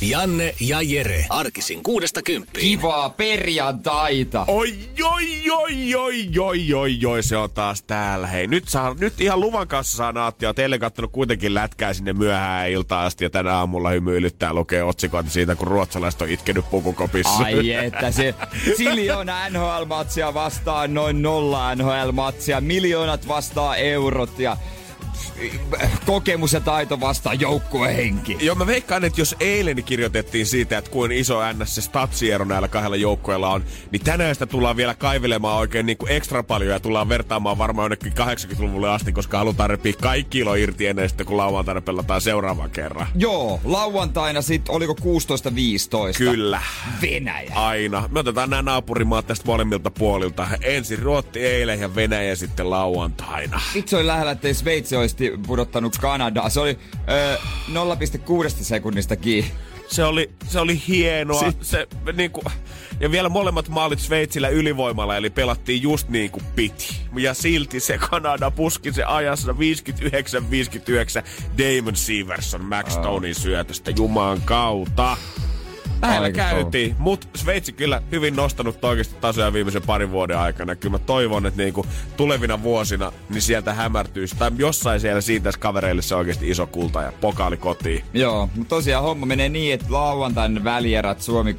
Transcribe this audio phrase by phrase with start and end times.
[0.00, 1.26] Janne ja Jere.
[1.28, 2.66] Arkisin kuudesta kymppiin.
[2.66, 4.44] Kivaa perjantaita.
[4.48, 8.26] Oi, oi, oi, oi, oi, oi, oi, se on taas täällä.
[8.26, 10.54] Hei, nyt, saa, nyt ihan luvan kanssa saa naattia.
[10.54, 15.56] Teille kattonut kuitenkin lätkää sinne myöhään iltaan asti ja tänä aamulla hymyilyttää lukee otsikoita siitä,
[15.56, 17.44] kun ruotsalaiset on itkenyt pukukopissa.
[17.44, 18.34] Ai että se
[18.76, 24.56] siljoona NHL-matsia vastaan noin nolla NHL-matsia, miljoonat vastaa eurot ja
[26.06, 28.36] kokemus ja taito vastaan joukkuehenki.
[28.40, 32.68] Joo, mä veikkaan, että jos eilen kirjoitettiin siitä, että kuin iso NS se statsiero näillä
[32.68, 36.80] kahdella joukkueella on, niin tänään sitä tullaan vielä kaivelemaan oikein niin kuin ekstra paljon ja
[36.80, 41.36] tullaan vertaamaan varmaan jonnekin 80-luvulle asti, koska halutaan repiä kaikki ilo irti ennen sitten, kun
[41.36, 43.06] lauantaina pelataan seuraavan kerran.
[43.14, 44.96] Joo, lauantaina sitten oliko
[46.14, 46.18] 16-15?
[46.18, 46.62] Kyllä.
[47.02, 47.52] Venäjä.
[47.54, 48.08] Aina.
[48.12, 50.48] Me otetaan nämä naapurimaat tästä molemmilta puolilta.
[50.62, 53.60] Ensin Ruotti eilen ja Venäjä sitten lauantaina.
[53.74, 56.50] Vitsi oli lähellä, ettei Sveitsi olisi pudottanut Kanadaa.
[56.50, 56.78] Se oli
[57.08, 59.52] ö, 0,6 sekunnista kiinni.
[59.88, 61.40] Se oli, se oli hienoa.
[61.40, 62.42] Si- se, niinku,
[63.00, 67.00] ja vielä molemmat maalit Sveitsillä ylivoimalla, eli pelattiin just niin kuin piti.
[67.16, 69.56] Ja silti se Kanada puski se ajassa 59-59
[71.58, 75.16] Damon Severson Max Stonein syötöstä Jumaan kautta.
[76.02, 80.76] Lähellä Aika käytiin, mutta Sveitsi kyllä hyvin nostanut oikeasti tasoja viimeisen parin vuoden aikana.
[80.76, 86.02] Kyllä mä toivon, että niinku tulevina vuosina niin sieltä hämärtyisi, tai jossain siellä siitä kavereille
[86.02, 88.04] se oikeasti iso kulta ja pokaali kotiin.
[88.14, 91.56] Joo, mutta tosiaan homma menee niin, että lauantain välierät Suomi 16-15,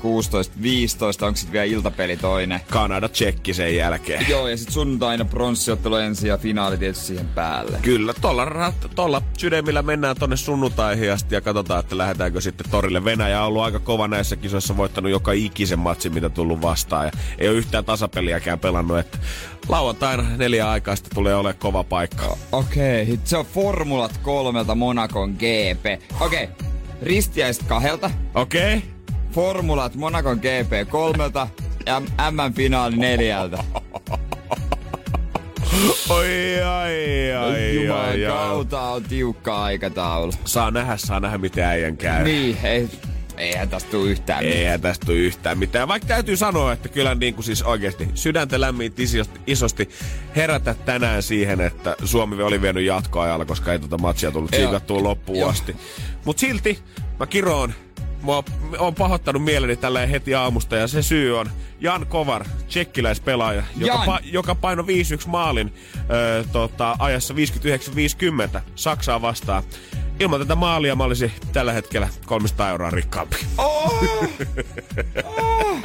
[1.25, 2.61] onko sitten vielä iltapeli toinen.
[2.69, 4.25] Kanada tsekki sen jälkeen.
[4.29, 7.79] Joo, ja sitten sunnuntaina pronssiottelu ensin ja finaali tietysti siihen päälle.
[7.81, 13.05] Kyllä, tuolla, rat- tuolla sydämillä mennään tonne sunnuntaihin asti ja katsotaan, että lähdetäänkö sitten torille.
[13.05, 17.05] Venäjä on ollut aika kova näissä kisoissa, voittanut joka ikisen matsin, mitä tullut vastaan.
[17.05, 19.17] Ja ei ole yhtään tasapeliäkään pelannut, että
[19.69, 22.37] lauantaina neljä aikaa sitten tulee olemaan kova paikka.
[22.51, 26.01] Okei, okay, se on Formulat kolmelta Monakon GP.
[26.19, 26.67] Okei, okay.
[27.01, 28.77] ristiäiset kahdelta, Okei?
[28.77, 28.89] Okay?
[29.31, 31.47] Formulat Monakon GP kolmelta
[31.85, 31.99] ja
[32.31, 33.63] M-finaali neljältä.
[36.09, 38.31] Oi, ai, ai, Jumalan ai, ai.
[38.31, 40.33] kautta on tiukka aikataulu.
[40.45, 42.23] Saa nähdä, saa nähdä, miten äijän käy.
[42.23, 42.89] Niin, ei,
[43.41, 44.59] eihän tästä tule yhtään mitään.
[44.59, 45.87] Eihän tästä tule yhtään mitään.
[45.87, 48.93] Vaikka täytyy sanoa, että kyllä niin kuin siis oikeasti sydäntä lämmin
[49.47, 49.89] isosti,
[50.35, 55.39] herätä tänään siihen, että Suomi oli vienyt jatkoajalla, koska ei tuota matsia tullut siikattua loppuun
[55.39, 55.49] Joo.
[55.49, 55.75] asti.
[56.25, 56.79] Mutta silti
[57.19, 57.73] mä kiroon.
[58.25, 58.31] Mä
[58.79, 64.05] oon pahoittanut mieleni tällä heti aamusta ja se syy on Jan Kovar, tsekkiläispelaaja, joka, Jan.
[64.05, 64.85] pa, joka paino 5-1
[65.27, 65.73] maalin
[66.09, 67.33] ö, tota, ajassa
[68.57, 69.63] 59-50 Saksaa vastaan.
[70.19, 73.35] Ilman tätä maalia mä olisin tällä hetkellä 300 euroa rikkaampi.
[73.57, 73.93] Oh!
[75.23, 75.77] Oh!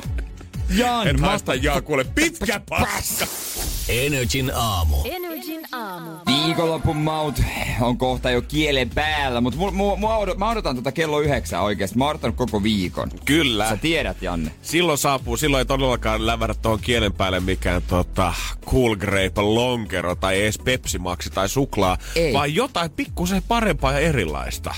[0.68, 3.26] Jan, En haasta Jaa, kuule pitkä paska.
[3.88, 4.96] Energin aamu.
[5.04, 6.10] Energin aamu.
[6.26, 7.42] Viikonlopun maut
[7.80, 11.98] on kohta jo kielen päällä, mutta mu, mu, mu, mä odotan tota kello yhdeksän oikeesti.
[11.98, 13.10] Mä oon odottanut koko viikon.
[13.24, 13.68] Kyllä.
[13.68, 14.50] Sä tiedät, Janne.
[14.62, 18.34] Silloin saapuu, silloin ei todellakaan lävärä tuohon kielen päälle mikään tota,
[18.66, 22.32] cool grape lonkero tai edes Pepsi Maxi tai suklaa, Ei.
[22.32, 24.74] vaan jotain pikkusen parempaa ja erilaista.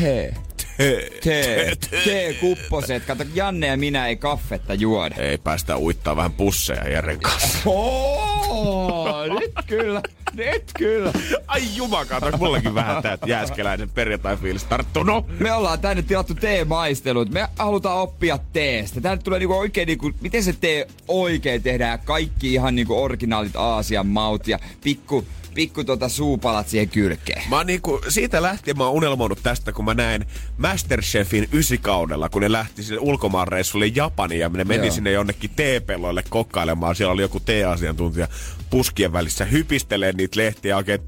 [0.00, 0.34] Tee.
[0.76, 1.10] Tee.
[1.22, 1.76] Tee.
[2.04, 3.04] Tee kupposet.
[3.04, 5.14] Kato, Janne ja minä ei kaffetta juoda.
[5.18, 7.58] Ei päästä uittaa vähän pusseja Jeren kanssa.
[7.66, 10.02] Oh, nyt kyllä.
[10.34, 11.12] Nyt kyllä.
[11.46, 15.38] Ai jumakaata, mullekin vähän tää jääskeläisen perjantai-fiilis tarttunut.
[15.40, 17.30] Me ollaan tänne tilattu teemaistelut.
[17.30, 19.00] Me halutaan oppia teestä.
[19.00, 21.98] Tänne tulee niinku oikein niinku, miten se tee oikein tehdään.
[21.98, 25.24] Kaikki ihan niinku originaalit Aasian maut ja pikku,
[25.56, 27.42] pikku tota suupalat siihen kylkeen.
[27.48, 30.26] Mä oon niinku, siitä lähtien mä oon unelmoinut tästä, kun mä näin
[30.56, 34.94] Masterchefin ysikaudella, kun ne lähti sinne ulkomaanreissulle Japaniin ja ne meni Joo.
[34.94, 36.96] sinne jonnekin teepelloille kokkailemaan.
[36.96, 38.28] Siellä oli joku teeasiantuntija
[38.70, 41.00] puskien välissä hypistelee niitä lehtiä ja oikein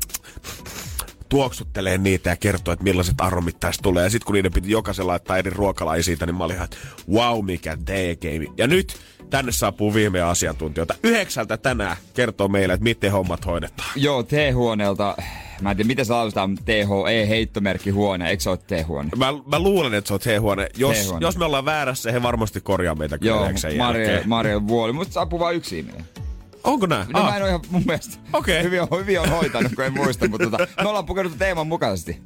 [1.29, 4.05] tuoksuttelee niitä ja kertoo, että millaiset aromit tästä tulee.
[4.05, 6.77] Ja sitten kun niiden piti jokaisen laittaa eri ruokalaji siitä, niin mä olin ihan, että
[7.13, 8.47] wow, mikä teekeimi.
[8.57, 8.97] Ja nyt
[9.31, 10.95] tänne saapuu viime asiantuntijoita.
[11.03, 13.91] Yhdeksältä tänään kertoo meille, että miten hommat hoidetaan.
[13.97, 15.17] Joo, T-huoneelta.
[15.61, 18.31] Mä en tiedä, miten se lausutaan THE, heittomerkki huone.
[18.31, 19.11] Eikö se ole T-huone?
[19.17, 20.69] Mä, mä luulen, että se on T-huone.
[20.77, 21.27] Jos, T-huone.
[21.27, 24.21] jos me ollaan väärässä, he varmasti korjaa meitä kyllä Joo, Mario.
[24.27, 24.93] Mario Vuoli.
[24.93, 26.05] Musta saapuu vain yksi ihminen.
[26.65, 27.07] Onko näin?
[27.13, 28.63] No mä en ole ihan mun mielestä Okei.
[28.63, 32.23] hyvin, on, hyvin on hoitanut, kun en muista, mutta tota, me ollaan pukenut teeman mukaisesti.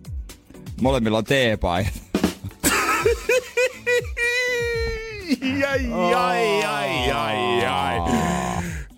[0.81, 1.93] Molemmilla on teepaidat.
[5.69, 7.99] Ai, ai, ai, ai, ai.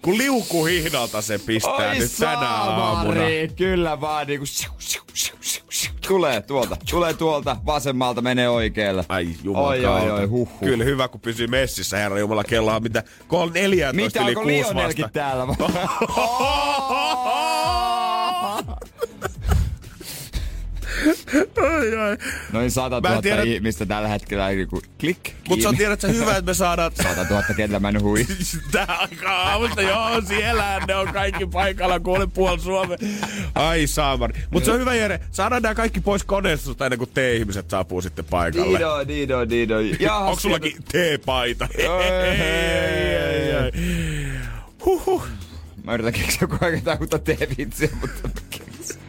[0.03, 3.21] Kun liukuhihnalta se pistää Oi nyt tänä aamuna.
[3.57, 5.93] Kyllä vaan niinku siu, siu, siu, siu, siu.
[6.09, 9.05] Tulee tuolta, tulee tuolta, vasemmalta menee oikealle.
[9.09, 10.69] Ai jumala Oi, oi, oi, huh, huh.
[10.69, 12.45] Kyllä hyvä, kun pysyy messissä, herra jumala,
[12.75, 15.21] on mitä, kol 14 Mitä, yli onko kuusi Lionelkin vasta.
[15.21, 15.47] täällä?
[21.63, 22.17] ai, ai.
[22.53, 25.33] Noin 100 Mä en 000 tiedä- ihmistä tällä hetkellä niinku klik.
[25.49, 26.93] Mut sä tiedät sä hyvä, että me saadaan...
[27.03, 28.27] 100 000 kenellä mä hui.
[28.73, 32.99] Tää alkaa aamusta, joo, siellä ne on kaikki paikalla, kuule puol Suomen.
[33.55, 34.41] Ai saamari.
[34.51, 38.25] Mut se on hyvä, Jere, saadaan nämä kaikki pois koneistosta ennen kuin te-ihmiset saapuu sitten
[38.25, 38.79] paikalle.
[38.79, 39.81] Dido, dido, dido.
[39.81, 41.19] Jaha, Onko sullakin ei.
[44.85, 45.27] Huhhuh.
[45.85, 49.01] Mä yritän keksiä joku aika jotain uutta teevitsiä, mutta mä keksin.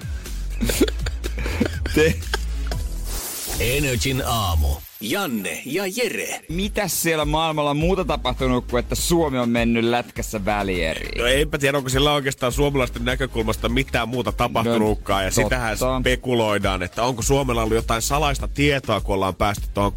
[3.59, 4.77] Energin aamu.
[5.09, 6.41] Janne ja Jere.
[6.49, 11.21] Mitäs siellä maailmalla on muuta tapahtunut kuin, että Suomi on mennyt lätkässä välieriin?
[11.21, 15.23] No eipä tiedä, onko sillä oikeastaan suomalaisten näkökulmasta mitään muuta tapahtunutkaan.
[15.23, 15.43] Ja No, totta.
[15.43, 19.91] sitähän spekuloidaan, että onko Suomella ollut jotain salaista tietoa, kun ollaan päästy tuohon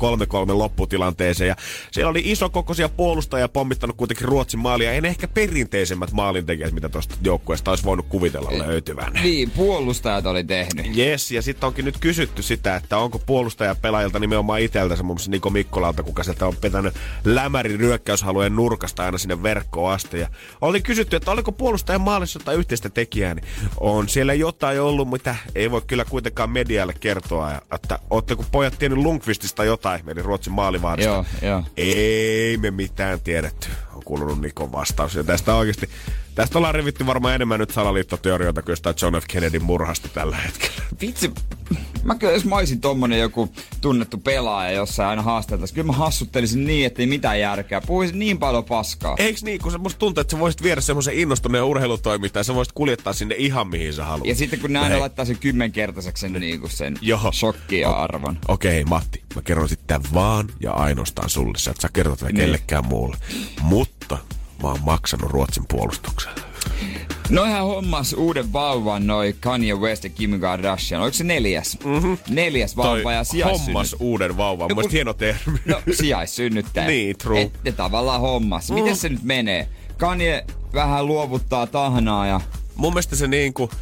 [0.48, 1.48] 3-3 lopputilanteeseen.
[1.48, 1.56] Ja
[1.90, 4.92] siellä oli iso kokoisia puolustajia pommittanut kuitenkin Ruotsin maalia.
[4.92, 9.12] Ei ne ehkä perinteisemmät maalintekijät, mitä tuosta joukkueesta olisi voinut kuvitella löytyvän.
[9.22, 10.96] Niin, puolustajat oli tehnyt.
[10.96, 14.60] Yes, ja sitten onkin nyt kysytty sitä, että onko puolustajapelaajilta nimenomaan
[14.98, 19.92] itseltänsä, muun muassa Niko Mikkolalta, kuka sieltä on petänyt lämärin ryökkäyshalujen nurkasta aina sinne verkkoon
[19.92, 20.18] asti.
[20.20, 20.28] Ja
[20.60, 23.44] oli kysytty, että oliko puolustajan maalissa jotain yhteistä tekijää, niin
[23.80, 27.50] on siellä jotain ollut, mitä ei voi kyllä kuitenkaan medialle kertoa.
[27.50, 31.10] Ja, että ootteko pojat tiennyt Lundqvistista jotain, eli Ruotsin maalivahdista?
[31.10, 31.62] Joo, joo.
[31.76, 35.14] Ei me mitään tiedetty, on kuulunut Nikon vastaus.
[35.14, 35.88] Ja tästä oikeasti,
[36.34, 39.24] tästä ollaan revitty varmaan enemmän nyt salaliittoteorioita kuin jostain John F.
[39.28, 40.82] Kennedyn murhasta tällä hetkellä.
[41.00, 41.32] Vitsi,
[42.08, 43.48] mä kyllä jos mä olisin tommonen joku
[43.80, 47.80] tunnettu pelaaja jossain aina haasteltaisiin, kyllä mä hassuttelisin niin, ettei mitään järkeä.
[47.80, 49.14] Puhuisin niin paljon paskaa.
[49.18, 52.72] Eiks niin, kun se musta tuntuu, että sä voisit viedä semmoisen innostuneen urheilutoimittajan, sä voisit
[52.72, 54.26] kuljettaa sinne ihan mihin sä haluat.
[54.28, 55.00] Ja sitten kun ne aina Hei.
[55.00, 57.32] laittaa sen kymmenkertaiseksi sen, niinku sen Joo.
[57.32, 58.38] shokki ja arvon.
[58.48, 61.58] Okei, Matti, mä kerron sitten vaan ja ainoastaan sulle.
[61.58, 62.36] Sä et sä kerrot tätä Niin.
[62.44, 63.16] kellekään muulle.
[63.62, 64.18] Mutta
[64.62, 66.40] mä oon maksanut Ruotsin puolustukselle.
[67.30, 71.02] Noihän hommas uuden vauvan noi Kanye West ja Kim Kardashian.
[71.02, 71.78] Oliko se neljäs?
[71.84, 72.18] Mm-hmm.
[72.28, 73.66] Neljäs vauva ja sijaissynnyt.
[73.66, 74.68] hommas uuden vauvan.
[74.68, 75.58] No kun- hieno termi.
[75.64, 76.86] No, sijaissynnyttäjä.
[76.86, 77.40] Niin, true.
[77.40, 78.70] Et, ne tavallaan hommas.
[78.70, 79.68] Miten se nyt menee?
[79.96, 80.44] Kanye
[80.74, 82.40] vähän luovuttaa tahnaa ja...
[82.74, 83.76] Mun mielestä se niinku, ö,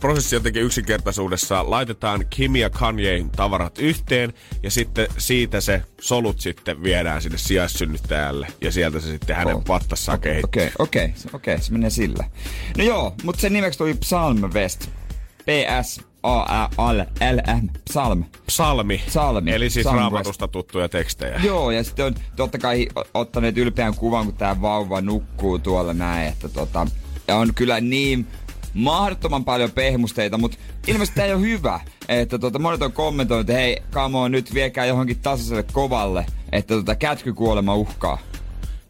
[0.00, 4.32] prosessi jotenkin yksinkertaisuudessa laitetaan Kim ja Kanyein tavarat yhteen
[4.62, 9.64] ja sitten siitä se solut sitten viedään sinne sijaissynnyttäjälle ja sieltä se sitten hänen Oh.
[9.64, 10.44] pattassaan kehittyy.
[10.48, 12.24] Okei, okei, okei, okei, se menee sillä.
[12.78, 14.88] No joo, mutta sen nimeksi tuli Psalm West.
[15.46, 18.24] PS A-L-M, Psalm.
[18.46, 19.02] Psalmi.
[19.06, 19.52] Psalmi.
[19.52, 21.40] Eli siis Psalm raamatusta tuttuja tekstejä.
[21.44, 26.28] Joo, ja sitten on totta kai ottaneet ylpeän kuvan, kun tämä vauva nukkuu tuolla näin,
[26.28, 26.86] että tota,
[27.28, 28.26] ja on kyllä niin
[28.78, 31.80] mahdottoman paljon pehmusteita, mutta ilmeisesti tämä ei ole hyvä.
[32.08, 36.74] Että tota, monet on kommentoinut, että hei, come on, nyt viekää johonkin tasaiselle kovalle, että
[36.74, 38.18] tota, kätkykuolema uhkaa.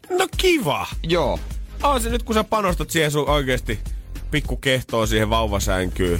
[0.09, 0.87] No kiva.
[1.03, 1.39] Joo,
[1.83, 3.79] On se nyt, kun sä panostat siihen sun oikeesti
[4.31, 6.19] pikku kehtoon siihen vauvasänkyyn,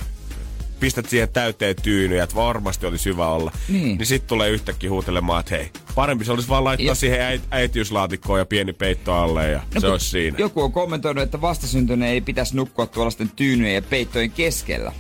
[0.80, 3.52] pistät siihen täyteen tyynyjä, että varmasti olisi hyvä olla.
[3.70, 3.98] Niin.
[3.98, 7.48] Niin sit tulee yhtäkkiä huutelemaan, että hei, parempi se olisi vaan laittaa Ja- siihen äit-
[7.52, 10.38] äitiyslaatikkoon ja pieni peitto alle ja se kun olisi siinä.
[10.40, 14.92] Joku on kommentoinut, että vastasyntyinen ei pitäisi nukkua tuollaisten tyynyjen ja peittojen keskellä.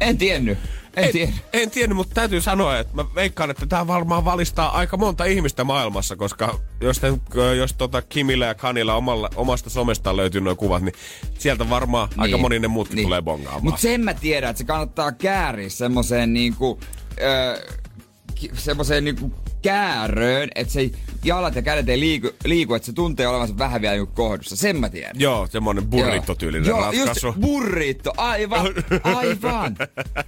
[0.00, 0.58] En tiennyt.
[0.96, 1.32] En, en tiedä.
[1.52, 5.64] en tiennyt, mutta täytyy sanoa, että mä veikkaan, että tämä varmaan valistaa aika monta ihmistä
[5.64, 7.12] maailmassa, koska jos, te,
[7.58, 10.94] jos tota Kimillä ja Kanilla omalla, omasta somestaan löytyy nuo kuvat, niin
[11.38, 12.20] sieltä varmaan niin.
[12.20, 13.06] aika moni ne muutkin niin.
[13.06, 13.64] tulee bongaamaan.
[13.64, 16.80] Mutta sen mä tiedän, että se kannattaa kääriä semmoiseen niinku,
[17.20, 17.76] öö,
[18.54, 20.90] semmoiseen niinku kääröön, että se
[21.24, 24.56] jalat ja kädet ei liiku, liiku että se tuntee olevansa vähän vielä niinku kohdussa.
[24.56, 25.12] Sen mä tiedän.
[25.18, 27.26] Joo, semmonen burrito-tyylinen Joo, ratkaisu.
[27.26, 28.66] just burrito, aivan,
[29.02, 29.76] aivan.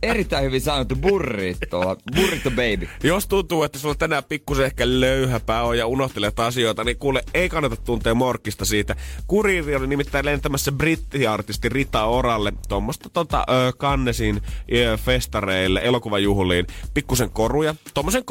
[0.02, 2.88] Erittäin hyvin sanottu burrito, burrito baby.
[3.02, 7.49] Jos tuntuu, että sulla tänään pikkusen ehkä löyhäpää on ja unohtelet asioita, niin kuule, ei
[7.49, 8.97] kannata tuntea morkkista siitä.
[9.26, 14.42] Kuriiri oli nimittäin lentämässä brittiartisti Rita Oralle tuommoista tota, ö, kannesin
[14.73, 18.23] ö, festareille, elokuvajuhliin, pikkusen koruja, tuommoisen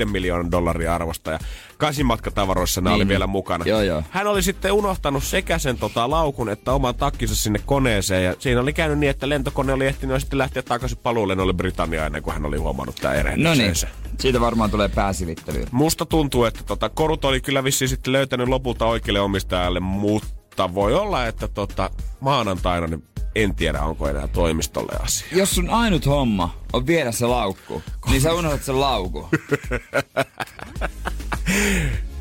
[0.00, 1.38] 3,5 miljoonan dollaria arvosta ja
[1.82, 3.08] kasimatkatavaroissa nämä Niin, oli niin.
[3.08, 3.64] vielä mukana.
[3.64, 4.02] Joo, joo.
[4.10, 8.60] Hän oli sitten unohtanut sekä sen tota, laukun että oman takkinsa sinne koneeseen ja siinä
[8.60, 12.44] oli käynyt niin, että lentokone oli ehtinyt sitten lähteä takaisin paluulennolle Britanniaan ennen kuin hän
[12.44, 13.74] oli huomannut tämä No niin,
[14.20, 15.66] siitä varmaan tulee pääsivittelyä.
[15.70, 20.94] Musta tuntuu, että tota, korut oli kyllä vissiin sitten löytänyt lopulta oikealle omistajalle, mutta voi
[20.94, 25.26] olla, että tota, maanantaina niin en tiedä onko enää toimistolle asia.
[25.32, 29.28] Jos sun ainut homma on viedä se laukku, niin sä unohdat sen laukun.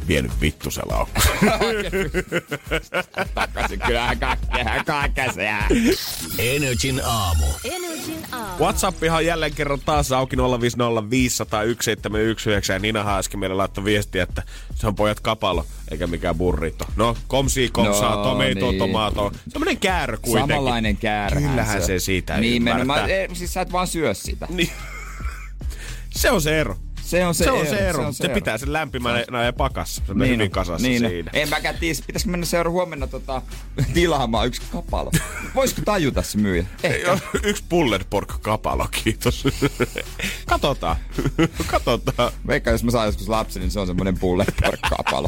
[0.08, 1.22] Vienyt vittu se laukku.
[3.36, 5.68] Takaisin kyllähän kaikkea, kaikkea se jää.
[6.40, 7.46] Energin aamu.
[8.60, 10.42] Whatsappihan on jälleen kerran taas auki 050501719
[12.74, 14.44] ja Nina äsken meille laittoi viestiä, että
[14.76, 16.86] se on pojat kapalo, eikä mikään burrito.
[16.96, 18.78] No, komsi, komsaa, No, tomato, niin.
[18.80, 19.32] tomato.
[19.50, 20.50] Semmoinen käärö kuitenkin.
[20.56, 21.42] Samanlainen käärä.
[21.42, 23.08] Kyllähän se siitä Nimenomaan, ymmärtää.
[23.18, 24.48] ei, siis sä et vaan syö sitä.
[24.50, 24.70] Niin.
[26.16, 26.78] Se on se ero.
[27.12, 27.70] Se on se, Se on ero.
[27.70, 28.02] se ero.
[28.02, 30.02] Se, on Se, pitää sen lämpimänä ja pakassa.
[30.06, 31.12] Se on Niin hyvin on, kasassa niin on.
[31.12, 31.32] siinä.
[31.34, 33.42] En mäkään tiedä, pitäisikö mennä seura huomenna tota,
[33.94, 35.12] tilaamaan yksi kapalo.
[35.56, 36.66] Voisiko tajuta se myyjä?
[36.84, 37.18] Ehkä.
[37.44, 39.44] Yksi pulled pork kapalo, kiitos.
[40.46, 40.96] Katsotaan.
[41.68, 42.32] Katsotaan.
[42.48, 44.46] Veikka, jos mä saan joskus lapsen, niin se on semmonen pulle
[44.98, 45.28] kapalo.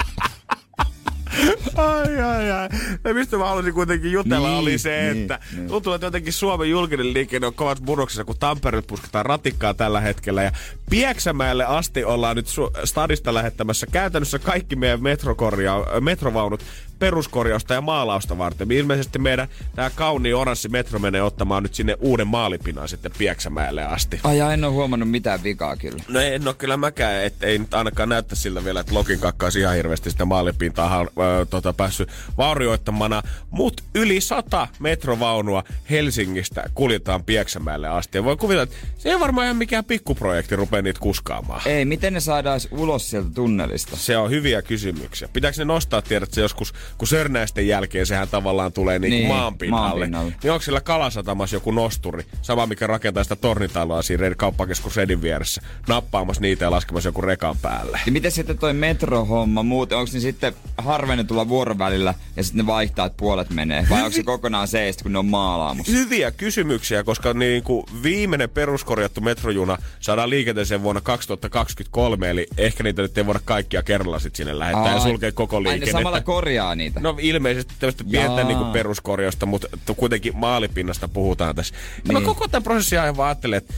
[1.75, 2.69] Ai, ai, ai.
[3.03, 5.67] Ja mistä mä haluaisin kuitenkin jutella Niin, oli se, niin, että niin.
[5.67, 10.43] tuntuu, että jotenkin Suomen julkinen liikenne on kovassa murroksessa, kun Tampereelle pusketaan ratikkaa tällä hetkellä.
[10.43, 10.51] Ja
[10.89, 12.47] Pieksämäelle asti ollaan nyt
[12.83, 16.63] stadista lähettämässä käytännössä kaikki meidän metrokorja- metrovaunut
[17.03, 18.71] peruskorjausta ja maalausta varten.
[18.71, 24.19] Ilmeisesti meidän tämä kauniin oranssi metro menee ottamaan nyt sinne uuden maalipinan sitten Pieksämäelle asti.
[24.23, 26.03] Ai ja en oo huomannut mitään vikaa kyllä.
[26.07, 29.45] No en ole kyllä mäkään, että ei nyt ainakaan näyttä siltä vielä, että Lokin kakka
[29.45, 31.07] olisi ihan hirveästi sitä maalipintaa äh,
[31.49, 33.21] tota, päässyt vaurioittamana.
[33.49, 38.17] Mut yli sata metrovaunua Helsingistä kuljetaan Pieksämäelle asti.
[38.17, 41.61] Ja voi kuvitella, että se ei varmaan ihan mikään pikkuprojekti rupea niitä kuskaamaan.
[41.65, 43.97] Ei, miten ne saadaan ulos sieltä tunnelista?
[43.97, 45.27] Se on hyviä kysymyksiä.
[45.33, 49.27] Pitääkö ne nostaa, tiedät, se joskus, kun Sörnäisten jälkeen sehän tavallaan tulee niin, Niin, niin
[49.35, 49.87] maanpinnalle.
[49.89, 50.33] maanpinnalle.
[50.43, 55.61] Niin onko sillä Kalasatamassa joku nosturi, sama mikä rakentaa sitä tornitaloa siinä kauppakeskus Redin vieressä,
[55.87, 57.99] nappaamassa niitä ja laskemassa joku rekan päälle?
[58.05, 63.05] Ja miten sitten toi metrohomma muuten, onko ne sitten harvennetulla vuorovälillä ja sitten ne vaihtaa,
[63.05, 63.87] että puolet menee?
[63.89, 65.87] Vai onko se kokonaan seistä, kun ne on maalaamus?
[65.87, 73.01] Hyviä kysymyksiä, koska niin kuin viimeinen peruskorjattu metrojuna saadaan liikenteeseen vuonna 2023, eli ehkä niitä
[73.01, 75.99] nyt ei voida kaikkia kerralla sitten sinne lähettää ja Ai- sulkea koko Ai ne liikennettä.
[75.99, 76.82] samalla korjaa niitä.
[76.99, 81.75] No ilmeisesti tämmöistä pientä niin kuin peruskorjausta, mutta kuitenkin maalipinnasta puhutaan tässä.
[81.75, 82.13] Ja Niin.
[82.13, 83.73] mä koko tämän prosessin ajan vaan ajattelen, että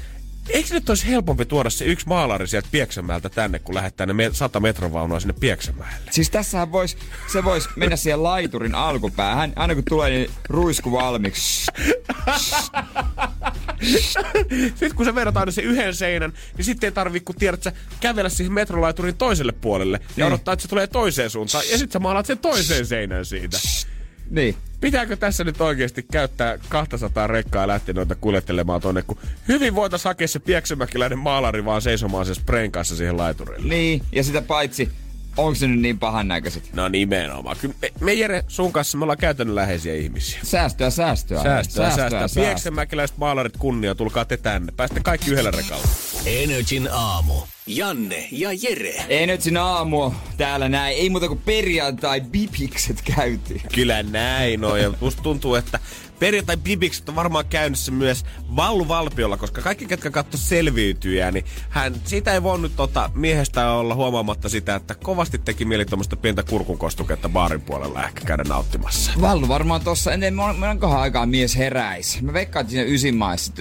[0.50, 4.30] eikö nyt olisi helpompi tuoda se yksi maalari sieltä Pieksämäeltä tänne, kun lähettää ne me-
[4.34, 6.12] sata metrovaunua sinne Pieksämäelle?
[6.12, 6.98] Siis tässähän vois,
[7.32, 9.54] se vois mennä siihen laiturin alkupäähän.
[9.56, 11.66] Aina kun tulee niin ruisku valmiiksi.
[14.70, 17.72] Sitten kun se verrataan aina se yhden seinän, niin sitten ei tarvii, kun tiedät, sä
[18.00, 20.28] kävellä siihen metrolaiturin toiselle puolelle ja Niin.
[20.28, 21.64] odottaa, että se tulee toiseen suuntaan.
[21.72, 23.58] Ja sitten sä maalaat sen toiseen seinään siitä.
[24.30, 24.56] Niin.
[24.86, 30.10] Pitääkö tässä nyt oikeasti käyttää 200 rekkaa ja lähteä noita kuljettelemaan tonne, kun hyvin voitaisiin
[30.10, 33.70] hakea se pieksämäkiläinen maalari vaan seisomaan sen sprayn kanssa siihen laiturille.
[33.70, 34.90] Niin, ja sitä paitsi,
[35.38, 36.74] onko se nyt niin pahan näköiset?
[36.74, 37.58] No nimenomaan.
[37.62, 40.40] Kyllä me, me Jere sun kanssa me ollaan käytännönläheisiä ihmisiä.
[40.44, 41.44] Säästöä, säästöä.
[41.44, 42.44] Säästöä, säästöä.
[42.44, 44.72] Pieksämäkiläiset maalarit kunnia, tulkaa te tänne.
[44.78, 45.88] Päästä kaikki yhdellä rekalla.
[46.26, 47.34] Energin aamu.
[47.68, 49.06] Janne ja Jere.
[49.10, 50.98] Ei nyt sinä aamu täällä näin.
[50.98, 53.62] Ei muuta kuin perjantai bipikset käytiin.
[53.76, 54.82] Kyllä näin on.
[54.82, 55.80] Ja musta tuntuu, että
[56.20, 61.96] perjantai bibikset on varmaan käynnissä myös Vallu Valpiolla, koska kaikki, ketkä katso selviytyjää, niin hän,
[62.04, 67.30] siitä ei voinut tota, miehestä olla huomaamatta sitä, että kovasti teki mieli tuommoista pientä kurkunkostuketta
[67.30, 69.12] baarin puolella ehkä käydä nauttimassa.
[69.22, 72.22] Vallu varmaan tossa, en tiedä monenkohan aikaa mies heräis.
[72.22, 73.54] Mä veikkaan, että siinä ysin maissa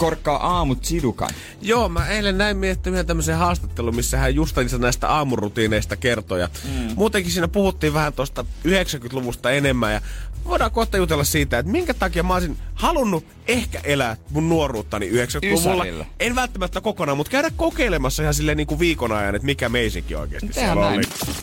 [0.00, 1.30] korkkaa aamut sidukan.
[1.62, 6.40] Joo, mä eilen näin miettinyt yhden tämmöisen haastattelun, missä hän justansa näistä aamurutiineista kertoi.
[6.40, 6.92] Ja mm.
[6.96, 10.00] Muutenkin siinä puhuttiin vähän tuosta 90-luvusta enemmän ja
[10.44, 15.84] voidaan kohta jutella siitä, että minkä takia mä olisin halunnut ehkä elää mun nuoruuttani 90-luvulla.
[15.84, 16.06] Ysärillä.
[16.20, 20.18] En välttämättä kokonaan, mutta käydä kokeilemassa ihan silleen niin kuin viikon ajan, että mikä meisinkin
[20.18, 20.98] oikeasti Tehdään siellä näin.
[20.98, 21.34] oli.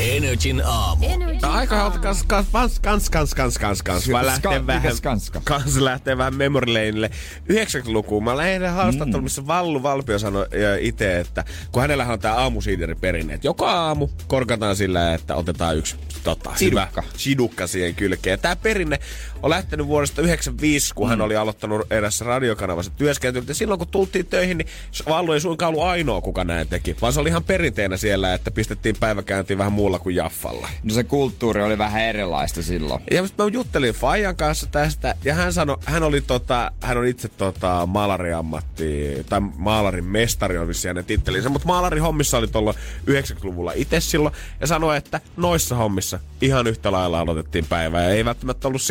[0.00, 1.06] Energin aamu.
[1.42, 4.08] Aika halta kans, kans, kans, kans, kans, kans, kans, kans.
[4.08, 5.40] Lähten vähän, mikäs kanska?
[5.44, 7.10] kans lähtee vähän memory laneille
[7.52, 8.24] 90-lukuun.
[8.24, 10.46] Mä lähden haastatteluun, missä Vallu Valpio sanoi
[10.80, 15.96] itse, että kun hänellähän on tää aamusiideriperinne, että joka aamu korkataan sillä, että otetaan yksi
[16.24, 17.02] tota, Sidukka.
[17.02, 18.32] hyvä sidukka siihen kylkeen.
[18.32, 18.98] Ja tää perinne
[19.46, 23.48] on lähtenyt vuodesta 95, kun hän oli aloittanut erässä radiokanavassa työskentelyt.
[23.48, 24.68] Ja silloin kun tultiin töihin, niin
[25.08, 28.50] Vallu ei suinkaan ollut ainoa, kuka näin teki, vaan se oli ihan perinteenä siellä, että
[28.50, 30.68] pistettiin päiväkäyntiin vähän muulla kuin Jaffalla.
[30.82, 33.02] No se kulttuuri oli vähän erilaista silloin.
[33.10, 37.28] Ja mä juttelin Fajan kanssa tästä, ja hän sanoi, hän oli tota, hän on itse
[37.28, 42.74] tota maalariammatti, tai maalarin mestari on vissiin hänen tittelinsä, mutta maalarihommissa oli tuolla
[43.10, 48.24] 90-luvulla itse silloin, ja sanoi, että noissa hommissa ihan yhtä lailla aloitettiin päivää, ja ei
[48.24, 48.82] välttämättä ollut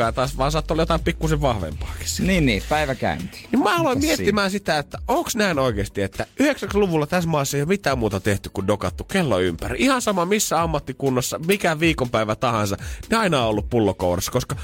[0.00, 2.08] siideriäkaan taas, vaan saattoi olla jotain pikkusen vahvempaakin.
[2.08, 2.32] siinä.
[2.32, 3.48] Niin, niin, päiväkäynti.
[3.52, 7.62] Niin mä aloin Mitäs miettimään sitä, että onks näin oikeasti, että 90-luvulla tässä maassa ei
[7.62, 9.76] ole mitään muuta tehty kuin dokattu kello ympäri.
[9.78, 12.76] Ihan sama missä ammattikunnossa, mikä viikonpäivä tahansa,
[13.10, 14.56] ne aina on ollut pullokourassa, koska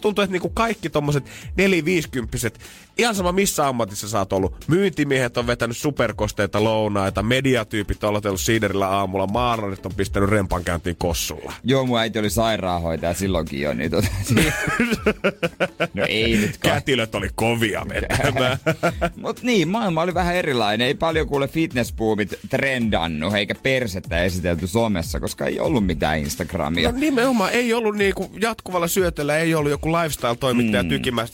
[0.00, 1.24] tuntuu, että niinku kaikki tommoset
[1.56, 2.60] neliviisikymppiset,
[2.98, 4.54] ihan sama missä ammatissa sä oot ollut.
[4.68, 10.96] Myyntimiehet on vetänyt superkosteita lounaita, mediatyypit on aloitellut siiderillä aamulla, maalarit on pistänyt rempan käyntiin
[10.98, 11.52] kossulla.
[11.64, 14.08] Joo, mun äiti oli sairaanhoitaja silloinkin jo, niin tota,
[15.94, 16.72] No ei nyt kai.
[16.72, 18.58] Kätilöt oli kovia vetämään.
[19.22, 20.86] Mut niin, maailma oli vähän erilainen.
[20.86, 26.92] Ei paljon kuule fitnesspuumit trendannu, eikä persettä esitelty somessa, koska ei ollut mitään Instagramia.
[26.92, 30.88] No nimenomaan, ei ollut niinku jatkuvalla syötöllä, ei ollut joku lifestyle-toimittaja mm.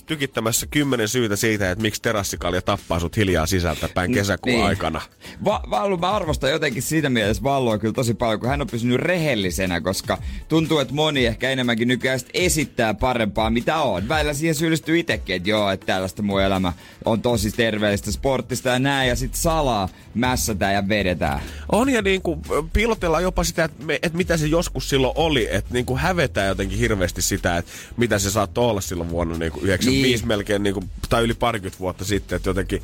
[0.06, 4.66] tykittämässä kymmenen syytä siitä, että miksi terassikalja tappaa sut hiljaa sisältä päin kesäkuun niin.
[4.66, 5.00] aikana.
[5.44, 9.00] Va- Vallu, mä arvostan jotenkin siitä mielessä Vallua kyllä tosi paljon, kun hän on pysynyt
[9.00, 14.08] rehellisenä, koska tuntuu, että moni ehkä enemmänkin nykyään esittää parempaa, mitä on.
[14.08, 16.72] Välillä siihen syyllistyy itsekin, että joo, että tällaista mun elämä
[17.04, 21.40] on tosi terveellistä sporttista ja näin, ja sitten salaa mässätään ja vedetään.
[21.72, 25.48] On ja niin kuin piilotellaan jopa sitä, että, me, että mitä se joskus silloin oli,
[25.50, 29.52] että niin kuin hävetään jotenkin hirveästi sitä, että mitä se saattoi olla silloin vuonna niin
[29.52, 30.28] kuin 95 niin.
[30.28, 32.82] melkein, niin kuin, tai yli parikymmentä vuotta sitten, että jotenkin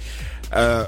[0.56, 0.84] öö,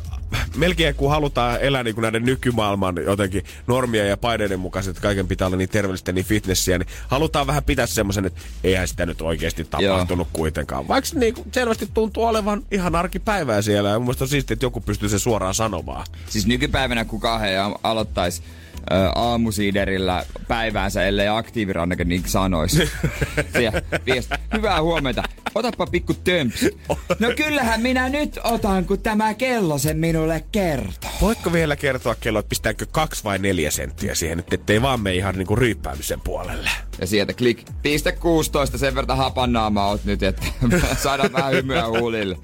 [0.57, 5.29] melkein kun halutaan elää niin kuin näiden nykymaailman jotenkin normia ja paineiden mukaiset, että kaiken
[5.29, 9.23] pitää olla niin terveellistä niin fitnessiä, niin halutaan vähän pitää semmoisen, että eihän sitä nyt
[9.23, 10.33] oikeasti tapahtunut Joo.
[10.33, 10.89] kuitenkaan.
[10.89, 14.67] Vaikka niin kuin selvästi tuntuu olevan ihan arkipäivää siellä ja mun mielestä on siistiä, että
[14.67, 16.07] joku pystyy sen suoraan sanomaan.
[16.29, 18.43] Siis nykypäivänä kukaan ei aloittaisi
[19.15, 22.79] aamusiiderillä päiväänsä, ellei aktiivirannakin niin sanoisi.
[24.55, 25.23] Hyvää huomenta.
[25.55, 26.67] Otapa pikku tömps.
[27.19, 31.11] No kyllähän minä nyt otan, kun tämä kello sen minulle kertoo.
[31.21, 35.35] Voitko vielä kertoa kello, että pistääkö kaksi vai neljä senttiä siihen, ettei vaan me ihan
[35.35, 36.71] niinku ryyppäämisen puolelle?
[37.01, 40.43] Ja sieltä klik, piste 16, sen verran hapannaama oot nyt, että
[41.03, 42.39] saadaan vähän hymyä huulille.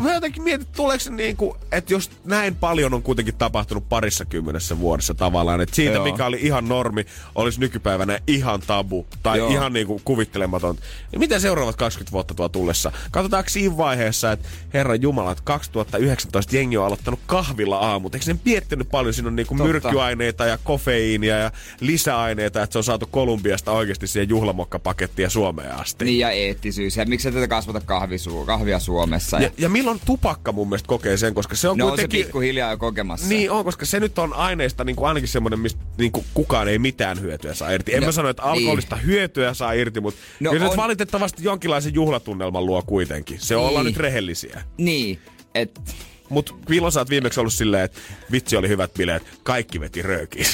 [0.00, 4.78] Mä jotenkin mietin, tuleeko se niinku, että jos näin paljon on kuitenkin tapahtunut parissa kymmenessä
[4.78, 6.04] vuodessa tavallaan, että siitä, Joo.
[6.04, 9.50] mikä oli ihan normi, olisi nykypäivänä ihan tabu tai Joo.
[9.50, 10.76] ihan niinku kuvittelematon.
[11.12, 12.92] Niin miten seuraavat 20 vuotta tuo tullessa?
[13.10, 18.14] Katsotaanko siinä vaiheessa, että herran jumala, että 2019 jengi on aloittanut kahvilla aamut.
[18.14, 19.14] Eikö sen miettinyt paljon?
[19.14, 24.28] Siinä on niinku myrkkyaineita ja kofeiinia ja lisäaineita, että se on saatu Kolumbiasta oikeasti siihen
[24.28, 26.04] juhlamokkapakettia Suomeen asti.
[26.04, 26.96] Niin ja eettisyys.
[26.96, 29.36] Ja miksi tätä kasvata kahvisu- kahvia Suomessa?
[29.36, 32.18] Ja, ja, ja, milloin tupakka mun mielestä kokee sen, koska se on no, kuitenkin...
[32.18, 33.28] on se pikkuhiljaa jo kokemassa.
[33.28, 36.68] Niin on, koska se nyt on aineista niin kuin ainakin semmoinen, mistä niin kuin kukaan
[36.68, 37.94] ei mitään hyötyä saa irti.
[37.94, 39.06] En no, mä sano, että alkoholista niin.
[39.06, 40.76] hyötyä saa irti, mutta no, kyllä on...
[40.76, 43.40] valitettavasti jonkinlaisen juhlatunnelman luo kuitenkin.
[43.40, 43.66] Se niin.
[43.66, 44.62] ollaan nyt rehellisiä.
[44.76, 45.18] Niin,
[45.54, 45.80] että
[46.28, 48.00] Mut milloin sä oot viimeksi ollut silleen, että
[48.32, 50.44] vitsi oli hyvät bileet, kaikki veti röökiä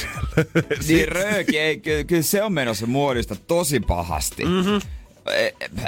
[0.89, 4.45] Niin rööki, ei, kyllä, kyllä se on menossa muodista tosi pahasti.
[4.45, 4.81] Mm-hmm.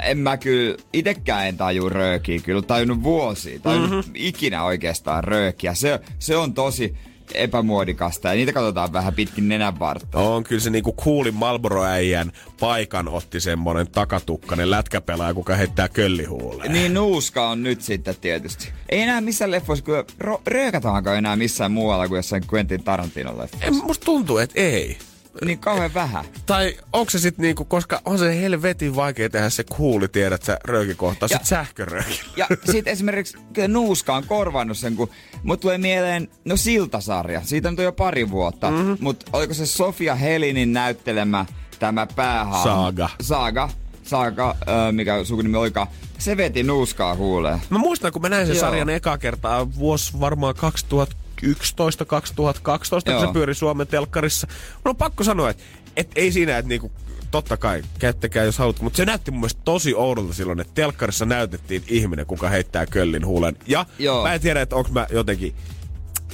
[0.03, 4.11] En mä kyllä, itekään en taju röökiä, kyllä tajunnut vuosia, tajunnut mm-hmm.
[4.15, 5.73] ikinä oikeastaan röökiä.
[5.73, 6.95] Se, se on tosi,
[7.33, 10.19] epämuodikasta ja niitä katsotaan vähän pitkin nenänvartta.
[10.19, 16.71] On kyllä se niinku kuulin Marlboro-äijän paikan otti semmonen takatukkainen lätkäpelaaja, kuka heittää köllihuuleen.
[16.73, 18.69] Niin nuuska on nyt sitten tietysti.
[18.89, 23.83] Ei enää missään leffoissa, kyllä ro- röökataanko enää missään muualla kuin jossain Quentin Tarantinon leffoissa.
[23.83, 24.97] Musta tuntuu, että ei.
[25.45, 26.25] Niin kauhean vähän.
[26.45, 30.57] Tai onko se sitten niinku, koska on se helvetin vaikea tehdä se kuuli, tiedät sä,
[30.63, 32.33] röökikohta, sit sähköröökillä.
[32.35, 35.09] Ja sit esimerkiksi Nuuska on korvannut sen, kun
[35.43, 38.97] mut tulee mieleen, no Siltasarja, siitä on jo pari vuotta, mm-hmm.
[38.99, 41.45] mutta oliko se Sofia Helinin näyttelemä
[41.79, 42.63] tämä päähahmo?
[42.63, 43.09] Saaga.
[43.21, 43.69] Saaga.
[44.03, 45.87] Saaga, äh, mikä sukunimi olikaan.
[46.17, 47.61] Se veti nuuskaa huuleen.
[47.69, 48.65] Mä muistan, kun mä näin sen Joo.
[48.65, 54.47] sarjan eka kertaa vuosi varmaan 2000 2011, 2012, kun se pyöri Suomen telkkarissa.
[54.73, 55.63] Mun on pakko sanoa, että
[55.95, 56.91] et ei siinä, että niinku,
[57.31, 61.25] totta kai, käyttäkää jos haluat, mutta se näytti mun mielestä tosi oudolta silloin, että telkkarissa
[61.25, 63.55] näytettiin ihminen, kuka heittää köllin huulen.
[63.67, 64.23] Ja Joo.
[64.23, 65.55] mä en tiedä, että onko mä jotenkin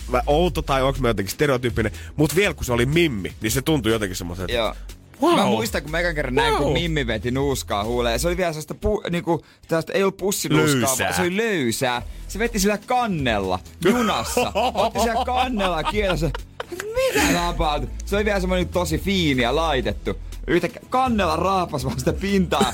[0.08, 3.62] mä outo tai onko mä jotenkin stereotyyppinen, mutta vielä kun se oli Mimmi, niin se
[3.62, 4.76] tuntui jotenkin semmoiselta, Joo.
[5.22, 5.36] Wow.
[5.36, 6.44] Mä muistan, kun mä ekan kerran wow.
[6.44, 8.20] näin, kun Mimmi veti nuuskaa huuleen.
[8.20, 12.02] Se oli vielä sellaista, pu, niinku, tällaista ei ollut pussinuuskaa, vaan se oli löysää.
[12.28, 14.52] Se veti sillä kannella, junassa.
[14.74, 16.30] Otti sillä kannella kielessä.
[16.72, 17.90] Mitä tapahtui?
[18.06, 20.16] Se oli vielä semmoinen tosi fiiniä laitettu.
[20.48, 22.74] Yhtäkkiä kannella raapas vaan sitä pintaa.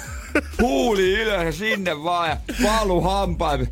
[0.62, 3.70] Huuli ylös ja sinne vaan ja palu hampain.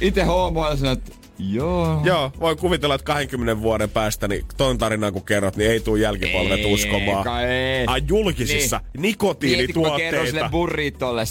[0.00, 1.12] Itse hoomoilla että
[1.48, 2.00] Joo.
[2.04, 5.96] Joo, voi kuvitella, että 20 vuoden päästä, niin ton tarinan kun kerrot, niin ei tuu
[5.96, 7.44] jälkipolvet ei, uskomaan.
[7.44, 7.84] Ei.
[7.86, 9.02] Ai julkisissa niin.
[9.02, 10.16] nikotiinituotteita.
[10.16, 11.24] Mieti, kun mä burritolle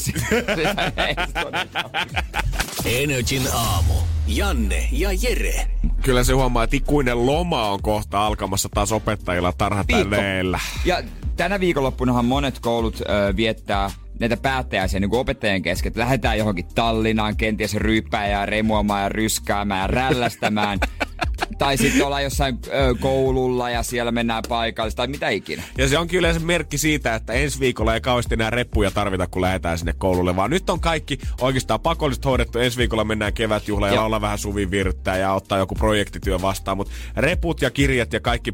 [2.99, 3.93] Energin aamu.
[4.27, 5.67] Janne ja Jere.
[6.01, 10.59] Kyllä se huomaa, että ikuinen loma on kohta alkamassa taas opettajilla tarhatäleillä.
[10.85, 11.03] Ja
[11.35, 17.37] tänä viikonloppunahan monet koulut ö, viettää näitä päättäjäisiä niin opettajien kesken, että lähdetään johonkin Tallinnaan,
[17.37, 20.79] kenties ryyppää ja remuamaan ja ryskäämään ja rällästämään.
[21.57, 25.63] Tai sitten ollaan jossain ö, koululla ja siellä mennään paikalle tai mitä ikinä.
[25.77, 29.41] Ja se onkin yleensä merkki siitä, että ensi viikolla ei kauheasti enää reppuja tarvita, kun
[29.41, 32.59] lähdetään sinne koululle, vaan nyt on kaikki oikeastaan pakollisesti hoidettu.
[32.59, 37.61] Ensi viikolla mennään kevätjuhlaan ja olla vähän suvivirttää ja ottaa joku projektityö vastaan, mutta reput
[37.61, 38.53] ja kirjat ja kaikki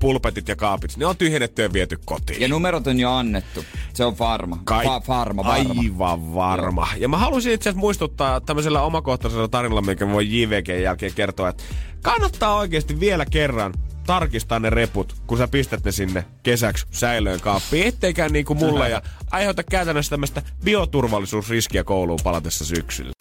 [0.00, 2.40] pulpetit ja kaapit, ne on tyhjennetty ja viety kotiin.
[2.40, 3.64] Ja numerot on jo annettu.
[3.94, 4.58] Se on varma.
[4.64, 5.74] Kai- Fa- farma, varma.
[5.80, 6.88] Aivan varma.
[6.92, 7.00] Joo.
[7.02, 11.64] Ja mä haluaisin itse asiassa muistuttaa tämmöisellä omakohtaisella tarinalla, mikä voi JVG jälkeen kertoa, että
[12.04, 13.74] kannattaa oikeasti vielä kerran
[14.06, 18.90] tarkistaa ne reput, kun sä pistät ne sinne kesäksi säilöön kaappiin, etteikään niin kuin mulle
[18.90, 23.12] ja aiheuta käytännössä tämmöistä bioturvallisuusriskiä kouluun palatessa syksyllä.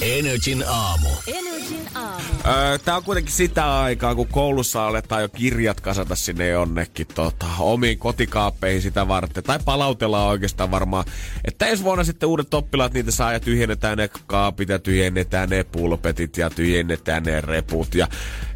[0.00, 1.08] Energin aamu.
[1.26, 2.27] Energin aamu.
[2.48, 7.46] Öö, tää on kuitenkin sitä aikaa, kun koulussa aletaan jo kirjat kasata sinne jonnekin tota,
[7.58, 9.44] omiin kotikaappeihin sitä varten.
[9.44, 11.04] Tai palautellaan oikeastaan varmaan,
[11.44, 15.64] että ensi vuonna sitten uudet oppilaat niitä saa ja tyhjennetään ne kaapit ja tyhjennetään ne
[15.64, 18.08] pulpetit ja tyhjennetään ne reput ja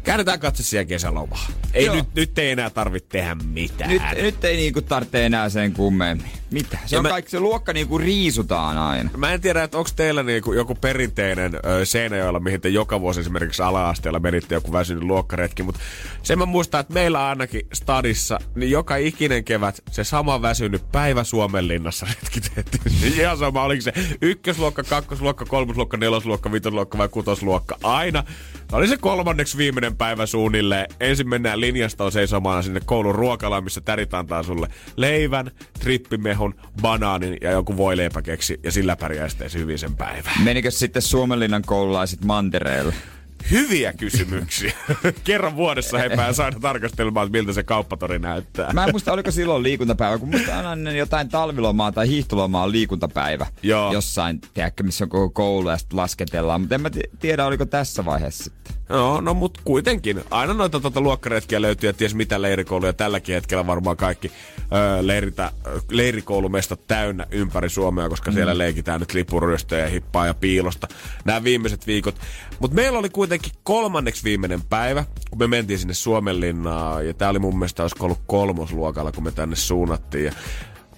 [0.03, 1.53] käännetään katse siihen kesälomaan.
[1.73, 3.89] Ei nyt, nyt ei enää tarvitse tehdä mitään.
[3.89, 6.31] Nyt, nyt ei niinku tarvitse enää sen kummemmin.
[6.51, 6.77] Mitä?
[6.85, 9.09] Se Ja on mä- kaikki, se luokka niinku riisutaan aina.
[9.17, 13.19] Mä en tiedä, että onko teillä niinku joku perinteinen ö, Seinäjoella, mihin te joka vuosi
[13.19, 15.81] esimerkiksi ala-asteella menitte joku väsynyt luokkaretki, mutta
[16.23, 21.23] sen mä muistan, että meillä ainakin stadissa, niin joka ikinen kevät se sama väsynyt päivä
[21.23, 23.13] Suomenlinnassa retki tehtiin.
[23.19, 27.77] Ihan sama, oliko se ykkösluokka, kakkosluokka, kolmosluokka, nelosluokka, vitosluokka vai kutosluokka.
[27.83, 28.23] Aina
[28.73, 30.85] oli se kolmanneksi viimeinen päivä suunnilleen.
[30.99, 37.51] Ensin mennään linjastoon seisomaan sinne koulun ruokalaan, missä tärit antaa sulle leivän, trippimehun, banaanin ja
[37.51, 40.33] joku voileipäkeksi ja sillä pärjää sitten hyvin sen päivän.
[40.43, 42.93] Menikö sitten Suomenlinnan koululaiset mantereelle?
[43.51, 44.73] Hyviä kysymyksiä.
[45.23, 48.73] Kerran vuodessa he pääsevät aina tarkastelemaan, miltä se kauppatori näyttää.
[48.73, 52.71] Mä en muista, oliko silloin liikuntapäivä, kun musta aina ennen jotain talvilomaa tai hiihtolomaa on
[52.71, 53.45] liikuntapäivä.
[53.63, 53.93] Joo.
[53.93, 56.61] Jossain, tiedätkö, missä on koko koulu ja sitten lasketellaan.
[56.61, 58.73] Mutta en mä ti- tiedä, oliko tässä vaiheessa sitten.
[58.89, 60.23] No, no mut kuitenkin.
[60.31, 62.93] Aina noita tota luokkaretkiä löytyy ja ties mitä leirikouluja.
[62.93, 64.31] Tälläkin hetkellä varmaan kaikki
[64.73, 65.51] öö, leiritä,
[65.91, 68.35] leirikoulumestat täynnä ympäri Suomea, koska mm.
[68.35, 70.87] siellä leikitään nyt lipuryöstöjä ja hippaa ja piilosta
[71.25, 72.15] nämä viimeiset viikot.
[72.59, 77.07] Mutta meillä oli kuitenkin kolmanneksi viimeinen päivä, kun me mentiin sinne Suomenlinnaan.
[77.07, 80.25] Ja tää oli mun mielestä olisiko ollut kolmosluokalla, kun me tänne suunnattiin.
[80.25, 80.31] Ja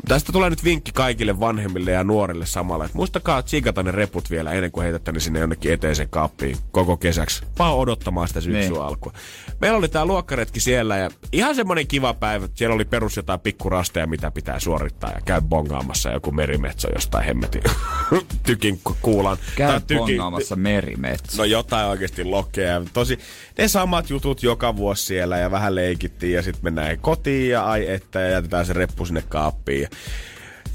[0.08, 4.52] Tästä tulee nyt vinkki kaikille vanhemmille ja nuorille samalla, että muistakaa tsiikata ne reput vielä
[4.52, 7.44] ennen kuin heitätte ne sinne jonnekin eteisen kaappiin koko kesäksi.
[7.60, 8.82] Vaan odottamaan sitä syksyn Niin.
[8.82, 9.14] alkua.
[9.62, 12.48] Meillä oli tää luokkaretki siellä ja ihan semmonen kiva päivä.
[12.56, 17.62] Siellä oli perus jotain pikkurasteja, mitä pitää suorittaa ja käy bongaamassa joku merimetso jostain hemmetin
[18.46, 19.38] tykin ku- kuulan.
[19.56, 21.38] Käy Tai tykin- bongaamassa merimetsä.
[21.38, 22.82] No jotain oikeasti lokkeja.
[22.94, 23.20] Tosi,
[23.58, 27.90] ne samat jutut joka vuosi siellä ja vähän leikittiin ja sitten mennään kotiin ja ai
[27.90, 29.88] että ja jätetään se reppu sinne kaappiin.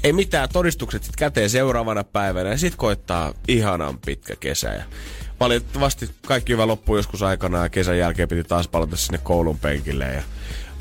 [0.03, 4.69] Ei mitään, todistukset sitten käteen seuraavana päivänä ja sitten koittaa ihanan pitkä kesä.
[4.69, 4.83] Ja
[5.39, 10.05] valitettavasti kaikki hyvä loppuu joskus aikana ja kesän jälkeen piti taas palata sinne koulun penkille
[10.05, 10.21] ja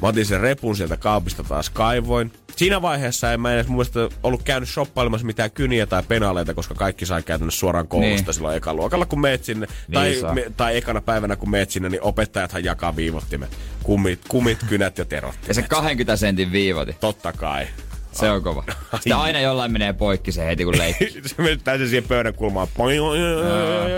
[0.03, 2.33] Mä otin sen repun sieltä kaapista taas kaivoin.
[2.57, 6.75] Siinä vaiheessa en mä edes mun mielestä ollut käynyt shoppailemassa mitään kyniä tai penaleita, koska
[6.75, 8.35] kaikki sai käytännössä suoraan koulusta Niin.
[8.35, 9.67] silloin eka luokalla, kun meet sinne.
[9.93, 10.35] tai, saa.
[10.35, 13.59] me, tai ekana päivänä, kun meet sinne, niin opettajathan jakaa viivottimet.
[13.83, 15.49] Kumit, kumit kynät ja terottimet.
[15.49, 16.97] Ja se 20 sentin viivoti.
[17.01, 17.67] Totta kai.
[18.13, 18.65] Se on kova.
[18.95, 21.11] Sitten aina jollain menee poikki se heti kun leikki.
[21.29, 22.69] se pääsee siihen pöydän kulmaan.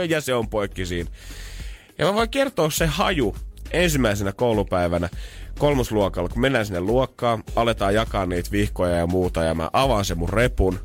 [0.09, 1.11] Ja se on poikki siinä.
[1.99, 3.37] Ja mä voin kertoa se haju
[3.71, 5.09] ensimmäisenä koulupäivänä
[5.59, 10.19] kolmosluokalla, kun mennään sinne luokkaan, aletaan jakaa niitä vihkoja ja muuta, ja mä avaan sen
[10.19, 10.79] mun repun.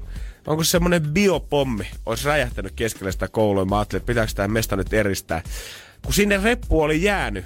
[0.48, 4.48] Onko se semmonen biopommi, olisi räjähtänyt keskelle sitä koulua, ja mä ajattelin, että pitääkö tämä
[4.48, 5.42] mesta nyt eristää.
[6.06, 7.46] Kun sinne reppu oli jäänyt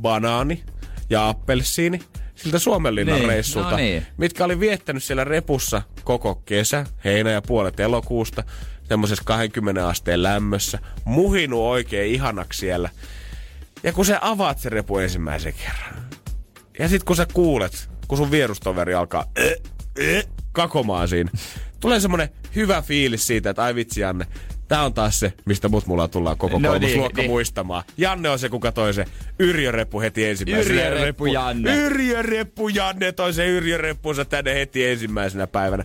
[0.00, 0.64] banaani
[1.10, 2.00] ja appelsiini,
[2.36, 4.06] siltä Suomenlinnan Niin, reissulta, no niin.
[4.16, 8.44] mitkä oli viettänyt siellä repussa koko kesä, heinä ja puolet elokuusta,
[8.88, 12.90] semmoisessa 20 asteen lämmössä, muhinut oikein ihanaksi siellä.
[13.82, 16.02] Ja kun sä avaat sen repu ensimmäisen kerran,
[16.78, 19.44] ja sit kun sä kuulet, kun sun vierustoveri alkaa äh,
[20.16, 21.30] äh, kakomaan siinä,
[21.80, 24.26] tulee semmonen hyvä fiilis siitä, että ai vitsi Janne,
[24.68, 27.30] tää on taas se, mistä mut mulla tullaan koko No niin, kolmosluokka niin.
[27.30, 27.82] muistamaan.
[27.96, 29.04] Janne on se, kuka toi se
[29.38, 30.74] Yrjö-reppu heti ensimmäisenä.
[30.80, 31.74] Yrjö-reppu Reppu- Janne.
[31.76, 35.84] Yrjö-reppu Janne toi se Yrjö-reppunsa tänne heti ensimmäisenä päivänä.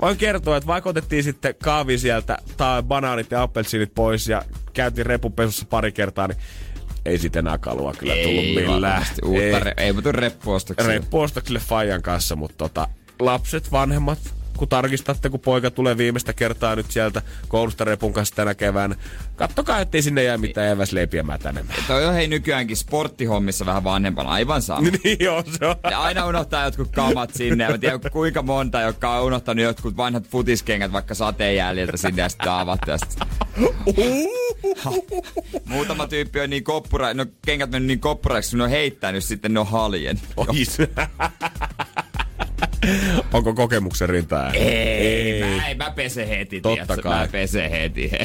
[0.00, 4.42] Voin kertoa, että vaikka otettiin sitten kaavi sieltä tai banaanit ja appelsiinit pois ja
[4.74, 6.38] käytiin repupesussa pari kertaa, niin
[7.04, 9.06] ei sitten enää kalua kyllä tullut millään.
[9.24, 9.60] Uutta Ei.
[9.60, 10.88] re- ei muutu reppuostoksia.
[10.88, 12.88] Reppuostoksille Fajan kanssa, mutta tota,
[13.20, 14.18] lapset, vanhemmat,
[14.56, 18.96] kun tarkistatte, kun poika tulee viimeistä kertaa nyt sieltä koulusta repun kanssa tänä keväänä,
[19.36, 21.78] kattokaa, ettei sinne jää mitään eväsleipiä mätänemään.
[21.86, 24.80] Toi on hei nykyäänkin sporttihommissa vähän vanhempana, aivan sama.
[25.04, 25.76] niin joo, se on.
[25.84, 27.68] Ne aina unohtaa jotkut kamat sinne.
[27.68, 32.52] Mä tiedän kuinka monta, jotka on unohtanut jotkut vanhat futiskengät vaikka sateenjäljiltä sinne ja sitten
[32.52, 32.90] avattu.
[32.90, 33.18] Ja sit
[35.64, 39.54] Muutama tyyppi on niin koppura, no kengät mennyt niin koppuraiksi, kun ne on heittänyt sitten
[39.54, 40.20] ne on haljen.
[43.32, 44.50] Onko kokemuksen rintaa?
[44.52, 47.20] Ei, Mä, ei, mä pesen heti, Totta kai.
[47.20, 48.10] Mä pesen heti.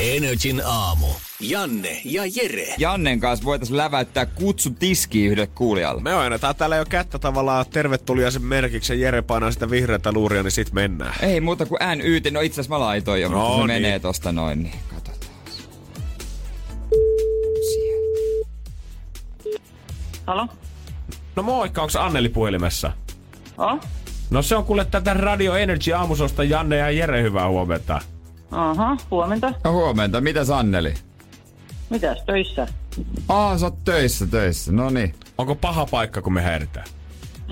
[0.00, 1.06] Energin aamu.
[1.40, 2.74] Janne ja Jere.
[2.78, 6.02] Jannen kanssa voitaisiin läväyttää kutsu tiskiin yhdelle kuulijalle.
[6.02, 10.50] Me annetaan täällä jo kättä tavallaan tervetuliaisen merkiksi ja Jere painaa sitä vihreätä luuria, niin
[10.50, 11.14] sit mennään.
[11.22, 12.24] Ei muuta kuin NYT.
[12.30, 13.82] No itse asiassa mä laitoin jo, No mutta se niin.
[13.82, 14.62] menee tosta noin.
[14.62, 15.30] Niin katsotaan.
[20.26, 20.48] Halo?
[21.36, 22.92] No moikka, onko Anneli puhelimessa?
[23.60, 23.80] Oh?
[24.30, 28.00] No se on kuule tätä Radio Energy aamusosta Janne ja Jere, hyvää huomenta.
[28.50, 29.52] Aha, huomenta.
[29.64, 30.94] No huomenta, mitä Anneli?
[31.90, 32.66] Mitäs töissä?
[33.28, 34.72] Aa, sä oot töissä, töissä.
[34.72, 35.14] No niin.
[35.38, 36.86] Onko paha paikka, kun me häiritään?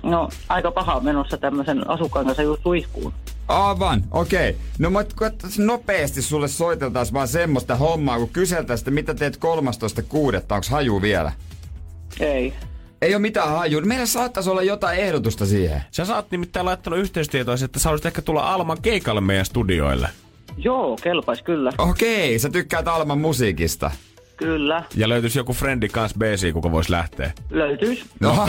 [0.03, 3.13] No, aika paha menossa tämmöisen asukkaan kanssa just suihkuun.
[3.49, 4.51] Aivan, okei.
[4.51, 4.63] Okay.
[4.79, 10.55] No mä katsotaan nopeasti sulle soiteltais vaan semmoista hommaa, kun kyseltäis, että mitä teet 13.6.
[10.55, 11.33] Onks haju vielä?
[12.21, 12.55] Ei.
[13.03, 13.81] Ei ole mitään haju.
[13.81, 15.83] Meillä saattaisi olla jotain ehdotusta siihen.
[15.91, 20.09] Sä saat nimittäin laittanut yhteystietoisia, että sä ehkä tulla Alman keikalle meidän studioille.
[20.57, 21.73] Joo, kelpais kyllä.
[21.79, 23.91] Okei, sä tykkäät Alman musiikista.
[24.37, 24.83] Kyllä.
[24.97, 27.33] Ja löytyisi joku frendi kans BC, kuka voisi lähteä.
[27.51, 28.05] Löytyis.
[28.21, 28.49] No,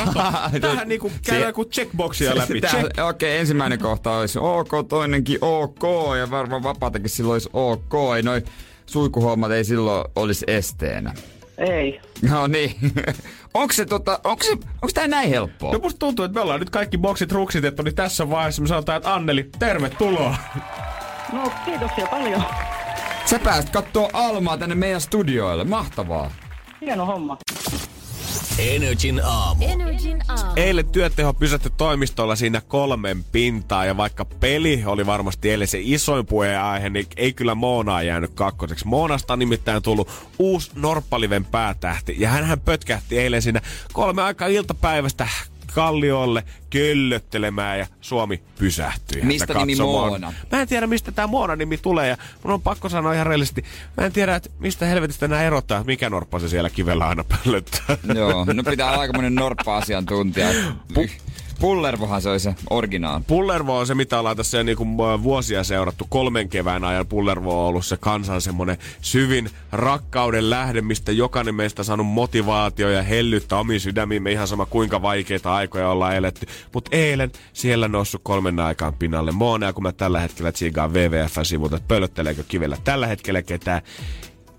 [0.62, 2.62] Tähän niinku käydään kuin checkboxia läpi.
[2.62, 3.00] Check.
[3.10, 5.84] Okei, ensimmäinen kohta olisi ok, toinenkin ok
[6.20, 7.94] ja varmaan vapaatakin silloin olisi ok.
[8.16, 8.42] Ei noi
[8.86, 11.14] suikuhommat ei silloin olisi esteenä.
[11.60, 12.02] Ei.
[12.30, 12.76] No niin.
[13.54, 15.74] onko se tota, onko se, onko tää näin helppoa?
[15.74, 18.98] No musta tuntuu, että me ollaan nyt kaikki boksit ruksitettu, niin tässä vaiheessa me sanotaan,
[18.98, 20.36] että Anneli, tervetuloa.
[21.34, 22.43] No, kiitoksia paljon.
[23.26, 25.63] Sä pääst kattoo Almaa tänne meidän studioille.
[25.63, 26.32] Mahtavaa.
[26.82, 27.38] Hieno homma.
[28.60, 29.65] Energin aamu.
[29.67, 30.52] Energin aamu.
[30.56, 36.26] Eilen työteho pysähtyi toimistolla siinä kolmen pintaa ja vaikka peli oli varmasti eilen se isoin
[36.26, 38.88] puheenaihe, niin ei kyllä Moonaa jäänyt kakkoseksi.
[38.88, 43.62] Moonasta on nimittäin tullut uusi Norppaliven päätähti ja hän pötkähti eilen siinä
[43.93, 45.28] kolme aikaa iltapäivästä
[45.73, 49.21] kalliolle köllöttelemään ja Suomi pysähtyi.
[49.21, 49.75] Mistä nimi.
[49.82, 50.34] Moona?
[50.51, 53.65] Mä en tiedä, mistä tämä Moona-nimi tulee ja mun on pakko sanoa ihan reellisesti.
[53.97, 57.97] Mä en tiedä, että mistä helvetistä nämä erottaa, mikä norppa se siellä kivellä aina pöllöttää.
[58.15, 60.47] Joo, no pitää olla aikamoinen norppa-asiantuntija.
[60.93, 61.10] Pu-
[61.60, 63.24] Pullervohan se oli se originaali.
[63.28, 66.06] Pullervo on se, mitä ollaan tässä niinku äh, vuosia seurattu.
[66.10, 71.82] Kolmen kevään ajan Pullervo on ollut se kansan semmonen syvin rakkauden lähde, mistä jokainen meistä
[71.82, 76.45] on saanut motivaatio ja hellyttä omiin sydämiimme ihan sama kuinka vaikeita aikoja ollaan eletty.
[76.74, 81.88] Mutta eilen siellä noussut kolmen aikaan pinnalle Moona, kun mä tällä hetkellä tsiigaan WWF-sivulta, että
[81.88, 83.82] pöllötteleekö kivellä tällä hetkellä ketään,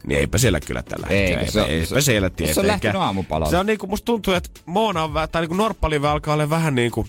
[0.06, 1.50] niin eipä siellä kyllä tällä hetkellä.
[1.50, 2.66] se- eipä, se- eipä siellä se on tietenkään.
[2.66, 3.50] lähtenyt aamupalalle.
[3.50, 6.74] Se on niinku, musta tuntuu, että Moona on vähän, tai niinku Norppalive alkaa olla vähän
[6.74, 7.06] niinku,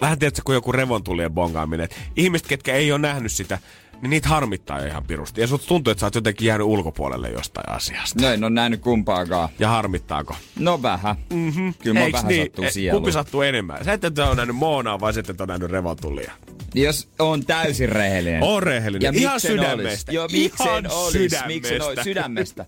[0.00, 1.84] vähän tiedätkö, kuin joku revontulien bongaaminen.
[1.84, 3.58] Et ihmiset, ketkä ei ole nähnyt sitä,
[4.02, 5.40] niin niitä harmittaa jo ihan pirusti.
[5.40, 8.22] Ja sut tuntuu, että sä oot jotenkin jäänyt ulkopuolelle jostain asiasta.
[8.22, 9.48] No en ole nähnyt kumpaakaan.
[9.58, 10.36] Ja harmittaako?
[10.58, 11.16] No vähän.
[11.32, 11.74] Mm-hmm.
[11.82, 12.46] Kyllä mä vähän niin?
[12.46, 13.02] sattuu sieluun.
[13.02, 13.84] Kumpi sattuu enemmän?
[13.84, 16.32] Sä et et ole nähnyt Moonaa, vai sä et ole nähnyt revontulia.
[16.74, 18.42] Jos on täysin rehellinen.
[18.42, 19.14] On rehellinen.
[19.14, 19.82] Ja Ihan sydämestä.
[19.82, 20.04] Olis.
[20.10, 21.12] Joo, Ihan miksen olis.
[21.12, 21.46] sydämestä.
[21.46, 22.04] Miksen olis.
[22.04, 22.66] Sydämestä.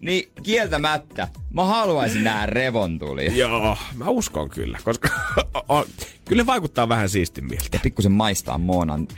[0.00, 1.28] niin kieltämättä.
[1.54, 3.32] Mä haluaisin nähdä revontulia.
[3.32, 5.08] Joo, mä uskon kyllä, koska
[5.68, 5.84] on,
[6.24, 7.64] kyllä vaikuttaa vähän siistimmiltä.
[7.72, 9.08] Ja pikkusen maistaa Moonan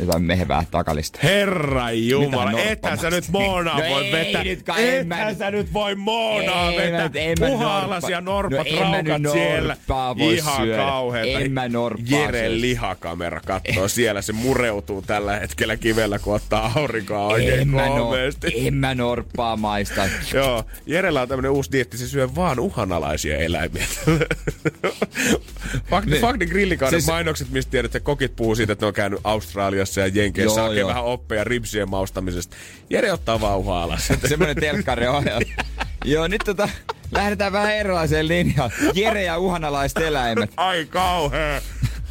[0.00, 1.18] jotain mehevää takalista.
[1.22, 4.44] Herra Jumala, ethän sä nyt Moonaa No voi ei vetää.
[4.44, 7.10] nyt kai, en mä ethän nyt- sä nyt voi Moonaa Ei vetää.
[7.14, 9.68] en mä Puhalas norppa- ja norpat No en raukat siellä.
[9.74, 10.82] norppaa voi Ihan syödä.
[10.82, 11.38] kauheeta.
[11.40, 14.22] En mä norppaa Jere lihakamera kattoo siellä.
[14.22, 18.12] Se mureutuu tällä hetkellä kivellä, kun ottaa aurinkoa oikein En mä, no,
[18.64, 20.02] en mä norppaa maista.
[20.34, 23.86] Joo, Jerellä on tämmönen uusi dietti, se syö vaan uhanalaisia eläimiä.
[25.90, 26.20] Fakti, Niin.
[26.20, 29.75] Fakti grillikauden Siis- mainokset, mistä tiedät, että kokit puhuu siitä, että ne on käynyt Australiassa
[29.76, 30.88] ja Jenkeissä Joo, hakee joo.
[30.88, 32.56] vähän oppeja ripsien maustamisesta.
[32.90, 34.08] Jere ottaa vaan uhalas.
[34.28, 35.64] Semmoinen telkkari ohjelma.
[36.04, 36.68] Joo, nyt tota,
[37.12, 38.70] lähdetään vähän erilaiseen linjaan.
[38.94, 40.50] Jere ja uhanalaiset eläimet.
[40.56, 41.62] Ai kauhea.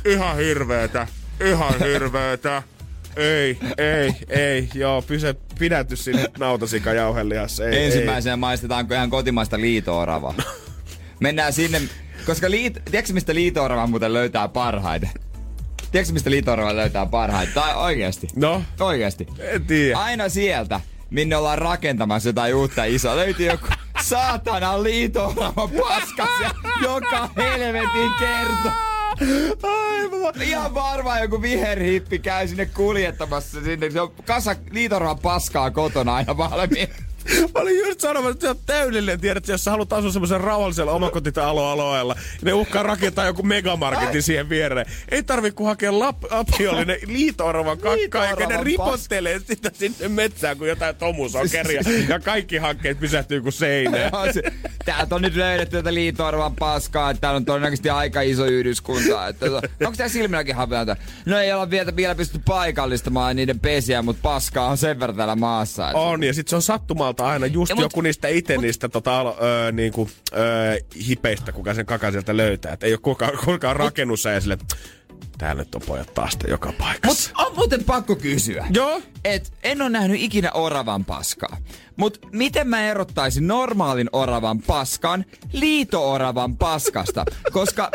[0.06, 1.08] Ihan hirveetä.
[1.46, 2.64] Ihan hirveetä.
[3.16, 4.70] Ei, ei, ei.
[4.74, 7.66] Joo, pysä, pidäty sinne nautasika jauhelihassa.
[7.66, 10.34] Ei, Ensimmäisenä maistetaanko ihan kotimaista liito-oravaa.
[11.20, 11.82] Mennään sinne,
[12.26, 15.10] koska liit, tiedätkö mistä liito muuten löytää parhaiten?
[15.96, 17.54] Tiedätkö mistä liito löytää parhaiten?
[17.54, 18.28] Tai oikeasti?
[18.36, 19.28] No, Oikeasti.
[19.40, 19.98] en tiedä.
[19.98, 23.16] Aina sieltä, minne ollaan rakentamassa jotain uutta isoa.
[23.16, 23.68] Löytyy joku
[24.10, 25.34] saatana liito
[25.80, 28.72] paskas ja joka helvetin kerta.
[29.64, 30.42] Aivan.
[30.42, 33.90] Ihan varmaan joku viherhippi käy sinne kuljettamassa sinne.
[33.92, 36.88] Se on kasa liitorvan paskaa kotona aina valmiin.
[37.56, 40.92] Mä olin just sanomassa, että se on täydellinen, tiedät, jos sä haluat asua semmoisen rauhallisella
[40.92, 44.86] omakotitaloalueella, ne uhkaa rakentaa joku megamarketin siihen viereen.
[45.10, 50.68] Ei tarvi kun hakea lap- lapiollinen liito-oravan kakkaa, eikä ne ripottelee sitä sinne metsään, kun
[50.68, 51.82] jotain tomusokeria.
[52.10, 54.12] Ja kaikki hankkeet pysähtyy kuin seinään.
[54.86, 59.28] Täältä on nyt löydetty tätä liitoarvan paskaa, että täällä on todennäköisesti aika iso yhdyskunta.
[59.28, 59.46] Että,
[59.86, 60.96] onko tää silmilläkin hapeata?
[61.26, 65.36] No ei olla vielä, vielä pystytty paikallistamaan niiden pesiä, mutta paskaa on sen verran täällä
[65.36, 65.88] maassa.
[65.90, 68.58] Että On, ja sitten se on sattumalta aina just Ja ja mut- joku niistä itse
[68.58, 72.74] niistä tota, öö, niinku, öö, hipeistä, kuka sen kakan sieltä löytää.
[72.74, 74.58] Et ei ole kukaan, kukaan rakennussa ja sille,
[75.38, 77.32] täällä nyt on pojat taas joka paikassa.
[77.38, 78.68] Mut on muuten pakko kysyä.
[78.70, 79.02] Joo.
[79.26, 81.58] Et en ole nähnyt ikinä oravan paskaa.
[81.96, 87.26] Mut miten mä erottaisin normaalin oravan paskan liito-oravan paskasta?
[87.52, 87.92] Koska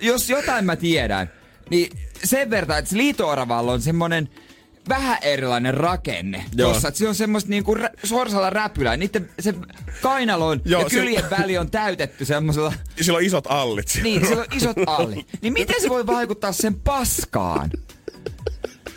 [0.00, 1.30] jos jotain mä tiedän,
[1.70, 4.28] niin sen verran, että liito-oravalla on semmonen
[4.88, 6.44] vähän erilainen rakenne.
[6.56, 6.72] Joo.
[6.72, 8.96] Tossa, että se on semmoista niinku rä- sorsalla räpylää.
[8.96, 9.54] Niitten se
[10.02, 12.72] kainalon Joo, ja se- kyljen väli on täytetty semmoisella...
[13.00, 14.00] Sillä on isot allit.
[14.02, 15.26] Niin, sillä on isot alli.
[15.42, 17.70] Niin miten se voi vaikuttaa sen paskaan?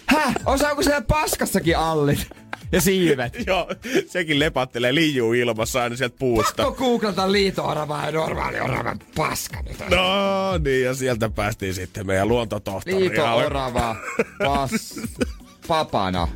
[0.06, 0.36] Häh?
[0.46, 2.28] Osaako siellä paskassakin allit?
[2.72, 3.38] Ja siivet?
[3.48, 3.68] Joo,
[4.08, 6.64] sekin lepattelee liijuu ilmassa aina sieltä puusta.
[6.64, 9.90] Pakko googlata liito-oravaa ja normaali oravan paska nyt.
[9.90, 12.96] No niin, ja sieltä päästiin sitten meidän luontotohtori.
[13.00, 13.96] Liito-orava
[14.40, 14.72] pas...
[15.68, 16.28] papana.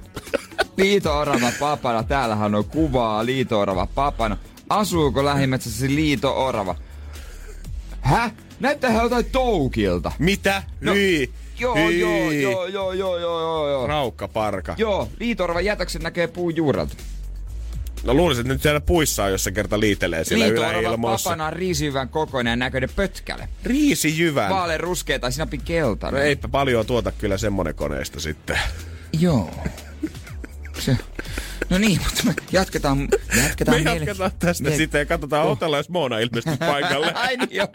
[0.77, 2.03] Liito-orava papana.
[2.03, 4.37] Täällähän on kuvaa liito-orava papana.
[4.69, 6.75] Asuuko lähimetsässä liito-orava?
[8.01, 8.31] Häh?
[8.59, 10.11] Näyttää jotain toukilta.
[10.19, 10.63] Mitä?
[10.81, 11.29] No, Hyi.
[11.59, 11.99] Joo, Hyi.
[11.99, 13.87] joo, joo, joo, joo, joo, joo, joo.
[13.87, 14.75] Raukkaparka.
[14.77, 16.95] Joo, liito-oravan jätöksen näkee puun juurelta.
[18.03, 21.29] No luulisin, että nyt siellä puissa on, jos se kerta liitelee siellä yläilmoissa.
[21.29, 23.49] papana on riisihyvän kokoinen ja näköinen pötkäle.
[23.63, 24.49] Riisijyvän.
[24.49, 26.19] Vaalean ruskea tai sinapin keltainen.
[26.19, 28.59] No eipä paljon tuota kyllä semmonen koneista sitten.
[29.19, 29.51] Joo.
[30.79, 30.97] Se,
[31.69, 33.07] no niin, mutta me jatketaan,
[33.43, 37.13] jatketaan Me jatketaan tästä meille- sitten ja katsotaan otella, jos Moona ilmestyy paikalle.
[37.27, 37.67] Ai niin joo.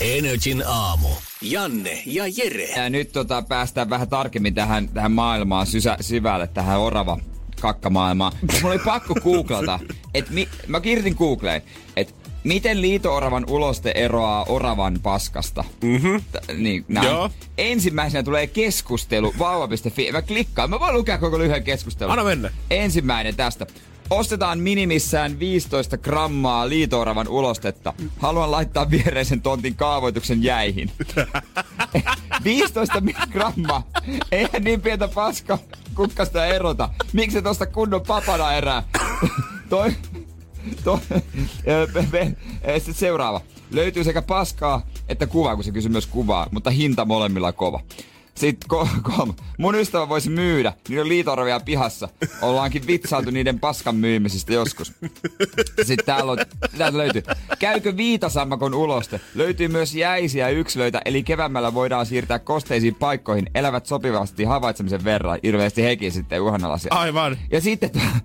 [0.00, 1.08] Energin aamu.
[1.42, 2.64] Janne ja Jere.
[2.76, 7.18] Ja nyt tota, päästään vähän tarkemmin tähän, tähän maailmaan sysä, syvälle, tähän orava
[7.60, 8.32] kakkamaailmaan.
[8.62, 9.78] Mulla oli pakko googlata,
[10.14, 11.62] että mi, mä kirjoitin Googleen,
[11.96, 15.64] että miten liito-oravan uloste eroaa oravan paskasta.
[15.82, 16.20] Mm-hmm.
[16.32, 17.06] T- niin, näin.
[17.06, 17.30] Joo.
[17.58, 20.12] Ensimmäisenä tulee keskustelu vauva.fi.
[20.12, 22.12] Mä klikkaan, mä voin lukea koko lyhyen keskustelun.
[22.12, 22.50] Anna mennä.
[22.70, 23.66] Ensimmäinen tästä.
[24.10, 27.92] Ostetaan minimissään 15 grammaa liitooravan ulostetta.
[28.18, 30.90] Haluan laittaa viereisen tontin kaavoituksen jäihin.
[32.44, 33.82] 15 mi- grammaa.
[34.32, 35.58] Eihän niin pientä paska
[35.94, 36.88] kukkasta erota.
[37.12, 38.82] Miksi et osta kunnon papana erää?
[39.70, 39.92] Toi,
[41.68, 41.86] ö,
[42.76, 43.40] sitten seuraava.
[43.70, 47.80] Löytyy sekä paskaa että kuvaa, kun se kysyy myös kuvaa, mutta hinta molemmilla kova.
[48.34, 49.34] Sitten ko- kolme.
[49.58, 50.72] Mun ystävä voisi myydä.
[50.88, 52.08] Niillä on liitoravia pihassa.
[52.42, 54.92] Ollaankin vitsailtu niiden paskan myymisistä joskus.
[55.82, 56.38] Sitten täällä on,
[56.78, 57.22] täältä löytyy.
[57.58, 59.20] Käykö viitasammakon uloste?
[59.34, 63.50] Löytyy myös jäisiä yksilöitä, eli keväämällä voidaan siirtää kosteisiin paikkoihin.
[63.54, 65.38] Elävät sopivasti havaitsemisen verran.
[65.42, 66.94] Ilmeisesti hekin sitten uhanalaisia.
[66.94, 67.38] Aivan.
[67.50, 68.20] Ja sitten tää,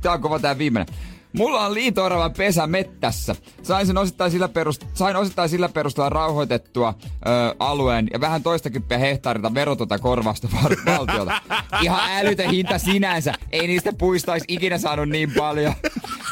[0.00, 0.94] tää on kova tää viimeinen.
[1.36, 3.36] Mulla on liito-oravan pesä mettässä.
[3.62, 8.98] Sain, sen osittain sillä perust- sain osittain sillä perusteella rauhoitettua ö, alueen ja vähän toistakymppiä
[8.98, 11.40] hehtaarilta verotonta korvausta var- valtiolta.
[11.82, 13.32] Ihan älytön hinta sinänsä.
[13.52, 15.74] Ei niistä puista olisi ikinä saanut niin paljon.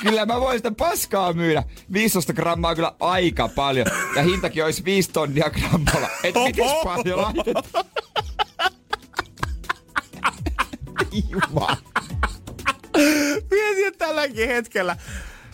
[0.03, 1.62] Kyllä mä voin sitä paskaa myydä.
[1.93, 3.87] 15 grammaa kyllä aika paljon.
[4.17, 6.09] Ja hintakin olisi 5 tonnia grammalla.
[6.25, 7.85] Et miten paljon laitetaan?
[11.31, 11.77] Jumala.
[13.51, 14.97] Mietin, että tälläkin hetkellä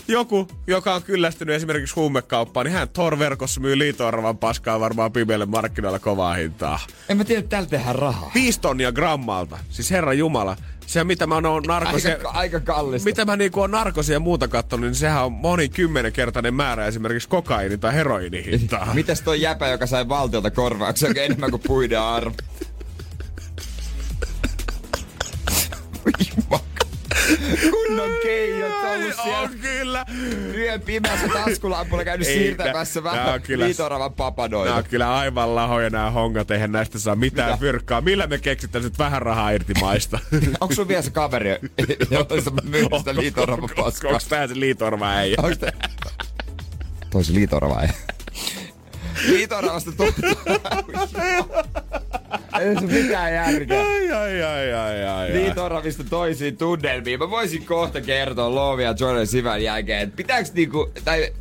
[0.09, 5.99] joku, joka on kyllästynyt esimerkiksi huumekauppaan, niin hän Tor-verkossa myy liito-oravan paskaa varmaan pimeille markkinoilla
[5.99, 6.81] kovaa hintaa.
[7.09, 8.31] En mä tiedä, että tällä tehdään rahaa.
[8.35, 9.59] Viisi tonnia grammalta.
[9.71, 10.57] Siis herra Jumala.
[10.87, 12.13] Se mitä mä oon narkosia...
[12.13, 13.05] Aika, aika kallista.
[13.05, 17.29] Mitä mä niinku on narkosia ja muuta kattonut, niin sehän on moni kymmenenkertainen määrä esimerkiksi
[17.29, 18.95] kokaini- tai heroinihintaa.
[18.95, 22.35] Mitäs toi jäpä, joka sai valtiolta korvauksia enemmän kuin puiden arvo?
[26.37, 26.68] Jumala.
[27.71, 30.05] Kunnon keijot on ollut siellä on kyllä.
[30.55, 34.75] yön pimeässä taskulampulla käynyt Ei, siirtämässä nää- nää vähän liitoravan Nämä papanoita.
[34.75, 37.61] on kyllä aivan lahoja nämä hongat, eihän näistä saa mitään Mitä?
[37.61, 38.01] fyrkkaa.
[38.01, 40.19] Millä me keksittäisiin nyt vähän rahaa irti maista?
[40.61, 41.51] Onko sun vielä se kaveri,
[42.11, 44.11] jolla sä myyt sitä liitoravan paskaa?
[44.11, 45.37] Onko tää se liitorva äijä?
[45.43, 45.73] Onks te...
[47.11, 47.89] Toi se liitorava ei.
[49.29, 50.07] Liitoravasta tuo.
[52.61, 53.81] Ei se mitään järkeä.
[53.81, 55.33] Ai, ai, ai, ai, ai, ai.
[55.33, 57.19] Liitoravista toisiin tunnelmiin.
[57.19, 61.33] Mä voisin kohta kertoa Lovi ja Jordan Sivän jälkeen, että pitääks niinku, tai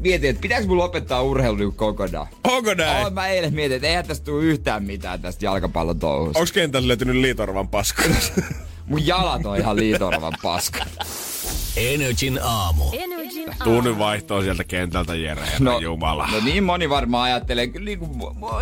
[0.00, 2.26] mietin, että pitääks mun lopettaa urheilu niinku kokonaan.
[2.44, 3.06] Onko näin?
[3.06, 6.38] Oh, mä eilen mietin, että eihän tästä tule yhtään mitään tästä jalkapallon touhusta.
[6.38, 8.02] Onks kentällä löytynyt liitorvan paska?
[8.86, 10.84] Mun jalat on ihan liitoravan paska.
[11.76, 12.84] Energin aamu.
[12.92, 16.28] Energin Tuu nyt vaihtoa sieltä kentältä, Jere, herra Jumala.
[16.32, 18.06] no niin moni varmaan ajattelee, kyllä niinku,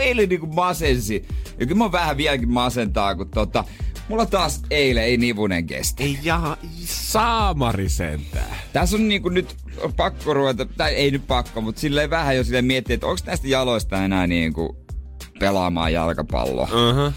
[0.01, 1.27] eilen niinku masensi.
[1.61, 3.65] Ja kyllä mä vieläkin vieläkin masentaa, kun tota,
[4.09, 6.03] mulla taas eilen ei nivunen kestä.
[6.03, 8.57] Ei jaha, saamari sentään.
[8.73, 9.57] Tässä on niinku nyt
[9.97, 13.49] pakko ruveta, tai ei nyt pakko, mutta silleen vähän jo silleen miettiä, että onko näistä
[13.49, 14.85] jaloista enää niinku
[15.39, 16.65] pelaamaan jalkapalloa.
[16.65, 17.13] Uh-huh.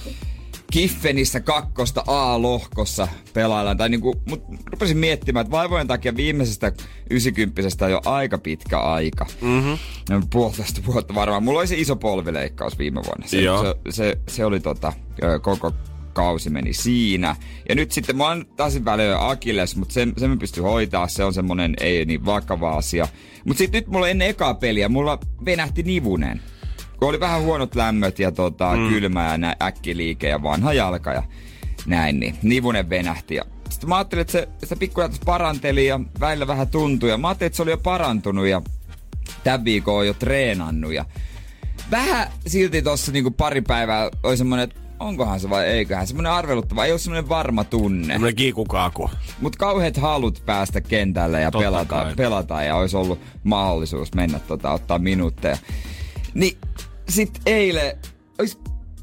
[0.74, 3.78] Kiffenissä kakkosta A-lohkossa pelaillaan.
[3.78, 6.72] Tai niinku, mut rupesin miettimään, että vaivojen takia viimeisestä
[7.10, 9.26] 90 on jo aika pitkä aika.
[9.42, 9.78] Mm-hmm.
[10.10, 11.44] No, puolitoista vuotta varmaan.
[11.44, 13.28] Mulla oli se iso polvileikkaus viime vuonna.
[13.28, 13.64] Se, Joo.
[13.64, 14.94] se, se, se oli tota,
[15.42, 15.74] koko
[16.14, 17.36] kausi meni siinä.
[17.70, 21.08] Ja nyt sitten mä oon taas välillä Akilles, mutta sen, sen mä pystyn hoitaa.
[21.08, 23.08] Se on semmonen ei niin vakava asia.
[23.46, 26.42] Mutta sitten nyt mulla ennen ekaa peliä, mulla venähti nivunen
[27.00, 28.90] kun oli vähän huonot lämmöt ja tota, mm.
[28.90, 31.24] kylmä ja nä- äkkiliike ja vanha jalka ja
[31.86, 33.36] näin, niin nivunen venähti.
[33.36, 37.10] Ja sitten mä ajattelin, että se, se pikkuja paranteli ja välillä vähän tuntui.
[37.10, 38.62] Ja mä ajattelin, että se oli jo parantunut ja
[39.44, 40.94] tämän viikon on jo treenannut.
[40.94, 41.06] Ja
[41.92, 46.08] vähän silti tossa niinku pari päivää oli semmonen, että onkohan se vai eiköhän.
[46.08, 48.14] Semmonen arveluttava, ei ole semmonen varma tunne.
[48.14, 49.10] Tämmönen kiikukaaku.
[49.42, 52.16] Mutta kauheat halut päästä kentälle ja Totta pelata, kai.
[52.16, 55.58] pelata ja olisi ollut mahdollisuus mennä tota, ottaa minuutteja.
[56.34, 56.58] Niin
[57.10, 57.98] sit eilen
[58.40, 58.58] olisi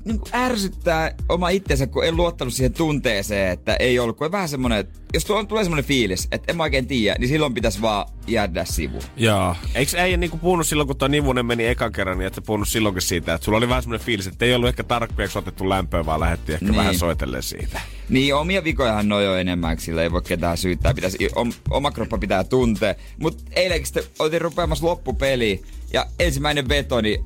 [0.05, 4.17] niin ärsyttää oma itsensä, kun en luottanut siihen tunteeseen, että ei ollut.
[4.17, 7.29] Kun vähän semmonen, että jos tuo- tulee semmonen fiilis, että en mä oikein tiedä, niin
[7.29, 9.03] silloin pitäisi vaan jäädä sivuun.
[9.17, 9.57] Joo.
[9.75, 13.03] Eikö äijä niinku puhunut silloin, kun tuo nivunen meni ekan kerran, niin että puhunut silloinkin
[13.03, 16.21] siitä, että sulla oli vähän semmoinen fiilis, että ei ollut ehkä tarpeeksi otettu lämpöä, vaan
[16.21, 16.77] lähdettiin ehkä Niin.
[16.77, 17.81] vähän soitellen siitä.
[18.09, 20.95] Niin, omia vikojahan noi on enemmän, sillä ei voi ketään syyttää.
[20.95, 22.95] Pitäisi, om, oma kroppa pitää tuntea.
[23.21, 25.63] Mutta eilenkin sitten oltiin rupeamassa loppupeliin.
[25.93, 27.25] Ja ensimmäinen veto, niin...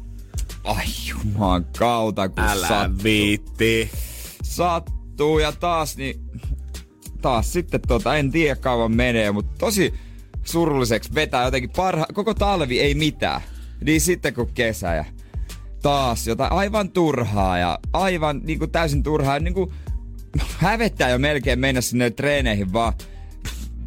[0.65, 3.05] Ai juman kautta, kun Älä sattuu.
[3.05, 3.91] viitti.
[4.43, 5.39] sattuu.
[5.39, 6.21] Ja taas, niin...
[7.23, 9.95] Taas sitten tota, en tiedä kauan menee, mutta tosi
[10.45, 12.07] surulliseksi vetää jotenkin parha...
[12.15, 13.41] Koko talvi ei mitään.
[13.85, 15.05] Niin sitten kun kesä ja
[15.83, 19.39] taas jotain aivan turhaa ja aivan niin kuin täysin turhaa.
[19.39, 19.73] Niin kuin
[20.59, 22.93] hävettää jo melkein mennä sinne treeneihin vaan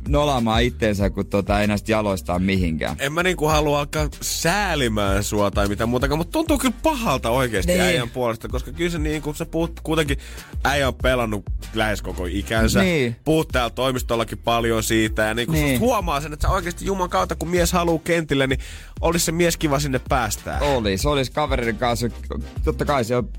[0.07, 2.95] nolaamaan itteensä, kun tota, ei näistä jaloistaan mihinkään.
[2.99, 7.71] En mä niinku halua alkaa säälimään sua tai mitä muutakaan, mutta tuntuu kyllä pahalta oikeasti
[7.71, 7.81] Niin.
[7.81, 10.17] äijän puolesta, koska kyllä se niin kuin sä puhut, kuitenkin
[10.63, 11.43] äijä on pelannut
[11.73, 12.81] lähes koko ikänsä.
[12.83, 13.15] Niin.
[13.25, 15.79] Puhut täällä toimistollakin paljon siitä ja niin kuin Niin.
[15.79, 18.59] huomaa sen, että sä oikeasti Juman kautta, kun mies haluaa kentille, niin
[19.01, 20.59] olisi se mies kiva sinne päästää.
[20.59, 22.07] Olisi, olisi kavereiden kanssa.
[22.63, 23.29] Totta kai se on,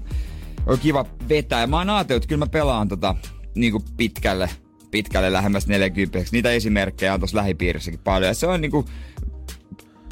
[0.67, 1.61] on kiva vetää.
[1.61, 3.15] Ja mä oon ajatellut, että kyllä mä pelaan tota,
[3.55, 4.51] niin kuin pitkälle,
[4.91, 6.19] pitkälle lähemmäs 40.
[6.33, 8.29] Niitä esimerkkejä on tuossa lähipiirissäkin paljon.
[8.29, 8.85] Ja se on niinku,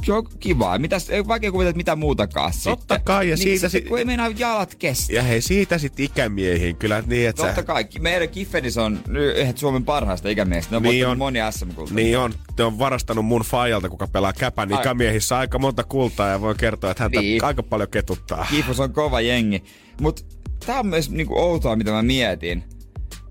[0.05, 0.79] se on kivaa.
[0.79, 3.01] Mitäs, ei vaikea kuvitella, että mitä muutakaan Totta sitten.
[3.05, 5.13] kai, ja niin siitä sitten, sit- kun ei meinaa jalat kestä.
[5.13, 7.63] Ja hei, siitä sitten ikämiehiin kyllä niin, että Totta sä...
[7.63, 7.85] kai.
[8.01, 10.71] Meidän Kiffenissä on yhdet Suomen parhaista ikämiehistä.
[10.71, 11.19] Ne on Niin on.
[11.19, 14.81] moni sm Niin on, te on varastanut mun faijalta, kuka pelaa käpän Ai.
[14.81, 17.45] ikämiehissä aika monta kultaa ja voi kertoa, että häntä Niin.
[17.45, 18.47] aika paljon ketuttaa.
[18.51, 19.63] Kifus on kova jengi.
[20.01, 20.27] Mut
[20.67, 22.65] tää on myös niinku outoa, mitä mä mietin.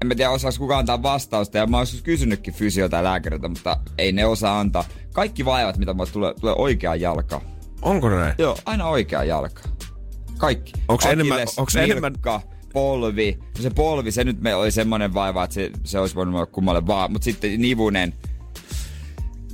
[0.02, 3.78] En mä tiedä, osaako kukaan antaa vastausta, ja mä oon kysynytkin fysiota ja lääkäriltä, mutta
[3.98, 4.84] ei ne osaa antaa.
[5.14, 7.42] Kaikki vaivat, mitä mulle tulee, tulee oikeaan jalkaan.
[7.82, 8.34] Onko näin?
[8.38, 9.70] Joo, aina oikeaan jalkaan.
[10.38, 10.72] Kaikki.
[10.88, 13.40] Onks enemmän- Akilles, onks nilkka, enemmän- polvi.
[13.58, 16.46] No se polvi, se nyt me oli semmonen vaiva, että se, se olisi voinut olla
[16.46, 17.12] kummalle vaan.
[17.12, 18.14] Mut sitten nivunen.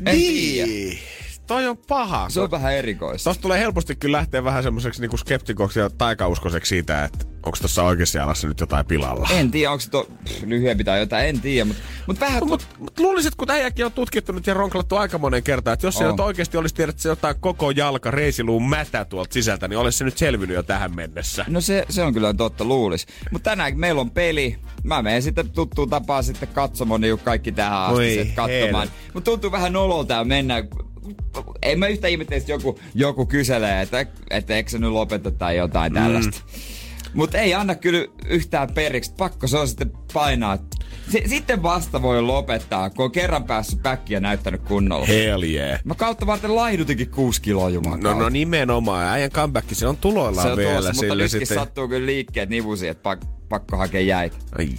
[0.05, 0.67] En tiedä.
[0.67, 0.99] Niin.
[1.47, 2.29] Toi on paha.
[2.29, 3.29] Se on vähän erikoista.
[3.29, 7.83] Tosta tulee helposti kyllä lähteä vähän semmoiseksi niinku skeptikoksi ja taikauskoiseksi siitä, että onko tuossa
[7.83, 9.29] oikeassa jalassa nyt jotain pilalla.
[9.31, 12.47] En tiedä, onko se to, pff, lyhyempi tai jotain, en tiedä, mutta mut vähän...
[12.47, 15.95] Mutta mut luulisit, kun äijäkin on tutkittu nyt ja ronklattu aika monen kertaa, että jos
[15.95, 16.11] se On.
[16.11, 19.97] nyt oikeasti olisi tiedät, että se jotain koko jalka reisiluun mätä tuolta sisältä, niin olisi
[19.97, 21.45] se nyt selvinnyt jo tähän mennessä.
[21.47, 23.05] No se, se on kyllä totta, luulis.
[23.31, 24.57] Mutta tänään meillä on peli.
[24.83, 28.87] Mä menen sitten tuttuun tapaan sitten katsomaan niin kuin kaikki tähän asti katsomaan.
[29.13, 30.63] Mutta tuntuu vähän nololta ja mennä.
[31.61, 35.93] En mä yhtä ihmettelisi, joku, joku kyselee, että, että eikö se nyt lopeta tai jotain
[35.93, 36.41] tällaista.
[37.13, 39.13] Mutta ei anna kyllä yhtään periksi.
[39.17, 40.57] Pakko se on sitten painaa.
[41.09, 45.05] S- sitten vasta voi lopettaa, kun on kerran päässyt päkkiä näyttänyt kunnolla.
[45.05, 45.79] Hell yeah.
[45.83, 49.07] Mä kautta varten laihdutinkin kuusi kiloa juman No, no nimenomaan.
[49.07, 50.71] Äijän comeback, se on tuloillaan se on vielä.
[50.73, 51.57] tuossa, mutta nytkin sitten...
[51.57, 54.37] sattuu kyllä liikkeet nivusi, että pak, pakko hakea jäitä.
[54.57, 54.69] Ai.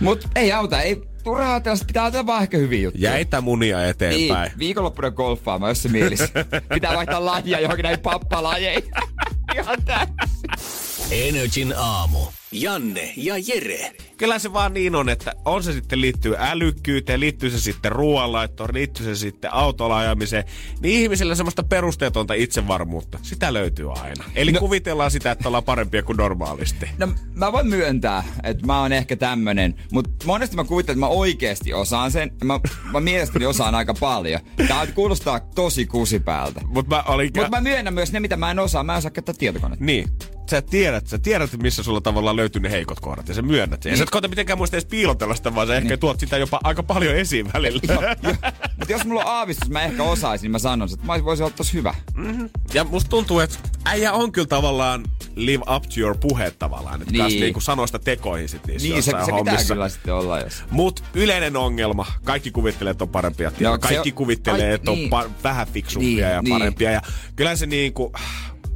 [0.00, 3.10] Mut ei auta, ei turhaa sit pitää ajatella vaan ehkä hyviä juttuja.
[3.10, 4.52] Jäitä munia Niin, eteenpäin.
[4.58, 6.20] viikonloppuna golfaamaan, jos se mielis.
[6.74, 8.90] pitää vaihtaa lajia johonkin näihin pappalajeihin.
[9.56, 10.83] Ihan täysin.
[11.10, 12.18] Energin aamu.
[12.52, 13.92] Janne ja Jere.
[14.16, 18.70] kyllä se vaan niin on, että on se sitten liittyy älykkyyteen, liittyy se sitten ruoanlaittoon,
[18.72, 20.44] liittyy se sitten autolla ajamiseen,
[20.80, 24.24] niin ihmisillä semmoista perusteetonta itsevarmuutta, sitä löytyy aina.
[24.34, 26.90] Eli no, kuvitellaan sitä, että ollaan parempia kuin normaalisti.
[26.98, 31.12] No mä voin myöntää, että mä oon ehkä tämmönen, mutta monesti mä kuvittelen, että mä
[31.12, 32.30] oikeasti osaan sen.
[32.44, 32.60] Mä,
[32.92, 34.40] mä mielestäni osaan aika paljon.
[34.68, 36.60] Tää kuulostaa tosi kusipäältä.
[36.66, 37.30] Mutta mä, olin...
[37.36, 38.84] Mut mä myönnän myös ne, mitä mä en osaa.
[38.84, 39.84] Mä en osaa käyttää tietokonetta.
[39.84, 40.08] Niin
[40.50, 43.90] sä tiedät, sä tiedät, missä sulla tavallaan löytyy ne heikot kohdat ja sä myönnät sen.
[43.90, 43.94] Niin.
[43.94, 45.98] Ja sä et koeta mitenkään muista edes piilotella sitä, vaan sä ehkä niin.
[45.98, 47.80] tuot sitä jopa aika paljon esiin välillä.
[47.88, 48.34] Jo, jo.
[48.76, 51.54] Mutta jos mulla on aavistus, mä ehkä osaisin, niin mä sanon, että mä voisin olla
[51.56, 51.94] tosi hyvä.
[52.14, 52.50] Mm-hmm.
[52.74, 55.04] Ja musta tuntuu, että äijä on kyllä tavallaan
[55.36, 57.02] live up to your puheet tavallaan.
[57.02, 57.40] Että niin.
[57.40, 60.40] niinku sanoista tekoihin sit niissä Niin, se, se pitää kyllä sitten olla.
[60.40, 60.64] Jos...
[60.70, 63.52] Mut yleinen ongelma, kaikki kuvittelee, että on parempia.
[63.60, 64.14] Joo, kaikki on...
[64.14, 65.14] kuvittelee, että niin.
[65.14, 66.54] on pa- vähän fiksumpia niin, ja niin.
[66.54, 66.90] parempia.
[66.90, 67.02] Ja
[67.36, 68.12] kyllä se niinku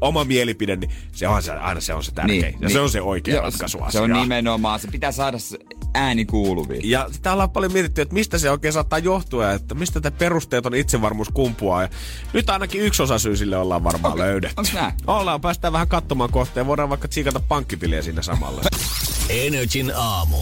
[0.00, 2.40] oma mielipide, niin se on se, aina se on se tärkein.
[2.40, 2.70] Niin, ja niin.
[2.70, 5.38] se on se oikea Joo, ratkaisu Se on nimenomaan, se pitää saada
[5.94, 6.90] ääni kuuluviin.
[6.90, 10.74] Ja sitä ollaan paljon mietitty, että mistä se oikein saattaa johtua, että mistä tämä perusteeton
[10.74, 11.82] itsevarmuus kumpuaa.
[11.82, 11.88] Ja
[12.32, 14.26] nyt ainakin yksi osa syy sille ollaan varmaan okay.
[14.26, 14.54] löydetty.
[14.56, 14.92] Onks näin?
[15.06, 16.66] Ollaan, päästään vähän katsomaan kohteen.
[16.66, 18.62] Voidaan vaikka tsiikata pankkitiliä sinne samalla.
[19.28, 20.36] Energin aamu.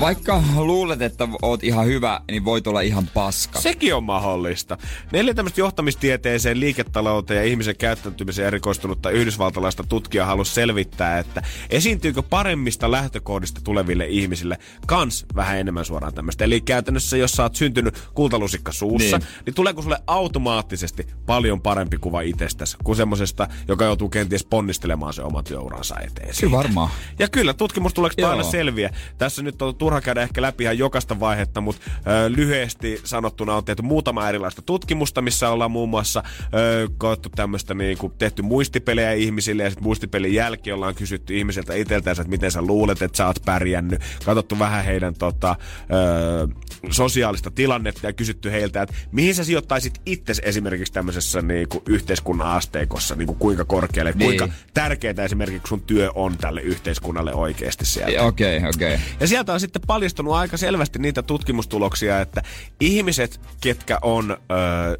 [0.00, 3.60] Vaikka luulet, että oot ihan hyvä, niin voit olla ihan paska.
[3.60, 4.78] Sekin on mahdollista.
[5.12, 12.90] Neljä tämmöistä johtamistieteeseen, liiketalouteen ja ihmisen käyttäytymiseen erikoistunutta yhdysvaltalaista tutkijaa halusi selvittää, että esiintyykö paremmista
[12.90, 16.44] lähtökohdista tuleville ihmisille kans vähän enemmän suoraan tämmöistä.
[16.44, 21.98] Eli käytännössä, jos sä oot syntynyt kultalusikka suussa, niin, niin tuleeko sulle automaattisesti paljon parempi
[21.98, 26.34] kuva itsestäsi kuin semmosesta, joka joutuu kenties ponnistelemaan se oman työuransa eteen.
[26.40, 26.90] Kyllä varmaan.
[27.18, 28.90] Ja kyllä, tutkimus tuleeko aina selviä.
[29.18, 33.64] Tässä nyt on turha käydä ehkä läpi ihan jokaista vaihetta, mutta ö, lyhyesti sanottuna on
[33.64, 36.22] tehty muutama erilaista tutkimusta, missä ollaan muun muassa
[36.54, 41.74] ö, koettu tämmöistä niin kuin, tehty muistipelejä ihmisille ja sitten muistipelin jälkeen ollaan kysytty ihmisiltä
[41.74, 44.00] itseltänsä, että miten sä luulet, että sä oot pärjännyt.
[44.24, 46.48] Katsottu vähän heidän tota, ö,
[46.90, 52.48] sosiaalista tilannetta ja kysytty heiltä, että mihin sä sijoittaisit itse esimerkiksi tämmöisessä niin kuin, yhteiskunnan
[52.48, 54.26] asteikossa, niin kuin, kuinka korkealle, niin.
[54.26, 58.22] kuinka tärkeää esimerkiksi sun työ on tälle yhteiskunnalle oikeasti siellä.
[58.22, 58.94] Okei, okay, okei.
[58.94, 59.06] Okay.
[59.20, 62.42] Ja sieltä on sitten paljastunut aika selvästi niitä tutkimustuloksia, että
[62.80, 64.36] ihmiset, ketkä on ö,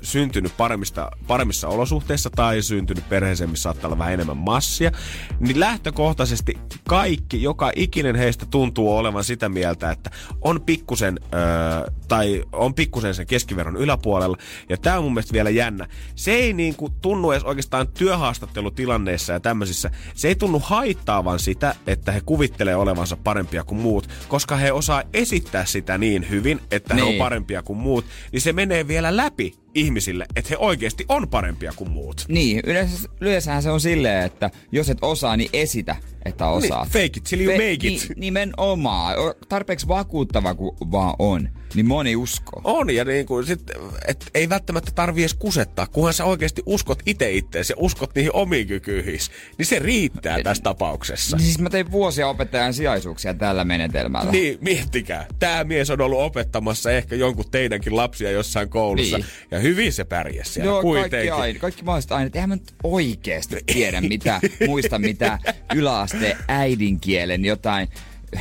[0.03, 4.93] syntynyt paremmista, paremmissa olosuhteissa tai syntynyt perheeseen, missä saattaa olla vähän enemmän massia,
[5.41, 6.59] niin lähtökohtaisesti
[6.89, 10.11] kaikki, joka ikinen heistä tuntuu olevan sitä mieltä, että
[10.41, 14.37] on pikkusen, ö, tai on pikkusen sen keskiverron yläpuolella.
[14.69, 15.89] Ja tämä on mun mielestä vielä jännä.
[16.15, 21.75] Se ei niin kuin tunnu edes oikeastaan työhaastattelutilanneissa ja tämmöisissä, se ei tunnu haittaavan sitä,
[21.87, 26.95] että he kuvittelee olevansa parempia kuin muut, koska he osaa esittää sitä niin hyvin, että
[26.95, 26.99] niin.
[26.99, 27.19] he on niin.
[27.19, 31.91] parempia kuin muut, niin se menee vielä läpi ihmisille, että he oikeasti on parempia kuin
[31.91, 32.25] muut.
[32.29, 36.85] Niin, yleensä, yleensähän se on silleen, että jos et osaa, niin esitä, että osaat.
[36.85, 38.09] Niin, fake it till you Fe- make it.
[38.09, 39.15] Ni, nimenomaan.
[39.49, 42.61] Tarpeeksi vakuuttava kuin vaan on niin moni uskoo.
[42.65, 43.61] On, ja niin kuin sit,
[44.09, 48.33] et ei välttämättä tarvi edes kusettaa, kunhan sä oikeasti uskot itse itteesi ja uskot niihin
[48.35, 49.19] omiin kykyihin.
[49.59, 51.37] Niin se riittää tässä tapauksessa.
[51.37, 54.33] Niin siis mä tein vuosia opettajan sijaisuuksia tällä menetelmällä.
[54.33, 55.27] Niin, miettikää.
[55.39, 59.19] Tämä mies on ollut opettamassa ehkä jonkun teidänkin lapsia jossain koulussa.
[59.19, 59.27] Niin.
[59.51, 61.11] Ja hyvin se pärjäsi siellä Joo, kuitenkin.
[61.11, 62.35] kaikki, aine, kaikki mahdolliset aineet.
[62.37, 65.39] Eihän mä nyt oikeasti tiedä, mitä, muista mitä
[65.75, 67.89] yläaste äidinkielen jotain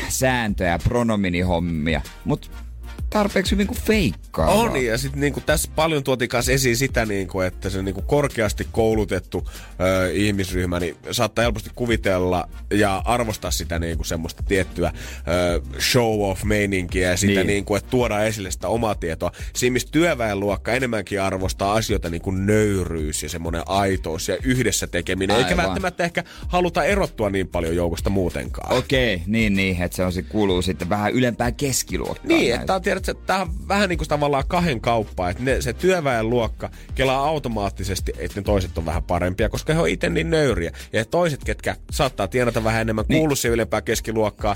[0.10, 2.02] sääntöjä, pronominihommia.
[2.26, 2.48] Mutta
[3.10, 4.48] tarpeeksi hyvin kuin feikkaa.
[4.48, 8.68] On, ja sitten niinku tässä paljon tuotiin kanssa esiin sitä, niinku, että se niinku korkeasti
[8.72, 9.50] koulutettu
[9.80, 14.94] ö, ihmisryhmä niin saattaa helposti kuvitella ja arvostaa sitä niinku semmoista tiettyä
[15.28, 17.48] ö, show-off-meininkiä ja sitä, niin.
[17.48, 19.32] niinku, että tuodaan esille sitä omaa tietoa.
[19.56, 25.36] Siinä, missä työväenluokka enemmänkin arvostaa asioita niin kuin nöyryys ja semmoinen aitous ja yhdessä tekeminen,
[25.36, 25.50] Aivan.
[25.50, 28.78] eikä välttämättä ehkä haluta erottua niin paljon joukosta muutenkaan.
[28.78, 32.28] Okei, okay, niin, niin, että se on, se kuuluu sitten vähän ylempää keskiluokkaa.
[32.28, 35.62] Niin, että on tiedät, että tämä on vähän niin kuin tavallaan kahden kauppaa, että ne,
[35.62, 40.30] se työväenluokka kelaa automaattisesti, että ne toiset on vähän parempia, koska he on itse niin
[40.30, 40.72] nöyriä.
[40.94, 43.20] Ja toiset, ketkä saattaa tienata vähän enemmän, niin.
[43.20, 44.56] kuulu ylempää keskiluokkaa,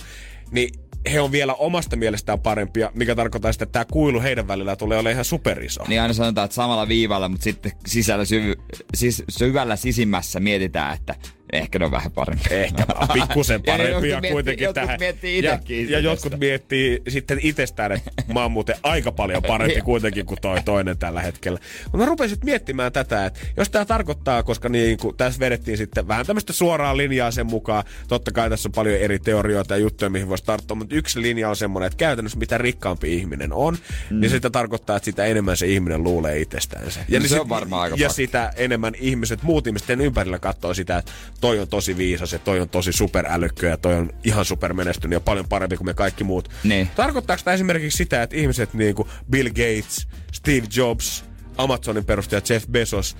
[0.52, 0.74] niin
[1.12, 4.98] he on vielä omasta mielestään parempia, mikä tarkoittaa sitä, että tämä kuilu heidän välillä tulee
[4.98, 5.84] olemaan ihan superiso.
[5.88, 8.56] Niin aina sanotaan, että samalla viivalla, mutta sitten sisällä syvy,
[8.96, 11.16] siis syvällä sisimmässä mietitään, että
[11.54, 12.43] Ehkä ne on vähän parempi.
[12.50, 15.00] Ehkä pikkusen parempia ja kuitenkin jotkut tähän.
[15.00, 20.26] Miettii ja, ja jotkut miettii sitten itsestään, että mä oon muuten aika paljon parempi kuitenkin
[20.26, 21.60] kuin toi toinen tällä hetkellä.
[21.84, 26.08] Mutta mä rupesin miettimään tätä, että jos tämä tarkoittaa, koska niin kuin tässä vedettiin sitten
[26.08, 30.10] vähän tämmöistä suoraa linjaa sen mukaan, totta kai tässä on paljon eri teorioita ja juttuja,
[30.10, 33.78] mihin voisi tarttua, mutta yksi linja on semmoinen, että käytännössä mitä rikkaampi ihminen on,
[34.10, 34.20] mm.
[34.20, 36.84] niin sitä tarkoittaa, että sitä enemmän se ihminen luulee itsestään.
[36.86, 40.39] Ja, no niin se sit, on varmaan aika Ja sitä enemmän ihmiset, muut ihmiset ympärillä
[40.39, 41.12] katsoo sitä, että
[41.42, 45.20] toi on tosi viisas ja toi on tosi superälykkö ja toi on ihan supermenestynyt ja
[45.20, 46.50] paljon parempi kuin me kaikki muut.
[46.64, 46.90] Niin.
[46.96, 51.26] Tarkoittaako tämä esimerkiksi sitä, että ihmiset niin kuin Bill Gates, Steve Jobs,
[51.58, 53.18] Amazonin perustaja Jeff Bezos,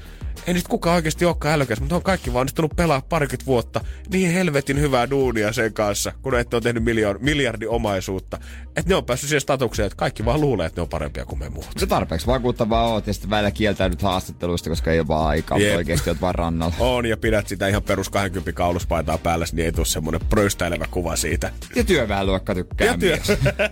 [0.47, 3.81] ei nyt kukaan oikeasti olekaan älykäs, mutta on kaikki vaan onnistunut pelaa parikymmentä vuotta
[4.11, 8.37] niin helvetin hyvää duunia sen kanssa, kun ette ole tehnyt miljardi, miljardi omaisuutta.
[8.75, 11.39] Että ne on päässyt siihen statukseen, että kaikki vaan luulee, että ne on parempia kuin
[11.39, 11.67] me muut.
[11.77, 15.57] Se tarpeeksi vakuuttavaa oot ja sitten välillä kieltäydyt haastatteluista, koska ei ole vaan aikaa.
[15.57, 15.75] Jep.
[15.75, 16.75] Oikeesti oot vaan rannalla.
[16.95, 21.15] On ja pidät sitä ihan perus 20 kauluspaitaa päällä, niin ei tule semmonen pröystäilevä kuva
[21.15, 21.51] siitä.
[21.75, 23.17] Ja työväenluokka tykkää Ja työ.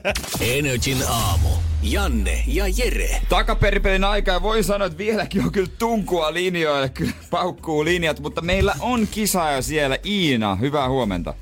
[0.58, 1.50] Energin aamu.
[1.84, 3.22] Janne ja Jere.
[3.30, 8.42] Takaperipelin aika ja voi sanoa, että vieläkin on kyllä tunkua linjoille, kyllä paukkuu linjat, mutta
[8.42, 9.98] meillä on kisaaja siellä.
[10.06, 11.34] Iina, hyvää huomenta.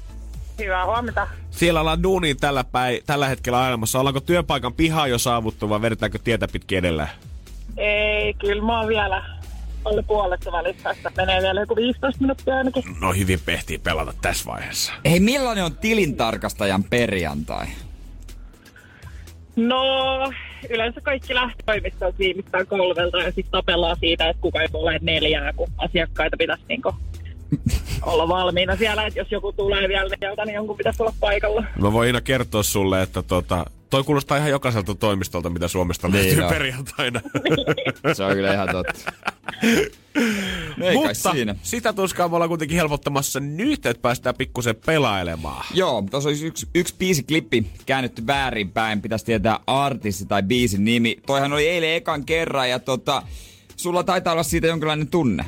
[0.60, 1.28] Hyvää huomenta.
[1.52, 4.00] Siellä ollaan duuniin tällä, päi, tällä hetkellä ajamassa.
[4.00, 7.10] Ollaanko työpaikan piha jo saavuttu vai vedetäänkö tietä pitkin edelleen?
[7.78, 9.24] Ei, kyllä mä oon vielä
[9.86, 12.84] alle puolessa välissä, että menee vielä joku 15 minuuttia ainakin.
[13.02, 14.94] No hyvin pehtii pelata tässä vaiheessa.
[15.06, 17.66] Hei, millainen on tilintarkastajan perjantai?
[19.56, 19.84] No,
[20.70, 25.68] yleensä kaikki lähtötoimistot viimeistään kolmelta ja sitten tapellaan siitä, että kuka ei ole neljää, kun
[25.78, 26.96] asiakkaita pitäisi niinku
[28.12, 31.64] olla valmiina siellä, että jos joku tulee vielä neljältä, niin jonkun pitäisi olla paikalla.
[31.82, 36.26] Mä voin Iina kertoa sulle, että tota, toi kuulostaa ihan jokaiselta toimistolta, mitä Suomesta Niin
[36.26, 36.50] löytyy on.
[36.50, 37.22] perjantaina.
[38.14, 39.12] Se on kyllä ihan totta.
[40.78, 41.56] No ei kai Mutta siinä.
[41.64, 45.66] sitä tuskaa me ollaan kuitenkin helpottamassa nyt, että päästään pikkusen pelailemaan.
[45.74, 49.02] Joo, tuossa olisi yksi, yksi biisiklippi käännetty väärinpäin.
[49.02, 51.18] Pitäisi tietää artisti tai biisin nimi.
[51.26, 53.22] Toihan oli eilen ekan kerran ja tota,
[53.76, 55.46] sulla taitaa olla siitä jonkinlainen tunne.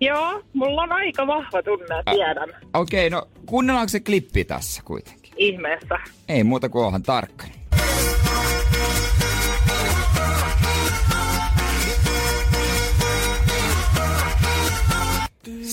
[0.00, 2.48] Joo, mulla on aika vahva tunne, tiedän.
[2.74, 5.32] Okei, no kuunnellaanko se klippi tässä kuitenkin?
[5.36, 5.98] Ihmeessä.
[6.28, 7.52] Ei muuta kuin onhan tarkkana.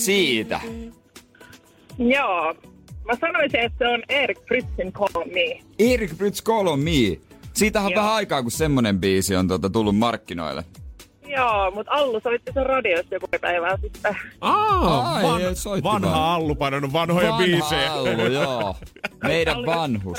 [0.04, 0.60] Siitä.
[1.98, 2.54] Joo.
[3.04, 5.60] Mä sanoisin, että se on Erik Fritzin Call Me.
[5.78, 7.18] Erik Brits Call on Me.
[7.52, 8.02] Siitähän on Joo.
[8.02, 10.64] vähän aikaa, kun semmonen biisi on tota, tullut markkinoille.
[11.36, 14.16] Joo, mutta Allu soitti sen radiossa joku päivää sitten.
[14.40, 16.02] Aa, Ai, soitti vaan.
[16.02, 17.92] vanha Allu painanut vanhoja Vanha biisejä.
[17.92, 18.76] Allu, joo.
[19.22, 20.18] Meidän Allu vanhus.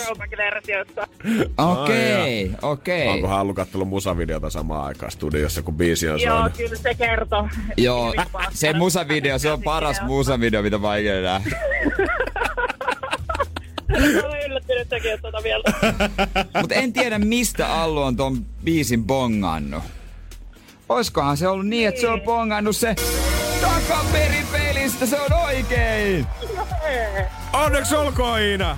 [1.57, 3.07] Okei, okei.
[3.09, 6.57] Onkohan Allu kattellut musavideota samaan aikaan studiossa, kun biisi on Joo, soinut?
[6.57, 7.47] kyllä se kertoo.
[7.77, 8.13] Joo,
[8.53, 11.53] se musavideo, se on paras musavideo, mitä mä ikinä nähnyt.
[14.25, 15.63] Olen yllättynyt tekijät tuota vielä.
[16.61, 19.83] Mut en tiedä, mistä Allu on ton biisin bongannut.
[20.89, 22.95] Oiskohan se ollut niin, että se on bongannut se
[23.61, 26.27] takaperipelistä, se on oikein!
[27.53, 28.77] Onneksi olkoon Iina!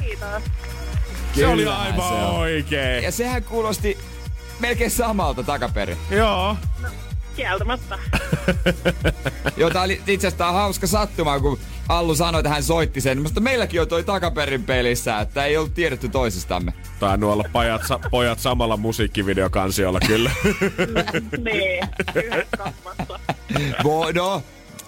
[0.00, 0.42] Kiitos.
[1.34, 2.34] Se oli aivan se on.
[2.38, 3.04] oikein.
[3.04, 3.98] Ja sehän kuulosti
[4.58, 5.96] melkein samalta takaperin.
[6.10, 6.56] Joo.
[7.36, 7.98] Kieltämättä.
[9.56, 11.58] Jota oli itse asiassa tää on hauska sattuma, kun
[11.88, 13.22] Allu sanoi, että hän soitti sen.
[13.22, 16.72] Mutta meilläkin on toi takaperin pelissä, että ei ollut tiedetty toisistamme.
[17.00, 20.30] Tainnut olla pajat, sa- pojat samalla musiikkivideokansiolla kyllä.
[21.44, 21.88] niin.
[23.84, 24.42] Voi, no,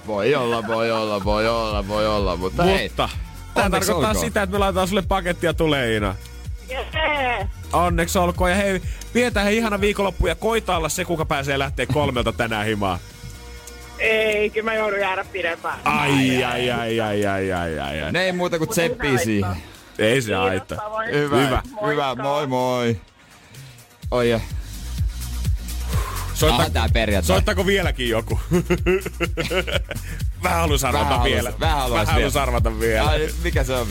[0.07, 2.89] voi olla, voi olla, voi olla, voi olla, mutta hei.
[2.89, 3.09] Mutta
[3.55, 4.25] tää Onneksi tarkoittaa olkoon.
[4.27, 6.15] sitä, että me laitetaan sulle pakettia tulee Iina.
[7.73, 8.51] Onneksi olkoon.
[8.51, 8.83] Ja hei,
[9.13, 12.99] pidetään he ihana viikonloppu ja koita olla se, kuka pääsee lähteä kolmelta tänään himaan.
[14.01, 15.79] Ei, kyllä mä joudun jäädä pidempään.
[15.85, 18.13] Ai, ai, ai, ai, ai, ai, ai, ai.
[18.13, 19.19] Ne ei muuta kuin haittaa.
[19.25, 19.57] siihen.
[19.99, 20.79] Ei se haittaa.
[21.13, 21.63] Hyvä, Hyvä.
[21.87, 23.01] hyvä, moi moi.
[24.11, 24.41] Oi ja.
[26.35, 27.27] Soitta, Ah, tää perjantai.
[27.27, 28.41] soittako vieläkin joku?
[30.43, 31.53] Vähän haluais arvata vielä.
[31.61, 32.43] haluais vielä.
[32.43, 33.09] arvata vielä.
[33.09, 33.87] Ai, mikä se on?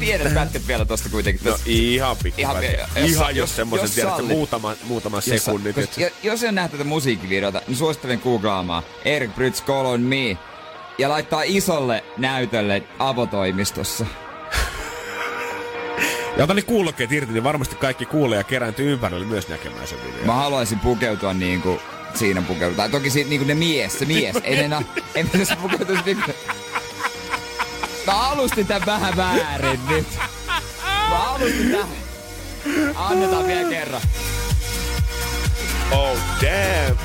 [0.00, 1.44] Pienet pätkät vielä tosta kuitenkin.
[1.44, 4.28] No ihan pikku Ihan jos- Ihan jos jos- semmoisen jos sallit.
[4.28, 9.60] muutama, muutama Jos- et- ja- Jos ei nähty tätä musiikkivideota, niin suosittelen googlaamaan Eric Bridge
[9.66, 10.38] Call on Me
[10.98, 14.06] ja laittaa isolle näytölle avotoimistossa.
[16.36, 19.98] Ja ota ne kuulokkeet irti, niin varmasti kaikki kuulee ja kerääntyy ympärille myös näkemään sen
[20.04, 20.26] videon.
[20.26, 21.80] Mä haluaisin pukeutua niinku
[22.14, 22.90] siinä pukeudutaan.
[22.90, 24.36] Toki siinä niinku ne mies, se mies.
[24.42, 24.82] Ei ne na,
[25.14, 26.32] ei se pukeutuisi niinku...
[28.06, 30.06] Mä alustin tän vähän väärin nyt.
[31.08, 31.88] Mä alustin tän.
[32.96, 34.00] Annetaan vielä kerran.
[35.90, 36.96] Oh damn!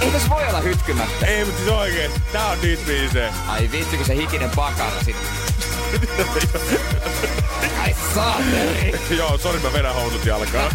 [0.00, 1.26] Ei tässä voi olla hytkymättä.
[1.26, 2.10] Ei, mutta siis oikein.
[2.32, 3.32] Tää on niitä biisejä.
[3.48, 5.16] Ai vitsi, kun se hikinen pakara sit.
[7.82, 9.00] Ai saateri.
[9.10, 10.70] Joo, sori mä vedän housut jalkaan.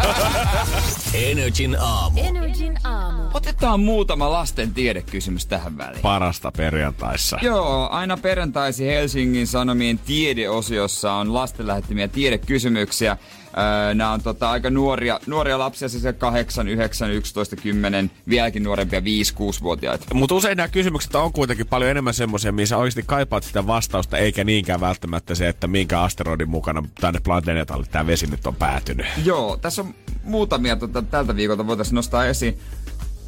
[1.14, 2.20] Energin aamu.
[2.24, 3.30] Energin aamu.
[3.64, 6.02] Otetaan muutama lasten tiedekysymys tähän väliin.
[6.02, 7.38] Parasta perjantaissa.
[7.42, 13.18] Joo, aina perjantaisi Helsingin Sanomien tiedeosiossa on lasten lähettämiä tiedekysymyksiä.
[13.58, 19.00] Öö, nämä on tota, aika nuoria, nuoria lapsia, siis 8, 9, 11, 10, vieläkin nuorempia
[19.00, 20.06] 5-6-vuotiaita.
[20.14, 24.44] Mutta usein nämä kysymykset on kuitenkin paljon enemmän semmoisia, missä oikeasti kaipaat sitä vastausta, eikä
[24.44, 29.06] niinkään välttämättä se, että minkä asteroidin mukana tänne planeetalle tämä vesi nyt on päätynyt.
[29.26, 32.60] Joo, tässä on muutamia tota, tältä viikolta voitaisiin nostaa esiin.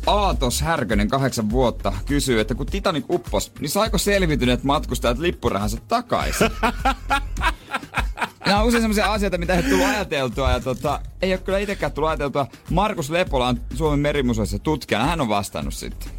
[0.06, 6.49] Aatos Härkönen, kahdeksan vuotta, kysyy, että kun Titanic uppos, niin saiko selvityneet matkustajat lippurahansa takaisin?
[8.45, 10.51] Nämä on usein sellaisia asioita, mitä ei tullut ajateltua.
[10.51, 12.47] Ja tota, ei ole kyllä itsekään tullut ajateltua.
[12.70, 15.06] Markus Lepola on Suomen merimuseossa tutkijana.
[15.06, 16.12] Hän on vastannut sitten.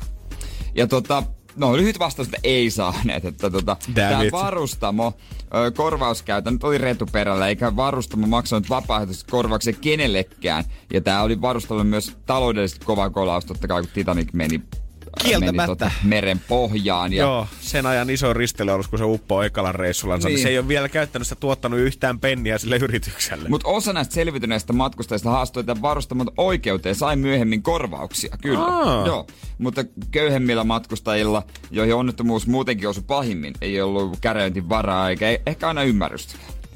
[0.74, 1.22] Ja tota,
[1.56, 3.24] no lyhyt vastaus, että ei saaneet.
[3.24, 5.12] Että tota, tämä varustamo
[5.54, 10.64] ö, korvauskäytö nyt oli retuperällä, eikä varustamo maksanut vapaaehtoisesti korvauksia kenellekään.
[10.92, 14.62] Ja tämä oli varustamolle myös taloudellisesti kova kolaus, totta kai kun Titanic meni
[15.24, 15.52] Kieltämättä.
[15.56, 17.12] Meni tota meren pohjaan.
[17.12, 20.24] Ja Joo, sen ajan iso risteilyalus, kun se uppoo ekalla reissulla, niin.
[20.26, 20.38] Niin.
[20.42, 23.48] se ei ole vielä käytännössä tuottanut yhtään penniä sille yritykselle.
[23.48, 28.64] Mutta osa näistä selvityneistä matkustajista haastoi tämän varustamot oikeuteen sai myöhemmin korvauksia, kyllä.
[28.64, 29.06] Aa.
[29.06, 29.26] Joo,
[29.58, 35.68] mutta köyhemmillä matkustajilla, joihin onnettomuus muutenkin osui pahimmin, ei ollut käräjöintin varaa eikä e- ehkä
[35.68, 36.34] aina ymmärrystä.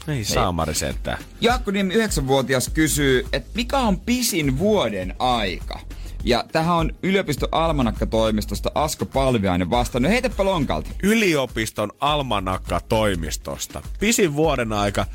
[0.09, 1.19] ei saamari sentään.
[1.41, 5.81] Jaakko Niemi, 9-vuotias, kysyy, että mikä on pisin vuoden aika?
[6.25, 10.13] Ja tähän on yliopisto Almanakka-toimistosta Asko Palviainen vastannut.
[10.13, 10.91] Heitäpä lonkalta.
[11.03, 13.83] Yliopiston almanakka-toimistosta.
[14.01, 15.07] Pisin vuoden aika.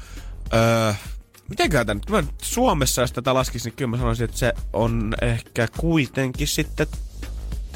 [0.54, 0.94] Öö,
[1.50, 2.10] miten tämä nyt?
[2.10, 6.88] Mä Suomessa, jos tätä laskisin, niin kyllä mä sanoisin, että se on ehkä kuitenkin sitten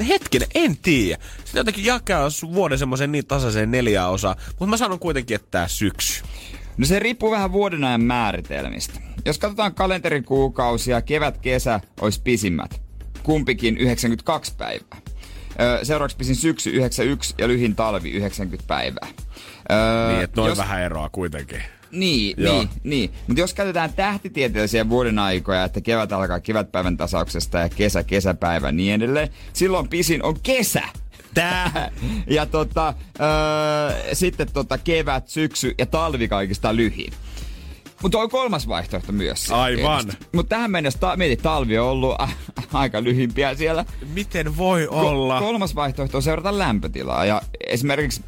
[0.08, 1.22] Hetkinen, en tiedä.
[1.36, 4.36] Sitten jotenkin jakaa vuoden semmoisen niin tasaiseen neljään osaan.
[4.48, 6.22] Mutta mä sanon kuitenkin, että tää syksy.
[6.76, 9.00] No se riippuu vähän vuodenajan määritelmistä.
[9.24, 12.89] Jos katsotaan kalenterikuukausia, kevät-kesä olisi pisimmät.
[13.22, 14.98] Kumpikin 92 päivää.
[15.82, 19.08] Seuraavaksi pisin syksy 91 ja lyhin talvi 90 päivää.
[19.70, 21.62] Öö, Niin, että noin jos- vähän eroa kuitenkin.
[21.92, 22.54] Niin, Joo.
[22.58, 23.10] niin, niin.
[23.26, 28.94] Mutta jos käytetään tähtitieteellisiä vuoden aikoja, että kevät alkaa kevätpäivän tasauksesta ja kesä kesäpäivä niin
[28.94, 30.82] edelleen, silloin pisin on kesä.
[31.34, 31.90] Tää.
[32.26, 37.12] Ja tota, öö, sitten tota kevät, syksy ja talvi kaikista lyhin.
[38.02, 39.50] Mutta on kolmas vaihtoehto myös.
[39.50, 40.12] Aivan.
[40.32, 42.16] Mutta tähän mennessä, ta- mieti, talvi on ollut
[42.72, 43.84] aika lyhimpiä siellä.
[44.14, 45.40] Miten voi olla?
[45.40, 47.24] Ko- kolmas vaihtoehto on seurata lämpötilaa.
[47.24, 48.22] Ja esimerkiksi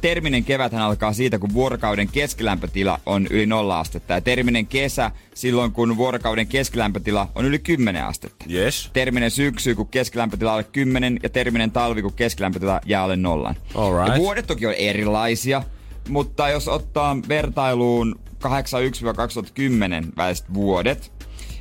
[0.00, 4.14] terminen keväthän alkaa siitä, kun vuorokauden keskilämpötila on yli nolla astetta.
[4.14, 8.44] Ja terminen kesä silloin, kun vuorokauden keskilämpötila on yli 10 astetta.
[8.52, 8.90] Yes.
[8.92, 13.56] Terminen syksy, kun keskilämpötila on alle 10 ja terminen talvi, kun keskilämpötila jää alle nollan.
[13.74, 14.08] Alright.
[14.08, 15.62] Ja vuodet toki on erilaisia,
[16.08, 18.48] mutta jos ottaa vertailuun 81-2010
[20.16, 21.12] väliset vuodet,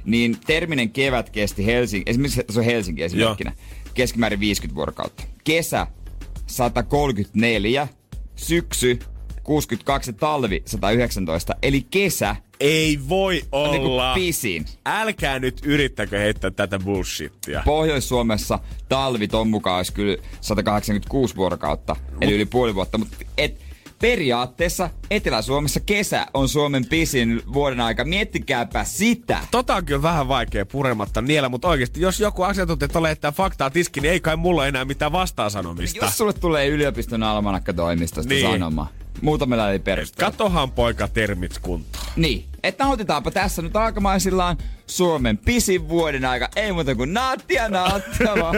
[0.06, 3.54] niin terminen kevät kesti Helsinki, esimerkiksi se on Helsinki esimerkkinä,
[3.94, 5.24] keskimäärin 50 vuorokautta.
[5.44, 5.88] Kesä
[6.48, 7.88] 134,
[8.36, 9.00] syksy
[9.44, 13.42] 62 ja talvi 119, eli kesä Ei voi
[13.72, 14.14] niinku olla.
[14.14, 14.66] pisin.
[14.86, 17.62] Älkää nyt yrittäkö heittää tätä bullshittia.
[17.66, 23.62] Pohjois-Suomessa talvi ton mukaan olisi kyllä 186 vuorokautta, eli yli puoli vuotta, mutta et,
[24.04, 28.06] periaatteessa Etelä-Suomessa kesä on Suomen pisin vuoden aika.
[28.06, 29.40] Miettikääpä sitä.
[29.52, 33.70] Tota on kyllä vähän vaikea purematta niellä, mutta oikeasti, jos joku asiantuntija tulee heittää faktaa
[33.70, 36.06] tiski, niin ei kai mulla enää mitään vastaan sanomista.
[36.06, 38.46] Jos sulle tulee yliopiston almanakka-toimistosta Niin.
[38.46, 38.60] niin.
[38.60, 38.88] sanoma,
[39.22, 40.32] muutamilla ei perusteella.
[40.32, 42.06] Katohan poika termit kuntoon.
[42.16, 44.58] Niin, että nautitaanpa tässä nyt alkamaisillaan
[44.88, 46.50] Suomen pisin vuoden aika.
[46.56, 48.56] Ei muuta kuin naattia, naattia vaan.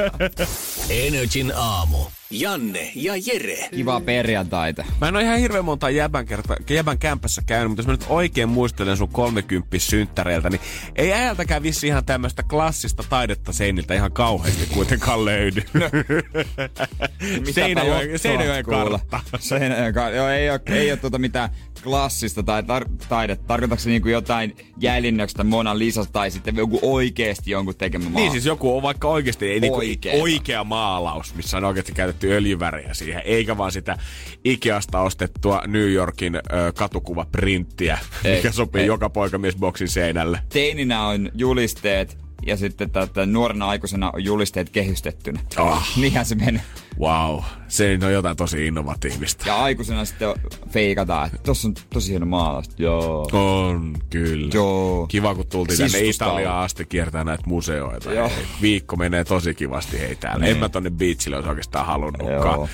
[0.89, 1.97] Energin aamu.
[2.31, 3.69] Janne ja Jere.
[3.71, 4.85] Kivaa perjantaita.
[5.01, 8.05] Mä en ole ihan hirveän monta jäbän, kerta, jäbän kämpässä käynyt, mutta jos mä nyt
[8.09, 10.61] oikein muistelen sun 30 synttäreiltä, niin
[10.95, 15.61] ei äältäkään vissi ihan tämmöistä klassista taidetta seiniltä ihan kauheasti kuitenkaan löydy.
[17.53, 18.99] Seinäjoen, lottoa Seinäjoen kuulla?
[19.09, 19.19] kartta.
[19.39, 20.15] Seinäjoen kartta.
[20.15, 21.49] Joo, ei ole, ei ole tuota mitään
[21.83, 23.45] klassista tai tar- taidetta.
[23.47, 28.21] Tarkoitatko se niinku jotain jäljinnöstä Mona Lisasta tai sitten joku oikeesti jonkun tekemä maa?
[28.21, 30.21] Niin siis joku on vaikka oikeasti ei niinku Oikeeta.
[30.23, 33.97] oikea maalaus, missä on oikeasti käytetty öljyvärejä siihen, eikä vaan sitä
[34.45, 36.39] Ikeasta ostettua New Yorkin ö,
[36.75, 38.87] katukuvaprinttiä, Ei, mikä sopii ei.
[38.87, 40.39] joka poikamiesboksin seinälle.
[40.49, 45.39] Teininä on julisteet ja sitten tätä nuorena aikuisena on julisteet kehystettynä.
[45.57, 45.97] Ah.
[45.97, 46.61] Niinhän se menee.
[46.99, 49.47] Wow, se on jotain tosi innovatiivista.
[49.47, 50.29] Ja aikuisena sitten
[50.71, 52.65] feikataan, että tossa on tosi hieno maalaus.
[52.77, 53.27] Joo.
[53.33, 54.49] On, kyllä.
[54.53, 55.07] Joo.
[55.07, 58.13] Kiva, kun tultiin tänne Italiaan asti kiertää näitä museoita.
[58.13, 58.29] Joo.
[58.29, 60.45] Hei, Viikko menee tosi kivasti hei täällä.
[60.45, 60.51] Niin.
[60.51, 62.55] En mä tonne beachille olisi oikeastaan halunnutkaan.
[62.59, 62.69] Joo.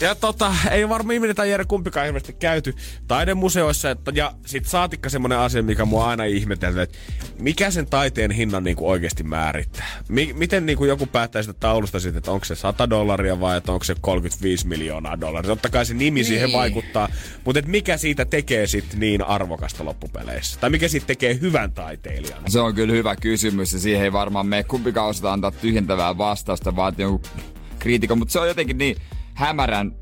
[0.00, 2.74] Ja tota, ei varmaan ihminen tai Jere kumpikaan hirveästi käyty
[3.08, 3.90] taidemuseoissa.
[3.90, 6.98] Että, ja sit saatikka semmonen asia, mikä mua aina ihmetellä, että
[7.40, 9.86] mikä sen taiteen hinnan niinku oikeasti määrittää.
[10.08, 13.72] Mi- miten niinku joku päättää sitä taulusta sitten, että onko se 100 dollaria vai että
[13.72, 15.48] onko se 35 miljoonaa dollaria.
[15.48, 16.24] Totta kai se nimi niin.
[16.24, 17.08] siihen vaikuttaa,
[17.44, 20.60] mutta et mikä siitä tekee sitten niin arvokasta loppupeleissä?
[20.60, 22.42] Tai mikä siitä tekee hyvän taiteilijan?
[22.48, 26.76] Se on kyllä hyvä kysymys ja siihen ei varmaan mene kumpikaan osata antaa tyhjentävää vastausta,
[26.76, 27.30] vaan jonkun
[27.78, 28.96] kriitikon, mutta se on jotenkin niin
[29.34, 29.92] hämärän,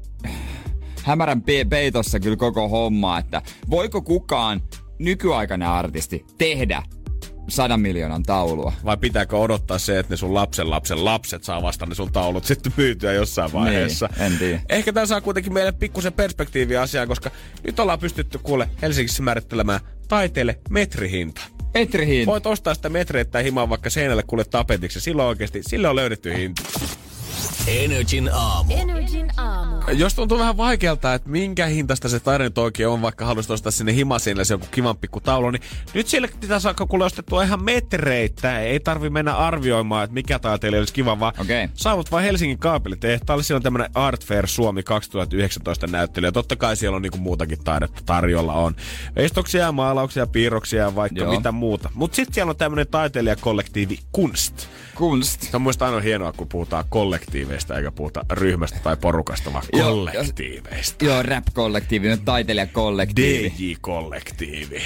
[1.02, 4.62] hämärän pe- peitossa kyllä koko homma, että voiko kukaan
[4.98, 6.82] nykyaikainen artisti tehdä
[7.48, 8.72] sadan miljoonan taulua?
[8.84, 12.44] Vai pitääkö odottaa se, että ne sun lapsen lapsen lapset saa vasta ne sun taulut
[12.44, 14.08] sitten myytyä jossain vaiheessa?
[14.16, 14.60] Niin, en tiedä.
[14.68, 17.30] Ehkä tämä saa kuitenkin meille pikkusen perspektiiviä asiaan, koska
[17.62, 21.40] nyt ollaan pystytty kuule Helsingissä määrittelemään taiteelle metrihinta.
[21.72, 22.26] Petrihin.
[22.26, 25.00] Voit ostaa sitä metreittäin himaa vaikka seinälle kuule tapetiksi.
[25.00, 26.62] Silloin oikeasti, sille on löydetty hinta.
[27.66, 28.74] Energin aamu.
[28.76, 29.76] Energin aamu.
[29.92, 33.72] Jos tuntuu vähän vaikealta, että minkä hintasta se taide nyt oikein on, vaikka haluaisit ostaa
[33.72, 35.62] sinne himaseinälle se joku kivan pikku taulu, niin
[35.94, 38.60] nyt sille pitää saada kuule ostettua ihan metreitä.
[38.60, 41.68] Ei tarvi mennä arvioimaan, että mikä taiteilija olisi kiva, vaan Okei.
[41.74, 43.42] saavut vaan Helsingin kaapelitehtaalle.
[43.42, 46.26] Siellä on tämmönen Art Fair Suomi 2019 näyttely.
[46.26, 48.52] Ja totta kai siellä on niinku muutakin taidetta tarjolla.
[48.52, 48.76] On
[49.16, 51.36] veistoksia, maalauksia, piirroksia ja vaikka Joo.
[51.36, 51.90] mitä muuta.
[51.94, 54.68] Mutta sitten siellä on tämmönen taiteilijakollektiivi Kunst.
[54.94, 55.42] Kunst.
[55.42, 56.84] Se on muista aina hienoa, kun puhutaan
[57.56, 61.04] kollektiiveista eikä puhuta ryhmästä tai porukasta, vaan Joo, kollektiiveista.
[61.04, 63.52] Joo, rap-kollektiivi, nyt taiteilijakollektiivi.
[63.58, 64.82] DJ-kollektiivi.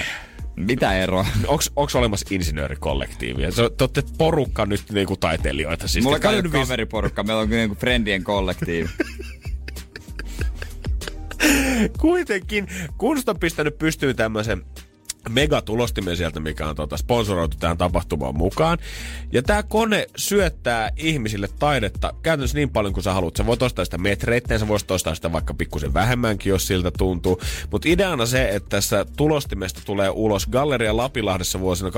[0.56, 1.26] Mitä eroa?
[1.46, 3.52] Onks, onks olemassa insinöörikollektiivi?
[3.52, 5.88] Se, te olette porukka nyt niinku taiteilijoita.
[5.88, 8.88] Siis Mulla on käy- kaveriporukka, meillä on niinku friendien kollektiivi.
[12.00, 12.66] Kuitenkin
[12.98, 14.64] Kunst on pistänyt pystyyn tämmöisen
[15.28, 18.78] megatulostimen sieltä, mikä on tota, sponsoroitu tähän tapahtumaan mukaan.
[19.32, 23.36] Ja tämä kone syöttää ihmisille taidetta käytännössä niin paljon kuin sä haluat.
[23.36, 27.40] Sä voit ostaa sitä metreitteen, sä voisit ostaa sitä vaikka pikkusen vähemmänkin, jos siltä tuntuu.
[27.70, 31.92] Mutta ideana se, että tässä tulostimesta tulee ulos Galleria Lapilahdessa vuosina 2016-2019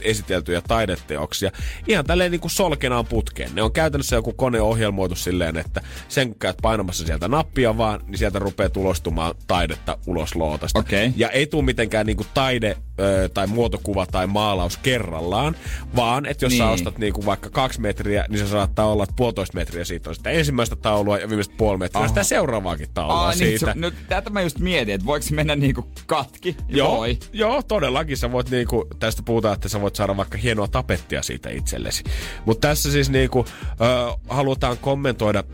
[0.00, 1.50] esiteltyjä taideteoksia.
[1.88, 3.54] Ihan tälleen niin kuin solkenaan putkeen.
[3.54, 8.00] Ne on käytännössä joku kone ohjelmoitu silleen, että sen kun käyt painamassa sieltä nappia vaan,
[8.06, 10.78] niin sieltä rupeaa tulostumaan taidetta ulos lootasta.
[10.78, 11.12] Okei.
[11.16, 15.56] Ja ei tule mitenkään niinku taide ö, tai muotokuva tai maalaus kerrallaan,
[15.96, 16.58] vaan että jos niin.
[16.58, 16.74] sä Niin.
[16.74, 20.30] ostat niinku vaikka kaksi metriä, niin se saattaa olla, että puolitoista metriä siitä on sitä
[20.30, 23.66] ensimmäistä taulua ja viimeistä puoli metriä sitä seuraavaakin taulua Aa, niin, siitä.
[23.66, 26.56] se, nyt, tätä mä just mietin, että voiko se mennä niinku katki?
[26.68, 27.18] Joo, Voi.
[27.32, 28.16] joo, todellakin.
[28.16, 32.04] Sä voit niinku, tästä puhutaan, että sä voit saada vaikka hienoa tapettia siitä itsellesi.
[32.46, 33.44] Mutta tässä siis niinku,
[33.80, 35.44] ö, halutaan kommentoida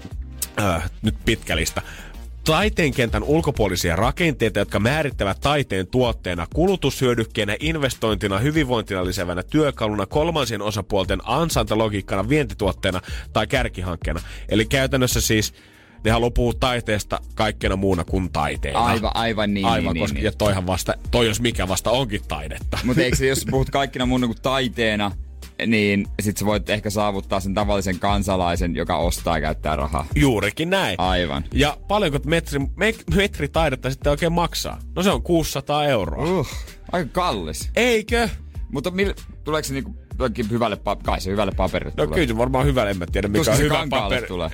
[0.60, 1.82] ö, nyt pitkä lista.
[2.46, 11.20] Taiteen kentän ulkopuolisia rakenteita, jotka määrittävät taiteen tuotteena, kulutushyödykkeenä, investointina, hyvinvointina lisäävänä työkaluna, kolmansien osapuolten
[11.24, 13.00] ansantalogiikkana, vientituotteena
[13.32, 14.20] tai kärkihankkeena.
[14.48, 15.54] Eli käytännössä siis
[16.04, 18.84] ne haluaa puhua taiteesta kaikkena muuna kuin taiteena.
[18.84, 19.66] Aivan, aivan niin.
[19.66, 22.78] Aivan, niin, koska niin, ja toihan vasta, toi jos mikä vasta onkin taidetta.
[22.84, 25.12] Mutta eikö se, jos puhut kaikkina mun niinku taiteena,
[25.66, 30.06] niin sit sä voit ehkä saavuttaa sen tavallisen kansalaisen, joka ostaa ja käyttää rahaa.
[30.14, 31.00] Juurikin näin.
[31.00, 31.44] Aivan.
[31.52, 34.78] Ja paljonko metri, me, metri taidetta sitten oikein maksaa?
[34.96, 36.24] No se on 600 euroa.
[36.30, 36.48] Uh,
[36.92, 37.70] aika kallis.
[37.76, 38.28] Eikö?
[38.72, 39.94] Mutta mil, tuleeko se niinku
[40.50, 42.14] hyvälle, pa- kai se hyvälle paperille No tulee.
[42.14, 44.26] kyllä se varmaan hyvä, en mä tiedä mikä Tuskin on hyvä paperi.
[44.26, 44.50] tulee.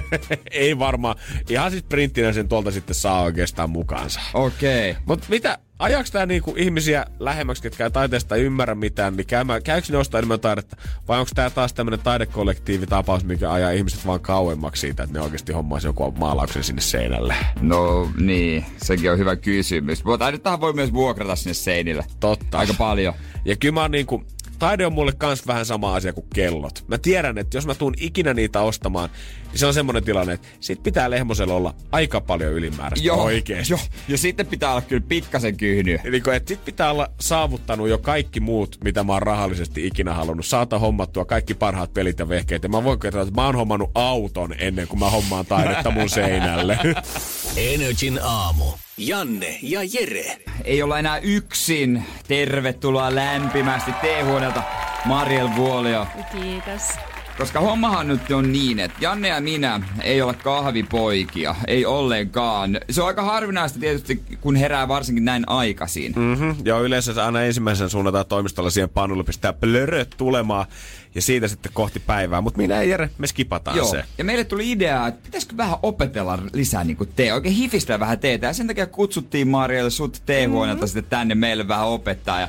[0.50, 1.16] Ei varmaan.
[1.50, 4.20] Ihan siis printtinä sen tuolta sitten saa oikeastaan mukaansa.
[4.34, 4.90] Okei.
[4.90, 5.02] Okay.
[5.06, 9.86] Mutta mitä, ajaako tää niinku ihmisiä lähemmäksi, ketkä ei taiteesta ymmärrä mitään, niin käymään, käykö
[9.90, 10.76] ne ostaa enemmän taidetta?
[11.08, 15.52] Vai onko tää taas tämmönen taidekollektiivitapaus, mikä ajaa ihmiset vaan kauemmaksi siitä, että ne oikeasti
[15.52, 17.36] hommaisi joku maalauksen sinne seinälle?
[17.60, 20.04] No niin, sekin on hyvä kysymys.
[20.04, 22.04] Mutta taidettahan voi myös vuokrata sinne seinille.
[22.20, 22.58] Totta.
[22.58, 23.14] Aika paljon.
[23.44, 24.24] Ja kyllä mä oon niinku,
[24.58, 26.84] taide on mulle kans vähän sama asia kuin kellot.
[26.88, 29.10] Mä tiedän, että jos mä tuun ikinä niitä ostamaan,
[29.56, 33.72] niin se on semmonen tilanne, että sit pitää lehmosella olla aika paljon ylimääräistä oikeesti.
[33.72, 33.80] Joo.
[34.08, 35.98] Ja sitten pitää olla kyllä pikkasen kyhny.
[36.04, 40.46] Eli kun, sit pitää olla saavuttanut jo kaikki muut, mitä mä oon rahallisesti ikinä halunnut.
[40.46, 42.62] Saata hommattua kaikki parhaat pelit ja vehkeet.
[42.62, 46.08] Ja mä voin kertoa, että mä oon hommannut auton ennen kuin mä hommaan taidetta mun
[46.08, 46.78] seinälle.
[47.74, 48.64] Energin aamu.
[48.96, 50.38] Janne ja Jere.
[50.64, 52.04] Ei olla enää yksin.
[52.28, 54.62] Tervetuloa lämpimästi teehuoneelta
[55.04, 56.06] Mariel Vuolio.
[56.32, 57.15] Kiitos.
[57.38, 62.80] Koska hommahan nyt on niin, että Janne ja minä ei olla kahvipoikia, ei ollenkaan.
[62.90, 66.12] Se on aika harvinaista tietysti, kun herää varsinkin näin aikaisin.
[66.16, 66.22] Mm.
[66.22, 66.54] mm-hmm.
[66.64, 70.66] Ja yleensä se aina ensimmäisen suunnataan toimistolla siihen pannulle, pistää plöröt tulemaan
[71.14, 72.40] ja siitä sitten kohti päivää.
[72.40, 73.90] Mutta minä ja Jere, me skipataan Joo.
[73.90, 74.04] se.
[74.18, 78.18] Ja meille tuli idea, että pitäisikö vähän opetella lisää niin kuin tee, oikein hifistää vähän
[78.18, 78.46] teetä.
[78.46, 80.88] Ja sen takia kutsuttiin Marielle sut teehuoneelta mm.
[80.88, 82.40] sitten tänne meille vähän opettaa.
[82.40, 82.48] Ja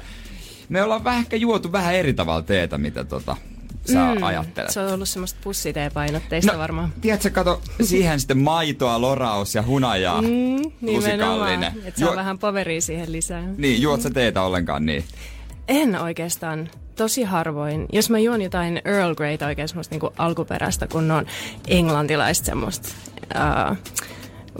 [0.69, 3.35] me ollaan vähän ehkä juotu vähän eri tavalla teetä, mitä tota,
[3.87, 4.23] sä mm.
[4.23, 4.69] ajattelet.
[4.69, 6.93] Se on ollut semmoista pussiteepainotteista no, varmaan.
[7.01, 10.21] Tiedätkö, kato, siihen sitten maitoa, loraus ja hunajaa.
[10.21, 11.17] Mm, lusikallinen.
[11.19, 11.63] nimenomaan.
[11.63, 13.43] Että saa Juo- vähän poveria siihen lisää.
[13.57, 15.03] Niin, juot sä teetä ollenkaan niin?
[15.67, 16.69] En oikeastaan.
[16.95, 17.85] Tosi harvoin.
[17.93, 21.25] Jos mä juon jotain Earl Grey oikein semmoista niinku alkuperäistä, kun on
[21.67, 22.89] englantilaista semmoista
[23.35, 23.77] uh,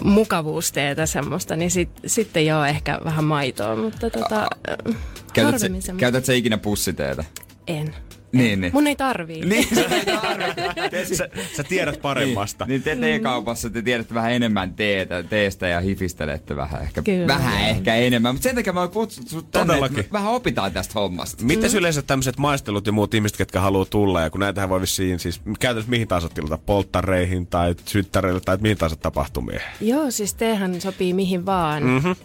[0.03, 4.47] mukavuusteetä semmoista, niin sit, sitten joo ehkä vähän maitoa, mutta tota,
[4.87, 4.95] uh,
[5.33, 5.93] Käytät, harvemmin sä, semmoista.
[5.99, 7.23] käytät sä ikinä pussiteetä?
[7.67, 7.95] En.
[8.37, 8.73] Niin, niin.
[8.73, 9.45] Mun ei tarvii.
[9.45, 11.15] Niin, sä ei tarvitse.
[11.15, 12.65] Sä, sä tiedät paremmasta.
[12.65, 17.27] Niin, niin te teekaupassa te tiedätte vähän enemmän teetä, teestä ja hifistelette vähän ehkä, Kyllä.
[17.27, 18.35] vähän ehkä enemmän.
[18.35, 20.05] Mutta sen takia mä oon kutsuttu sut tänne, että Todellakin.
[20.11, 21.43] me vähän opitaan tästä hommasta.
[21.45, 25.19] Mites yleensä tämmöiset maistelut ja muut ihmiset, ketkä haluaa tulla, ja kun näitähän voi vissiin
[25.19, 29.61] siis käytännössä mihin tahansa tilata, polttareihin tai syttäreille tai mihin tahansa tapahtumiin.
[29.81, 31.83] Joo, siis teehän sopii mihin vaan.
[31.83, 32.15] Mm-hmm.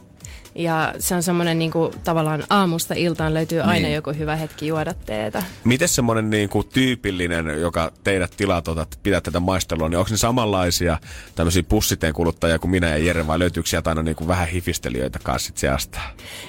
[0.55, 3.83] Ja se on semmoinen niinku, tavallaan aamusta iltaan löytyy aina Niin.
[3.83, 3.95] niin.
[3.95, 5.43] joku hyvä hetki juoda teetä.
[5.65, 10.17] Miten semmoinen niin kuin tyypillinen, joka teidät tilaa tuota, pitää tätä maistelua, niin onko ne
[10.17, 10.99] samanlaisia
[11.35, 15.19] tämmöisiä pussiteen kuluttajia kuin minä ja Jere, vai löytyykö sieltä aina niin kuin vähän hifistelijöitä
[15.23, 15.99] kanssa sit seasta?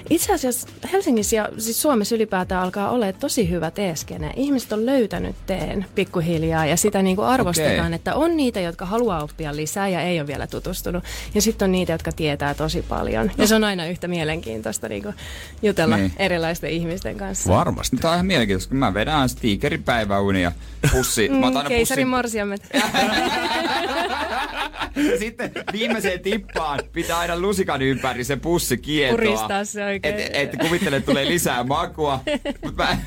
[0.09, 4.31] Itse asiassa Helsingissä ja siis Suomessa ylipäätään alkaa olla tosi hyvä teeskene.
[4.35, 7.95] Ihmiset on löytänyt teen pikkuhiljaa ja sitä niinku arvostetaan, Okei.
[7.95, 11.03] että on niitä, jotka haluaa oppia lisää ja ei ole vielä tutustunut.
[11.35, 13.31] Ja sitten on niitä, jotka tietää tosi paljon.
[13.37, 15.13] Ja se on aina yhtä mielenkiintoista niinku
[15.61, 16.03] jutella Niin.
[16.03, 16.21] niin.
[16.21, 17.49] erilaisten ihmisten kanssa.
[17.53, 17.97] Varmasti.
[17.97, 20.51] Tämä on ihan mielenkiintoista, kun mä vedän aina stiikerin päiväunia
[20.91, 21.29] pussi.
[21.29, 22.61] Mä otan Keisarin pussin- morsiamet.
[25.11, 29.17] Ja sitten viimeiseen tippaan pitää aina lusikan ympäri se pussi kietoa.
[29.17, 30.15] Puristaa se oikein.
[30.15, 32.19] Et, et kuvittele, että tulee lisää makua.
[32.63, 32.97] Mutta mä,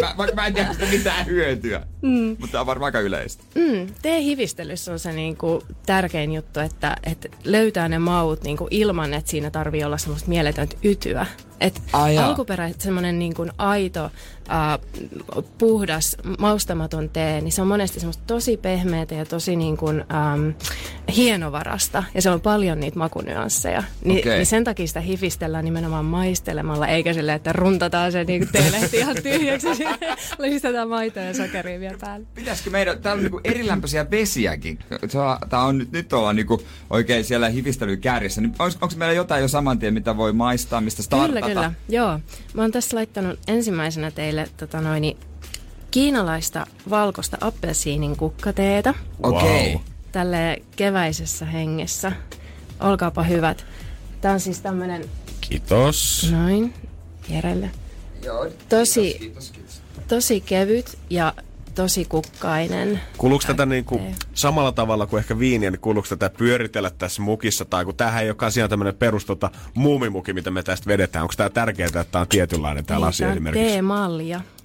[0.00, 1.82] mä, mä, mä en tiedä sitä mitään hyötyä.
[2.02, 2.36] Mm.
[2.38, 3.44] Mutta tämä on varmaan aika yleistä.
[3.54, 9.30] Mm, tee-hivistelyssä on se niinku tärkein juttu, että, että löytää ne maut niinku ilman, että
[9.30, 11.26] siinä tarvii olla semmoista mieletöntä ytyä.
[11.60, 14.78] Et Ai alkuperäisesti semmoinen niinku aito, äh,
[15.58, 20.48] puhdas, maustamaton tee, niin se on monesti semmoista tosi pehmeätä ja tosi niinku, ähm,
[21.16, 22.04] hienovarasta.
[22.14, 23.82] Ja se on paljon niitä makunyansseja.
[24.04, 24.36] Ni, Okei.
[24.36, 29.16] Niin sen takia sitä hifistellään nimenomaan maistelemalla, eikä silleen, että runtataan se niinku teelehti ihan
[29.22, 29.68] tyhjäksi
[30.38, 32.26] lisätään maitoa ja sokeria vielä päälle.
[32.34, 34.78] Pitäisikö meidän, täällä on niinku erilämpöisiä vesiäkin.
[35.48, 38.40] Tää on nyt, nyt ollaan niinku oikein siellä hifistelyn kärjessä.
[38.40, 41.40] Niin onko, onko meillä jotain jo saman tien, mitä voi maistaa, mistä startata?
[41.40, 41.72] Kyllä, kyllä.
[41.88, 42.20] Joo.
[42.54, 45.16] Mä oon tässä laittanut ensimmäisenä teille tota noin,
[45.90, 48.94] kiinalaista valkoista appelsiinin kukkateetä.
[49.22, 49.72] Okei.
[49.72, 49.82] Wow.
[50.12, 52.12] Tälle keväisessä hengessä.
[52.80, 53.66] Olkaapa hyvät.
[54.20, 55.04] Tää on siis tämmönen,
[55.40, 56.28] Kiitos.
[56.32, 56.74] noin,
[57.28, 57.70] Jerelle.
[58.24, 59.82] Joo, Tosi- kiitos, kiitos.
[60.08, 61.34] Tosi kevyt ja
[61.80, 63.00] tosi kukkainen.
[63.18, 67.64] Kuluuko tätä niin kuin samalla tavalla kuin ehkä viiniä, niin kuluuko tätä pyöritellä tässä mukissa?
[67.64, 71.22] Tai kun tämähän ei olekaan siinä tämmöinen perus tota, muumimuki, mitä me tästä vedetään.
[71.22, 73.82] Onko tämä tärkeää, että tämä on tietynlainen tämä Niin, lasi tää on esimerkiksi?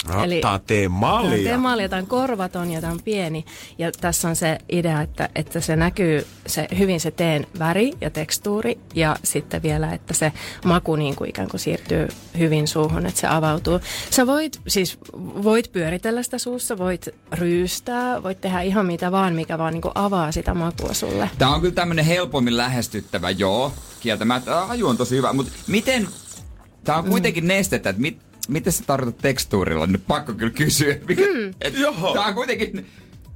[0.07, 1.49] No, tää on Tää on teemallia.
[1.49, 3.45] teemallia, tää on korvaton ja tää on pieni.
[3.77, 8.09] Ja tässä on se idea, että, että se näkyy se, hyvin se teen väri ja
[8.09, 8.79] tekstuuri.
[8.95, 10.31] Ja sitten vielä, että se
[10.65, 13.79] maku niin kuin ikään kuin siirtyy hyvin suuhun, että se avautuu.
[14.09, 14.97] Sä voit, siis
[15.43, 19.91] voit pyöritellä sitä suussa, voit ryystää, voit tehdä ihan mitä vaan, mikä vaan niin kuin
[19.95, 21.29] avaa sitä makua sulle.
[21.37, 24.61] Tää on kyllä tämmönen helpommin lähestyttävä, joo, kieltämättä.
[24.61, 26.07] Aju on tosi hyvä, mutta miten...
[26.83, 28.17] Tää on kuitenkin nestettä, että mit,
[28.47, 29.87] miten sä tarkoitat tekstuurilla?
[29.87, 30.97] Nyt pakko kyllä kysyä.
[31.07, 31.23] Mikä,
[31.61, 31.73] et,
[32.13, 32.85] Tää on kuitenkin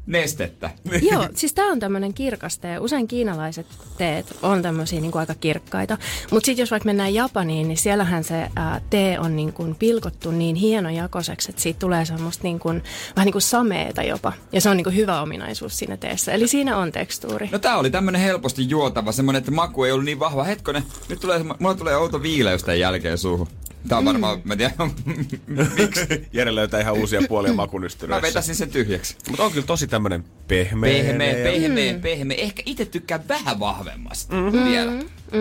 [0.09, 0.69] nestettä.
[1.11, 2.79] Joo, siis tämä on tämmöinen kirkas tee.
[2.79, 5.97] Usein kiinalaiset teet on tämmöisiä niin aika kirkkaita.
[6.31, 10.31] Mutta sitten jos vaikka mennään Japaniin, niin siellähän se ää, tee on niin kuin pilkottu
[10.31, 12.83] niin hienojakoiseksi, että siitä tulee semmoista niin kuin,
[13.15, 14.33] vähän niin kuin sameeta jopa.
[14.51, 16.31] Ja se on niin kuin hyvä ominaisuus siinä teessä.
[16.31, 17.49] Eli siinä on tekstuuri.
[17.51, 20.43] No tää oli tämmönen helposti juotava, semmonen, että maku ei ollut niin vahva.
[20.43, 23.47] Hetkonen, nyt tulee, mulla tulee outo viileys tämän jälkeen suuhun.
[23.87, 24.73] Tää on varmaan, mä en tiedä,
[25.77, 26.27] miksi.
[26.33, 28.21] Jere löytää ihan uusia puolia Mä makunystyröissä.
[28.27, 29.15] vetäsin sen tyhjäksi.
[29.29, 31.03] Mutta on kyllä tosi tämmönen pehmeä.
[31.03, 32.37] Pehmeä, pehmeä, pehmeä.
[32.37, 34.63] Ehkä itse tykkään vähän vahvemmasta mm-hmm.
[34.65, 34.91] vielä.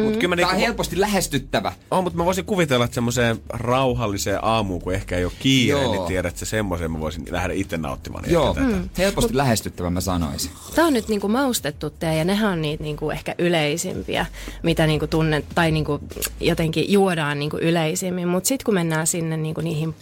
[0.04, 1.72] Mut kyllä mä Tää on niinku, helposti lähestyttävä.
[1.90, 5.92] on, mutta mä voisin kuvitella, että semmoiseen rauhalliseen aamuun, kun ehkä ei ole kiire, Joo.
[5.92, 8.24] niin tiedät, että semmoiseen mä voisin lähteä itse nauttimaan.
[8.30, 8.66] Joo, tätä.
[8.66, 8.88] mm.
[8.98, 10.50] helposti lähestyttävä mä sanoisin.
[10.74, 14.26] Tämä on nyt niinku maustettu tee ja nehän on niitä niinku ehkä yleisimpiä,
[14.62, 16.00] mitä niinku tunnet, tai niinku
[16.40, 18.28] jotenkin juodaan niinku yleisimmin.
[18.28, 19.94] Mutta sitten kun mennään sinne niinku niihin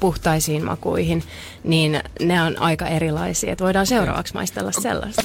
[0.00, 1.22] puhtaisiin makuihin,
[1.64, 3.52] niin ne on aika erilaisia.
[3.52, 5.22] Et voidaan seuraavaksi maistella sellaista.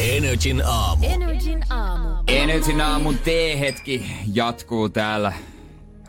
[0.00, 1.06] Energin aamu.
[1.06, 2.08] Energin aamu.
[2.28, 5.32] Energin aamun teehetki jatkuu täällä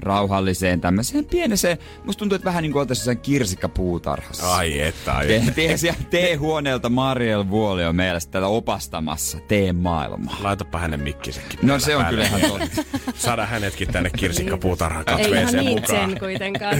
[0.01, 1.77] rauhalliseen tämmöiseen pieneseen.
[2.03, 4.55] Musta tuntuu, että vähän niin kuin oltaisiin jossain kirsikkapuutarhassa.
[4.55, 5.51] Ai että, ai että.
[5.51, 10.37] te, siellä teehuoneelta Mariel Vuoli on meillä täällä opastamassa teen maailmaa.
[10.41, 11.59] Laitapa hänen mikkisenkin.
[11.61, 12.25] No se on päälle.
[12.25, 12.83] kyllä ihan totta.
[13.15, 16.09] Saada hänetkin tänne kirsikkapuutarhaan Ei ihan katveeseen niin mukaan.
[16.09, 16.75] sen kuitenkaan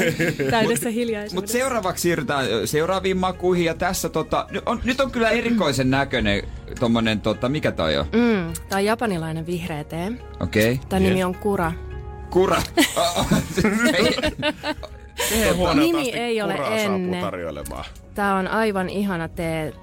[0.52, 1.36] täydessä hiljaisuudessa.
[1.36, 6.44] Mutta seuraavaksi siirrytään seuraaviin makuihin ja tässä tota, nyt on, nyt on kyllä erikoisen näköinen
[6.80, 8.06] tommonen tota, mikä toi on?
[8.06, 10.12] Mm, tämä on japanilainen vihreä tee.
[10.40, 10.74] Okei.
[10.74, 10.86] Okay.
[10.90, 11.72] Tämä nimi on kura.
[12.30, 12.62] Kura.
[15.76, 17.26] Nimi ei ole ennen.
[18.16, 19.74] Tämä on aivan ihana tee.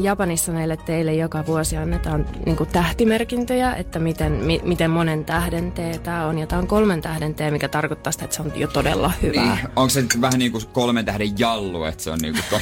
[0.00, 5.98] Japanissa näille teille joka vuosi annetaan niin tähtimerkintöjä, että miten, mi, miten monen tähden tee
[5.98, 6.38] tämä on.
[6.38, 9.54] Ja tämä on kolmen tähden tee, mikä tarkoittaa sitä, että se on jo todella hyvää.
[9.54, 9.68] Niin.
[9.76, 12.60] Onko se nyt vähän niin kuin kolmen tähden jallu, että se on niin kuin to,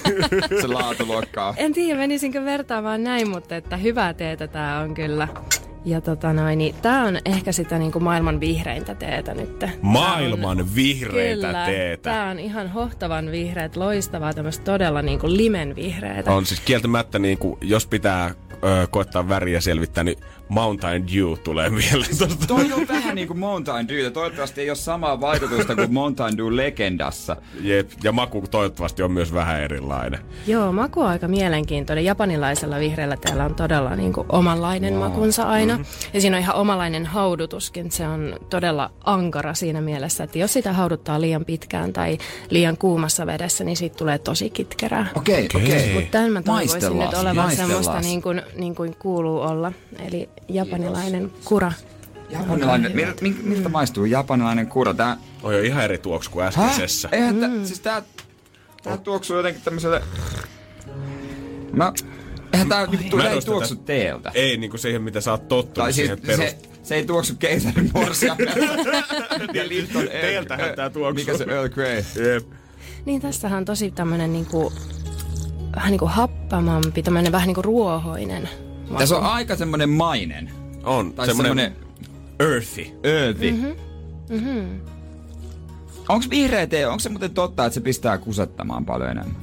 [0.60, 1.54] se laatuluokka on?
[1.56, 5.28] En tiedä, menisinkö vertaamaan näin, mutta että hyvää teetä tämä on kyllä.
[5.84, 9.64] Ja tota noin, niin tää on ehkä sitä niinku maailman vihreintä teetä nyt.
[9.82, 12.10] Maailman vihreitä Kyllä, teetä.
[12.10, 16.32] tää on ihan hohtavan vihreät, loistavaa, tämmöistä todella niinku limen vihreätä.
[16.32, 20.18] On siis kieltämättä, niin kuin, jos pitää ö, koettaa väriä selvittää, niin
[20.48, 22.46] Mountain Dew tulee mieleen tosta.
[22.46, 24.12] Toi on vähän niin kuin Mountain Dew.
[24.12, 27.36] Toivottavasti ei ole samaa vaikutusta kuin Mountain Dew legendassa.
[27.60, 30.20] Jep, ja maku toivottavasti on myös vähän erilainen.
[30.46, 32.04] Joo, maku on aika mielenkiintoinen.
[32.04, 35.02] Japanilaisella vihreällä teellä on todella niinku omanlainen wow.
[35.02, 35.76] makunsa aina.
[35.76, 36.10] Mm-hmm.
[36.14, 37.90] Ja siinä on ihan omanlainen haudutuskin.
[37.90, 42.18] Se on todella ankara siinä mielessä, että jos sitä hauduttaa liian pitkään tai
[42.50, 45.06] liian kuumassa vedessä, niin siitä tulee tosi kitkerää.
[45.14, 45.80] Okei, okay, okei.
[45.80, 45.94] Okay.
[45.94, 49.72] Mutta tämän mä toivoisin nyt olevan semmoista niin kuin, niin kuin kuuluu olla.
[50.08, 51.72] Eli japanilainen kura.
[52.30, 54.94] Japanilainen, miltä, miltä maistuu japanilainen kura?
[54.94, 57.08] Tää, On jo ihan eri tuoksu kuin äskeisessä.
[57.12, 57.64] Eihän mm.
[57.64, 58.02] siis tää,
[58.82, 60.02] tää tuoksuu jotenkin tämmöiselle...
[61.72, 61.92] Mä...
[62.52, 64.30] Eihän tää niinku tää ei tuoksu tätä- teeltä.
[64.34, 66.50] Ei niin kuin siihen, mitä sä oot tottunut Tai siis siihen perus...
[66.50, 68.36] se, se ei tuoksu keisarin morsia.
[69.54, 71.24] ja Lipton Earl- Teiltähän tää tuoksuu.
[71.24, 72.04] Mikä se Earl Grey?
[72.34, 72.46] Jep.
[73.04, 74.74] Niin tässähän on tosi tämmöinen niin kuin,
[75.76, 78.48] vähän niin kuin happamampi, tämmöinen vähän niin kuin ruohoinen.
[78.88, 78.98] Maku.
[78.98, 80.50] Tässä on aika semmonen mainen.
[80.84, 81.12] On.
[81.12, 81.76] Tai semmonen semmonen
[82.40, 82.86] earthy.
[83.02, 83.50] earthy.
[83.50, 83.74] Mm-hmm.
[84.30, 84.80] Mm-hmm.
[86.08, 89.36] Onko vihreä tee, onko se muuten totta, että se pistää kusettamaan paljon enemmän?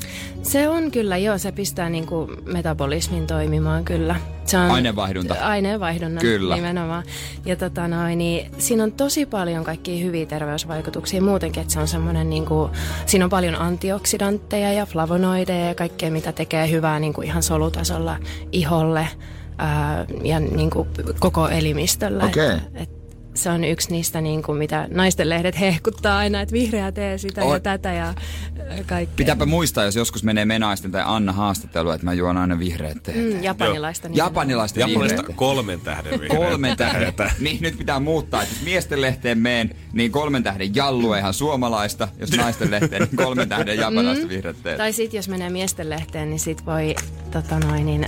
[0.43, 4.15] Se on kyllä, joo, se pistää niin kuin metabolismin toimimaan kyllä.
[4.45, 5.33] Se on Aineenvaihdunta.
[5.41, 6.55] Aineenvaihdunnan Kyllä.
[6.55, 7.03] nimenomaan.
[7.45, 11.87] Ja tota noin, niin siinä on tosi paljon kaikkia hyviä terveysvaikutuksia muutenkin, että se on
[11.87, 12.71] semmoinen niin kuin,
[13.05, 18.17] siinä on paljon antioksidantteja ja flavonoideja ja kaikkea, mitä tekee hyvää niin kuin ihan solutasolla
[18.51, 19.07] iholle
[19.57, 20.87] ää, ja niin kuin
[21.19, 22.23] koko elimistölle.
[22.23, 22.49] Okei.
[22.49, 22.89] Et, et
[23.35, 27.43] se on yksi niistä, niin kuin, mitä naisten lehdet hehkuttaa aina, että vihreä tee sitä
[27.43, 27.55] Oi.
[27.55, 28.13] ja tätä ja
[28.85, 29.15] kaikkea.
[29.15, 33.17] Pitääpä muistaa, jos joskus menee Menaisten tai Anna haastattelu, että mä juon aina vihreät teet.
[33.17, 34.07] Mm, japanilaista.
[34.07, 34.31] nimenomaan.
[34.31, 35.37] Japanilaista Japanista vihreät.
[35.37, 36.35] kolmen tähden vihreitä.
[36.35, 37.13] Kolmen tähden.
[37.39, 42.07] niin nyt pitää muuttaa, että jos miesten lehteen meen, niin kolmen tähden jallu ihan suomalaista.
[42.19, 44.77] Jos naisten lehteen, niin kolmen tähden japanilaista vihreät teet.
[44.77, 46.95] Tai sitten jos menee miesten lehteen, niin sit voi
[47.31, 48.05] tota noin, niin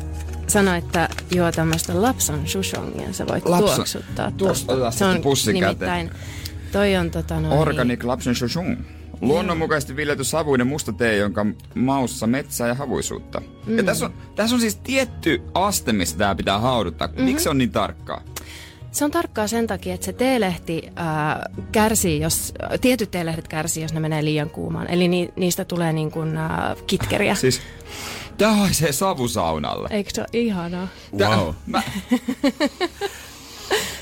[0.49, 4.31] sanoa, että juo tämmöistä lapsan shushongia, sä voit Lapsan- tuoksuttaa.
[4.31, 6.11] Tuosta Se on pussi nimittäin,
[6.71, 8.77] toi on tota noin, Organic Lapsen Shoshun.
[9.21, 11.45] Luonnonmukaisesti viljelty savuinen musta tee, jonka
[11.75, 13.41] maussa metsää ja havuisuutta.
[13.65, 13.77] Mm.
[13.77, 17.07] Ja tässä on, tässä on siis tietty aste, missä tämä pitää hauduttaa.
[17.07, 17.23] Mm-hmm.
[17.23, 18.21] Miksi se on niin tarkkaa?
[18.91, 23.93] Se on tarkkaa sen takia, että se teelehti ää, kärsii, jos, tietyt teelehdet kärsii, jos
[23.93, 24.87] ne menee liian kuumaan.
[24.89, 27.35] Eli ni, niistä tulee niin kuin, ää, kitkeriä.
[27.35, 27.61] Siis
[28.37, 29.87] tää haisee savusaunalle.
[29.91, 30.87] Eikö se ole ihanaa?
[31.17, 31.53] Tää, Wow.
[31.65, 31.83] Mä,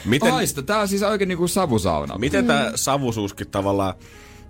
[0.06, 2.18] Miten, haista, tää on siis oikein niinku savusauna.
[2.18, 3.94] miten tää savusuuskin tavallaan...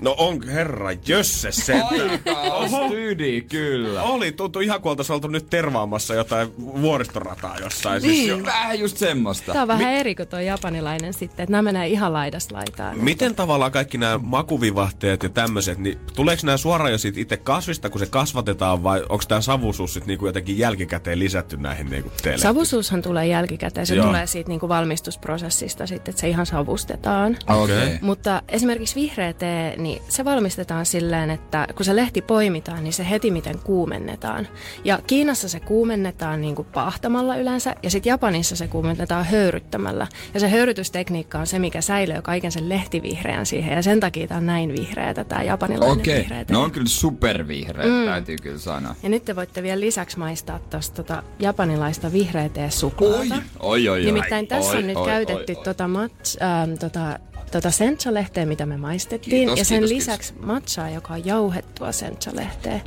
[0.02, 1.82] No on herra jösse se.
[1.82, 4.04] Aika stydi, kyllä.
[4.04, 8.02] Oli, tuntui ihan kuin oltaisiin oltu nyt tervaamassa jotain vuoristorataa jossain.
[8.02, 9.52] Siis jo, Vähän just semmoista.
[9.52, 13.00] Tämä on vähän eri kuin tuo japanilainen sitten, että nämä menee ihan laidasta laitaan.
[13.00, 17.90] Miten tavallaan kaikki nämä makuvivahteet ja tämmöiset, niin tuleeko nämä suoraan jo siitä itse kasvista,
[17.90, 22.42] kun se kasvatetaan, vai onko tämä savusuus sitten niinku jotenkin jälkikäteen lisätty näihin niinku teille?
[22.42, 24.06] Savusuushan tulee jälkikäteen, se Joo.
[24.06, 27.38] tulee siitä niin kuin valmistusprosessista sitten, että se ihan savustetaan.
[27.48, 27.84] Okei.
[27.84, 27.98] Okay.
[28.02, 33.10] Mutta esimerkiksi vihreä tee, niin se valmistetaan silleen, että kun se lehti poimitaan, niin se
[33.10, 34.48] heti miten kuumennetaan.
[34.84, 40.08] Ja Kiinassa se kuumennetaan niin kuin paahtamalla yleensä, ja sitten Japanissa se kuumennetaan höyryttämällä.
[40.34, 44.38] Ja se höyrytystekniikka on se, mikä säilyy kaiken sen lehtivihreän siihen, ja sen takia tämä
[44.38, 48.06] on näin vihreätä, tämä japanilainen Okei, vihreä no on kyllä supervihreät, mm.
[48.06, 48.96] täytyy kyllä sanoa.
[49.04, 53.36] Ja nyt te voitte vielä lisäksi maistaa tuosta tota japanilaista vihreä tee suklaata.
[53.60, 54.06] Oi, oi, oi.
[54.06, 55.64] Nimittäin tässä oi, on nyt oi, käytetty oi, oi.
[55.64, 57.20] tota, match, ähm, tota,
[57.56, 59.30] tota sencha-lehteä, mitä me maistettiin.
[59.32, 62.80] Kiitos, ja sen kiitos, lisäksi matchaa, joka on jauhettua sencha-lehteä.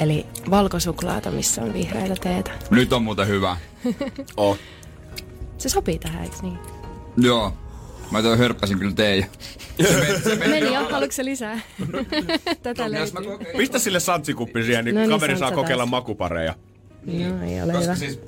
[0.00, 2.50] Eli valkosuklaata, missä on vihreitä teetä.
[2.70, 3.56] Nyt on muuten hyvä.
[4.36, 4.58] Oh.
[5.58, 6.58] Se sopii tähän, eikö niin?
[7.16, 7.52] Joo.
[8.10, 9.26] Mä toi hörppäsin kyllä teijä.
[10.38, 11.60] Meni jo, haluatko se lisää?
[12.62, 13.46] Tätä Jos löytyy.
[13.56, 15.90] Pistä sille santsikuppi siihen, niin No niin, kaveri saa santsa kokeilla taas.
[15.90, 16.54] makupareja.
[17.06, 17.94] No, ei ole Koska hyvä.
[17.94, 18.20] siis...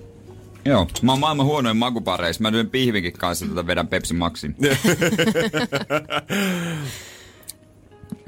[0.64, 2.42] Joo, mä oon maailman huonoin makupareissa.
[2.42, 4.56] Mä lyön pihvinkin kanssa tätä vedän Pepsi Maxin.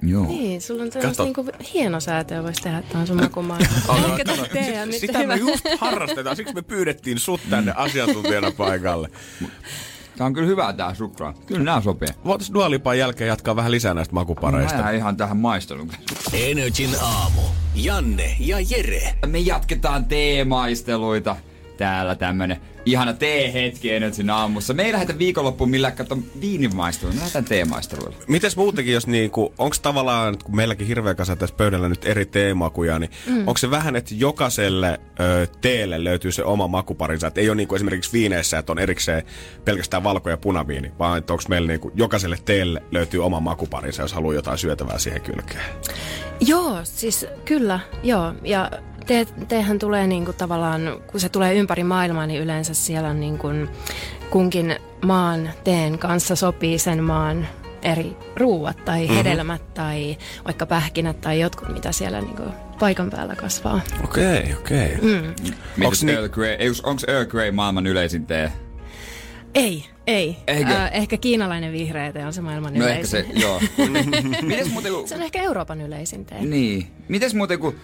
[0.02, 0.26] Joo.
[0.26, 4.04] Niin, sulla on tämmöistä niinku hienosäätöä voisi tehdä tuohon sun makumaailmaan.
[4.10, 5.34] Ehkä tätä tehdä nyt Sitä hyvä.
[5.34, 9.08] me just harrastetaan, siksi me pyydettiin sut tänne asiantuntijana paikalle.
[10.16, 11.34] Tää on kyllä hyvää tää suklaa.
[11.46, 12.08] Kyllä nää sopii.
[12.24, 14.82] Voitais Dualipan jälkeen jatkaa vähän lisää näistä makupareista.
[14.82, 15.90] Mä ihan tähän maistelun.
[16.32, 17.40] Energin aamu.
[17.74, 19.14] Janne ja Jere.
[19.26, 21.36] Me jatketaan teemaisteluita.
[21.76, 24.74] Täällä tämmönen ihana tee-hetki Energin aamussa.
[24.74, 27.14] Me ei lähdetä viikonloppuun millään katso viinimaisteluun.
[27.14, 28.16] Me lähdetään teemaisteluille.
[28.28, 32.98] Mites muutenkin, jos niinku, onko tavallaan, kun meilläkin hirveä kasa tässä pöydällä nyt eri teemakuja,
[32.98, 33.38] niin mm.
[33.38, 37.26] onko se vähän, että jokaiselle ö, teelle löytyy se oma makuparinsa?
[37.26, 39.22] Että ei ole niinku esimerkiksi viineissä, että on erikseen
[39.64, 44.12] pelkästään valko- ja punaviini, vaan että onko meillä niinku, jokaiselle teelle löytyy oma makuparinsa, jos
[44.12, 45.64] haluaa jotain syötävää siihen kylkeen?
[46.40, 48.34] Joo, siis kyllä, joo.
[48.42, 48.70] Ja
[49.06, 53.48] te, tehän tulee niinku tavallaan, kun se tulee ympäri maailmaa, niin yleensä siellä on niinku
[54.30, 57.48] kunkin maan teen kanssa sopii sen maan
[57.82, 59.74] eri ruuat tai hedelmät mm-hmm.
[59.74, 62.42] tai vaikka pähkinät tai jotkut, mitä siellä niinku
[62.78, 63.80] paikan päällä kasvaa.
[64.04, 64.94] Okei, okay, okei.
[64.94, 65.20] Okay.
[65.20, 65.86] Mm.
[65.86, 66.56] Onks ni- Earl Grey,
[67.08, 68.52] Earl Grey maailman yleisin tee?
[69.54, 70.36] Ei, ei.
[70.46, 70.70] Eikö?
[70.70, 73.20] Äh, ehkä kiinalainen vihreä tee on se maailman No yleisin.
[73.20, 73.60] ehkä se, joo.
[74.42, 75.08] Mites muuten kun...
[75.08, 76.40] se on ehkä Euroopan yleisin tee.
[76.40, 76.86] Niin.
[77.08, 77.74] Mites muuten kun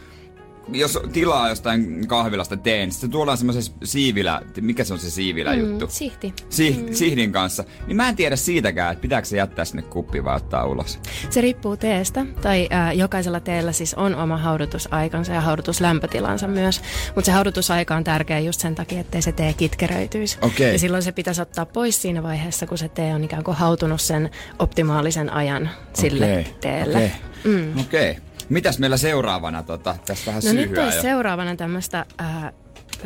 [0.72, 5.54] jos tilaa jostain kahvilasta teen, niin se tuodaan semmoisessa siivilä, mikä se on se siivilä
[5.54, 5.86] juttu?
[5.86, 6.34] Mm, sihti.
[6.48, 6.94] Si- mm.
[6.94, 7.64] Sihdin kanssa.
[7.86, 10.98] Niin mä en tiedä siitäkään, että pitääkö se jättää sinne kuppiin vai ottaa ulos.
[11.30, 16.82] Se riippuu teestä, tai ää, jokaisella teellä siis on oma haudutusaikansa ja haudutuslämpötilansa myös.
[17.14, 20.38] Mutta se haudutusaika on tärkeä just sen takia, ettei se tee kitkeröityisi.
[20.42, 20.72] Okei.
[20.72, 24.00] Ja silloin se pitäisi ottaa pois siinä vaiheessa, kun se tee on ikään kuin hautunut
[24.00, 26.96] sen optimaalisen ajan sille Okei, teelle.
[26.96, 27.10] Okei.
[27.44, 27.80] Mm.
[27.80, 28.16] Okei.
[28.50, 29.62] Mitäs meillä seuraavana?
[29.62, 31.02] Tota, tässä vähän No nyt olisi jo.
[31.02, 32.52] seuraavana tämmöistä ää,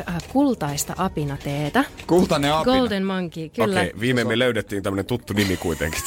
[0.06, 1.84] ää, kultaista apinateetä.
[2.06, 2.76] Kultainen apina.
[2.76, 3.80] Golden Monkey, kyllä.
[3.80, 6.02] Okei, okay, viimein me löydettiin tämmönen tuttu nimi kuitenkin.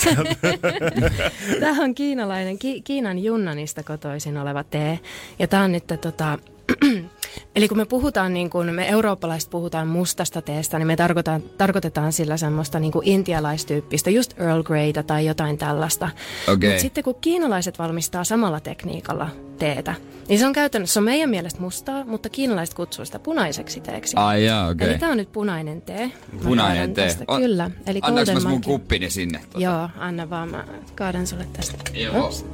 [1.60, 5.00] Tämä on kiinalainen, Ki- Kiinan Junnanista kotoisin oleva tee.
[5.40, 6.40] Ja tämä on nyt tota,
[7.56, 12.14] Eli kun me puhutaan, niin kun me eurooppalaiset puhutaan mustasta teestä, niin me tarkoitaan, tarkoitetaan
[12.14, 16.10] sillä semmoista niin intialaistyyppistä, just Earl Greytä tai jotain tällaista.
[16.54, 16.70] Okei.
[16.70, 19.30] Mutta sitten kun kiinalaiset valmistaa samalla tekniikalla
[19.60, 19.96] teetä,
[20.30, 24.16] niin se on käytännössä, se on meidän mielestä mustaa, mutta kiinalaiset kutsuu sitä punaiseksi teeksi.
[24.18, 24.90] Ai jaa, okei.
[24.90, 26.12] Eli tämä on nyt punainen tee.
[26.44, 27.06] Punainen tee.
[27.06, 27.72] tästä, On- Kyllä.
[27.88, 29.40] Eli Golden mä mun kuppini sinne?
[29.54, 29.64] Tota?
[29.64, 31.78] Joo, anna vaan, mä kaadan sulle tästä.
[31.94, 32.26] Joo.
[32.28, 32.46] Ups.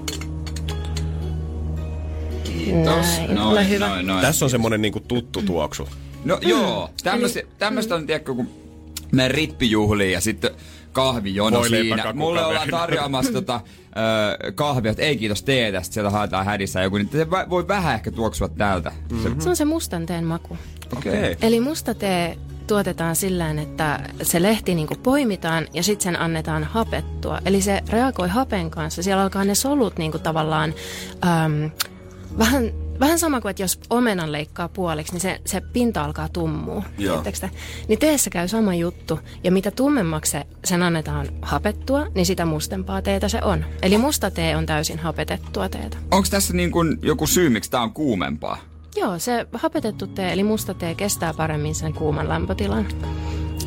[2.58, 3.06] Kiitos.
[3.18, 3.88] Näin, ole hyvä.
[3.88, 4.22] Noin, noin.
[4.22, 5.90] Tässä on semmonen niinku tuttu tuoksu.
[6.26, 8.50] No joo, tämmöistä, tämmöistä on tiedätkö, kun
[9.12, 10.52] me rippijuhliin ja sitten
[10.92, 12.14] kahvijono Voileipä siinä.
[12.14, 13.62] Mulle ollaan tarjoamassa tota,
[14.46, 17.96] ö, kahvia, että ei kiitos teetä, sitten sieltä haetaan hädissä joku, niin se voi vähän
[17.96, 18.92] ehkä tuoksua täältä.
[19.12, 19.42] Mm-hmm.
[19.42, 20.58] Se on se mustan teen maku.
[20.98, 21.14] Okei.
[21.14, 21.36] Okay.
[21.42, 27.40] Eli musta tee tuotetaan sillä että se lehti niin poimitaan ja sitten sen annetaan hapettua.
[27.46, 29.04] Eli se reagoi hapen kanssa.
[29.04, 30.74] Siellä alkaa ne solut niin tavallaan
[31.26, 31.72] äm,
[32.38, 36.84] vähän, vähän sama kuin, että jos omenan leikkaa puoliksi, niin se, se pinta alkaa tummua.
[37.88, 39.20] Niin teessä käy sama juttu.
[39.44, 43.66] Ja mitä tummemmaksi se, sen annetaan hapettua, niin sitä mustempaa teetä se on.
[43.82, 45.98] Eli musta tee on täysin hapetettua teetä.
[46.12, 48.58] Onko tässä niin kuin joku syy, miksi tää on kuumempaa?
[48.96, 52.86] Joo, se hapetettu tee, eli musta tee, kestää paremmin sen kuuman lämpötilan.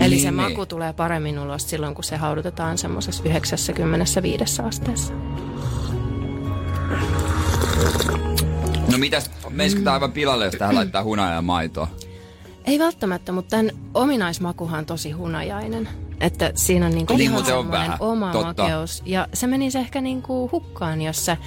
[0.01, 0.35] Eli Niin, se niin.
[0.35, 5.13] maku tulee paremmin ulos silloin, kun se haudutetaan semmoisessa 95 asteessa.
[8.97, 11.89] No mitäs, meisikö tää aivan pilalle, jos tähän laittaa hunajaa ja maitoa?
[12.65, 15.89] Ei välttämättä, mutta tämän ominaismakuhan on tosi hunajainen.
[16.21, 18.63] Että siinä on niinku Niin ihan muuten on semmoinen vähän, oma totta.
[18.63, 19.03] makeus.
[19.07, 21.39] Ja se menisi ehkä niinku hukkaan, jos, se,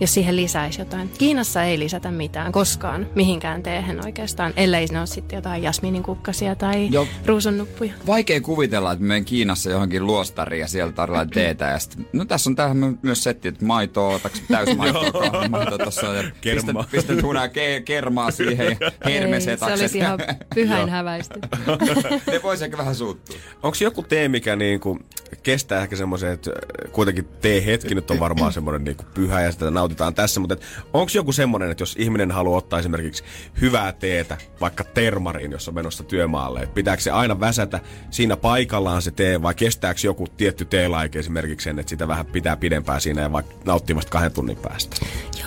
[0.00, 1.08] jos siihen lisäisi jotain.
[1.18, 6.88] Kiinassa ei lisätä mitään koskaan mihinkään teehen oikeastaan, ellei ne ole sitten jotain jasmiininkukkasia tai
[6.90, 7.06] Joo.
[7.26, 7.92] ruusunnuppuja.
[8.06, 11.64] Vaikea kuvitella, että me menen Kiinassa johonkin luostariin ja siellä tarjotaan teetä.
[11.64, 16.06] Ja sit, no tässä on tähän myös setti, että maitoa, otaks täysmaitoa, kahvimaitoa tossa.
[16.06, 16.82] Ja Kermaa.
[16.82, 19.78] Pistät, pistät hunaa ke, kermaa siihen ja Ei, hermesetakset.
[19.78, 20.18] se olisi ihan
[20.54, 20.90] pyhäin Joo.
[20.90, 21.40] häväisty.
[22.32, 23.36] ne vois ehkä vähän suuttua.
[23.62, 24.98] Onko joku tee, mikä niinku
[25.42, 29.70] kestää ehkä semmoisen, että äh, kuitenkin tee-hetki nyt on varmaan semmoinen niinku pyhä ja sitä
[29.70, 30.56] nautitaan tässä, mutta
[30.92, 33.24] onko joku semmoinen, että jos ihminen haluaa ottaa esimerkiksi
[33.60, 37.80] hyvää teetä, vaikka termariin, jos on menossa työmaalle, että pitääkö se aina väsätä
[38.10, 42.56] siinä paikallaan se tee vai kestääkö joku tietty teelaike esimerkiksi sen, että sitä vähän pitää
[42.56, 44.96] pidempään siinä ja vaikka nauttii vasta kahden tunnin päästä?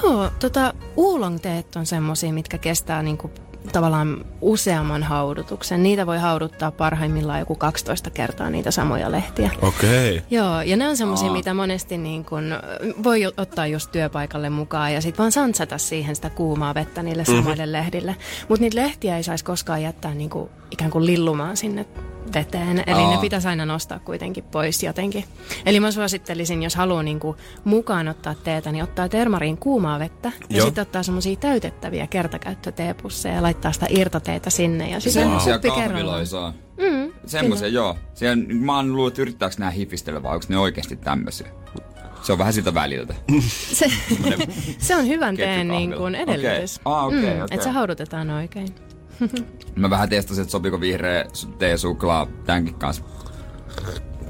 [0.04, 3.32] Joo, tota, oolong-teet on semmosia, mitkä kestää niinku
[3.72, 5.84] tavallaan useamman haudutuksen.
[5.84, 9.52] Niitä voi hauduttaa parhaimmillaan joku 12 kertaa niitä samoja lehtiä.
[9.62, 10.18] Okei.
[10.18, 10.28] Okay.
[10.32, 12.54] Joo, ja ne on semmoisia, mitä monesti niin kun,
[13.04, 17.72] voi ottaa just työpaikalle mukaan ja sitten vaan santsata siihen sitä kuumaa vettä niille samoille
[17.72, 18.16] lehdille.
[18.50, 21.86] Mutta niitä lehtiä ei saisi koskaan jättää niin kuin, ikään kuin lillumaan sinne
[22.34, 22.84] veteen.
[22.88, 23.12] Eli Aa.
[23.16, 25.26] ne pitäisi aina nostaa kuitenkin pois jotenkin.
[25.66, 30.32] Eli mä suosittelisin, jos haluaa niinku mukaan ottaa teetä, niin ottaa termariin kuumaa vettä.
[30.50, 30.66] Ja Joo.
[30.66, 34.90] sitten ottaa semmoisia täytettäviä kertakäyttöteepusseja ja laittaa sitä irtoteetä sinne.
[34.90, 36.54] Ja sitten Semmoisia kuppi kerrallaan.
[36.78, 37.98] Mm, Semmoisia, joo.
[38.14, 41.48] Siellä, mä oon luullut, että yrittääkö nämä hifistellä vai onko ne oikeasti tämmöisiä.
[42.24, 43.16] Se on vähän siltä väliltä.
[43.80, 43.92] Se,
[44.78, 46.80] se on hyvän teen niin kuin edellytys.
[46.86, 46.94] Okei.
[46.94, 47.42] Ah, okei, okei.
[47.52, 48.68] Että se haudutetaan oikein.
[49.76, 53.04] Mä vähän testasin, että sopiiko vihreä su- tee suklaa tämänkin kanssa.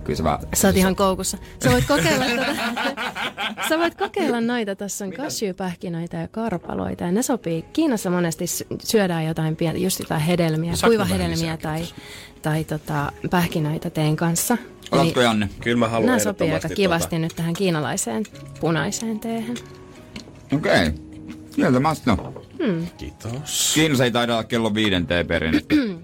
[0.03, 0.39] Kyllä se vähän...
[0.53, 1.37] Sä oot ihan koukussa.
[1.63, 2.55] Sä voit kokeilla tätä.
[3.69, 4.75] Sä voit kokeilla noita.
[4.75, 7.03] Tässä on kasvipähkinöitä ja karpaloita.
[7.03, 7.61] Ja ne sopii.
[7.61, 11.83] Kiinassa monesti sy- syödään jotain pientä, just jotain hedelmiä, kuivahedelmiä lisää tai,
[12.41, 14.57] tai tota, pähkinöitä teen kanssa.
[14.91, 15.49] Otatko Janne?
[15.61, 18.23] Kyllä mä haluan Nämä sopii aika kivasti tota- nyt tähän kiinalaiseen
[18.59, 19.57] punaiseen teehen.
[20.55, 20.87] Okei.
[20.87, 20.91] Okay.
[21.55, 21.95] Sieltä mä
[22.59, 22.85] no.
[22.97, 23.71] Kiitos.
[23.73, 25.61] Kiinassa ei taida olla kello viiden teeperinne.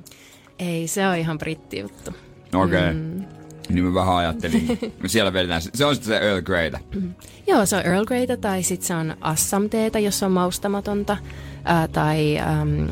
[0.59, 2.11] Ei, se on ihan britti juttu.
[2.53, 2.79] Okei.
[2.79, 2.93] Okay.
[3.69, 4.79] Niin mä vähän ajattelin.
[5.05, 6.79] Siellä vedetään, se on sitten se Earl Greytä.
[7.47, 11.17] Joo, se on Earl Greytä tai sitten se on Assam-teetä, jos on maustamatonta.
[11.63, 12.87] Ää, tai äm,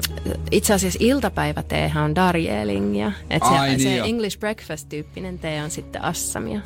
[0.52, 3.11] itse asiassa iltapäiväteehän on Darjeelingia.
[3.30, 4.06] Et se, Ai niin se jo.
[4.06, 6.61] English breakfast-tyyppinen tee on sitten Assamia.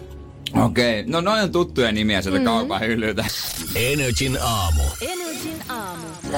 [0.54, 1.00] Okei.
[1.00, 1.12] Okay.
[1.12, 2.46] No noin on tuttuja nimiä sieltä mm.
[2.46, 3.26] kaupan hyllyltä.
[3.76, 4.84] Energin aamu.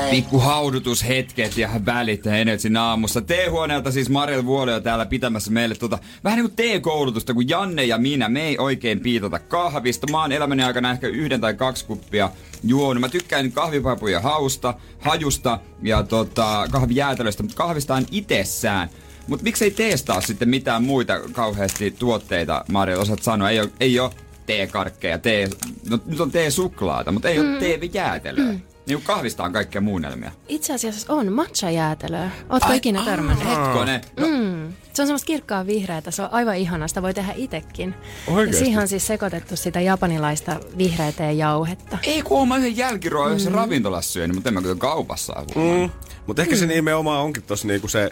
[0.10, 3.22] Pikku haudutushetket ja välit Energin aamussa.
[3.22, 7.98] Teehuoneelta siis Mariel Vuolio täällä pitämässä meille tota, vähän niin kuin teekoulutusta, kun Janne ja
[7.98, 10.07] minä, me ei oikein piitota kahvista.
[10.11, 12.30] Mä oon elämäni aikana ehkä yhden tai kaksi kuppia
[12.64, 13.02] juonut.
[13.02, 18.90] Mä tykkään kahvipapuja hausta, hajusta ja tota, kahvijäätelöistä, mutta kahvista on itsessään.
[19.30, 23.49] Mutta miksei teestaa sitten mitään muita kauheasti tuotteita, Mariel, osaat sanoa.
[23.49, 24.11] Ei ole, ei ole
[24.45, 25.49] teekarkkeja, tee,
[25.89, 27.49] no, nyt on tee-suklaata, mutta ei mm.
[27.49, 28.51] ole tee-jäätelöä.
[28.51, 28.61] Mm.
[28.90, 30.32] Niin kahvista on kaikkea muunnelmia.
[30.48, 32.30] Itse asiassa on matcha-jäätelöä.
[32.49, 33.48] Ootko ikinä törmännyt?
[33.48, 34.02] Hetkonen.
[34.20, 34.74] No, Mm.
[34.94, 37.95] Se on semmoista kirkkaa vihreätä, se on aivan ihana, sitä voi tehdä itekin.
[38.28, 38.60] Ja Oikeesti?
[38.66, 41.98] siihen on siis sekoitettu sitä japanilaista vihreätä ja jauhetta.
[42.03, 45.34] Ei kun mä yhden jälkiruoan yhdessä ravintolassa syönyt, mutta en mä kyllä kaupassa.
[45.56, 45.90] Mm.
[46.28, 48.10] Mutta ehkä se nimenomaan onkin tossa niinku se,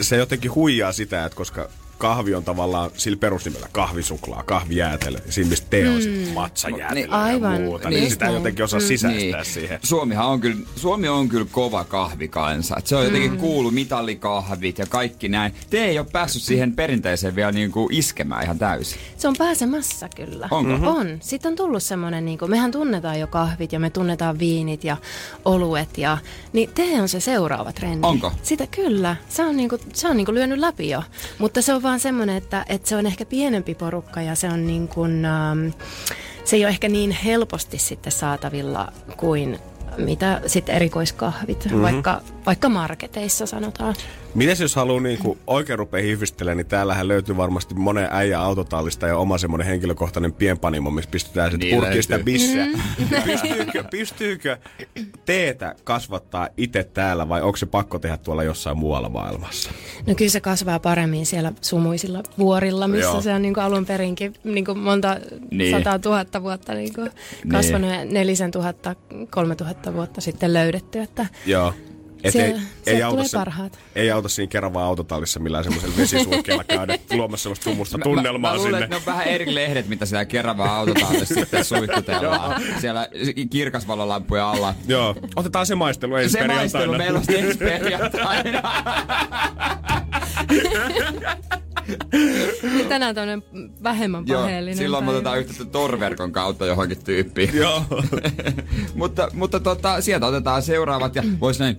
[0.00, 1.68] se jotenkin huijaa sitä, että koska
[1.98, 5.18] kahvi on tavallaan sillä perusnimellä kahvisuklaa, kahvijäätelö.
[5.26, 6.32] Ja siinä mistä tee on mm.
[6.34, 7.60] matsajäätelö Niin, ja aivan.
[7.60, 7.88] muuta.
[7.90, 9.78] Niin, Just sitä jotenkin osaa sisäistää siihen.
[9.82, 12.76] Suomihan on kyllä, Suomi on kyllä kova kahvikansa.
[12.78, 13.38] Et se on jotenkin mm.
[13.38, 15.54] kuulu mitallikahvit ja kaikki näin.
[15.70, 19.00] Te ei ole päässyt siihen perinteeseen vielä niinku iskemään ihan täysin.
[19.16, 20.48] Se on pääsemässä kyllä.
[20.50, 20.72] Onko?
[20.76, 20.86] Mhm.
[20.86, 21.06] On.
[21.20, 24.96] Sitten on tullut semmoinen, niin kuin, mehän tunnetaan jo kahvit ja me tunnetaan viinit ja
[25.44, 25.98] oluet.
[25.98, 26.18] Ja,
[26.52, 27.98] niin tee on se seuraava trendi.
[28.06, 28.32] Onko?
[28.42, 29.16] Sitä kyllä.
[29.28, 31.02] Se on, niin kuin, se on niin kuin lyönyt läpi jo.
[31.38, 34.66] Mutta se on vaan semmoinen, että, että se on ehkä pienempi porukka ja se on
[34.66, 35.68] niin kuin, ähm,
[36.44, 39.58] se ei ole ehkä niin helposti sitten saatavilla kuin
[39.98, 41.82] mitä sitten erikoiskahvit, mm-hmm.
[41.82, 43.94] vaikka, vaikka marketeissa sanotaan.
[44.36, 49.16] Mites jos haluaa niinku oikein rupea hifistelemään, niin täällähän löytyy varmasti monen äijä autotallista ja
[49.18, 52.24] oma semmoinen henkilökohtainen pienpanimo, missä pistetään sitten Niin purkkiin sitä löytyy.
[52.34, 52.66] bisseä.
[53.24, 54.56] pystyykö, pystyykö
[55.24, 59.70] teetä kasvattaa itse täällä vai onko se pakko tehdä tuolla jossain muualla maailmassa?
[60.06, 63.20] No kyllä se kasvaa paremmin siellä sumuisilla vuorilla, missä Joo.
[63.20, 65.58] Se on niin kuin alun perinkin niin kuin monta Niin.
[65.58, 65.76] niin.
[65.76, 67.10] sataa tuhatta vuotta niin kuin
[67.52, 68.94] kasvanut ja nelisen tuhatta,
[69.30, 70.98] kolme tuhatta vuotta sitten löydetty.
[70.98, 71.74] Että Joo.
[72.24, 73.78] Et Siellä- sieltä auta tulee sen- parhaat.
[73.94, 78.56] Ei auta siinä Keravan autotallissa millään semmoisella vesisuokkeella käydä luomassa semmoista sumusta Mä, tunnelmaa mä
[78.56, 78.84] luulen, sinne.
[78.84, 82.62] että ne on vähän eri lehdet, mitä siellä kerran autotallissa sitten suihkutellaan.
[82.80, 83.08] siellä
[83.50, 84.74] kirkasvalolampujen alla.
[84.88, 86.62] Joo, otetaan se maistelu ensi Se perjantaina.
[86.70, 88.62] maistelu meillä on sitten ensi perjantaina.
[92.88, 93.42] tänään tämmöinen
[93.82, 95.18] vähemmän Joo, paheellinen silloin me päivä.
[95.18, 97.56] otetaan yhteyttä torverkon kautta johonkin tyyppiin.
[97.56, 97.82] Joo.
[98.94, 101.76] mutta mutta tota, sieltä otetaan seuraavat ja vois näin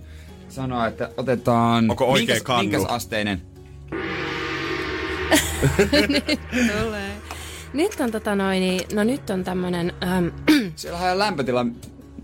[0.48, 1.90] sanoa, että otetaan...
[1.90, 2.62] Onko oikein minkäs, kannu?
[2.62, 3.42] minkäs asteinen?
[6.80, 7.12] Tulee.
[7.72, 10.30] Nyt on tota noin, niin- no nyt on tämmönen äm,
[10.76, 11.66] Siellähän on lämpötila...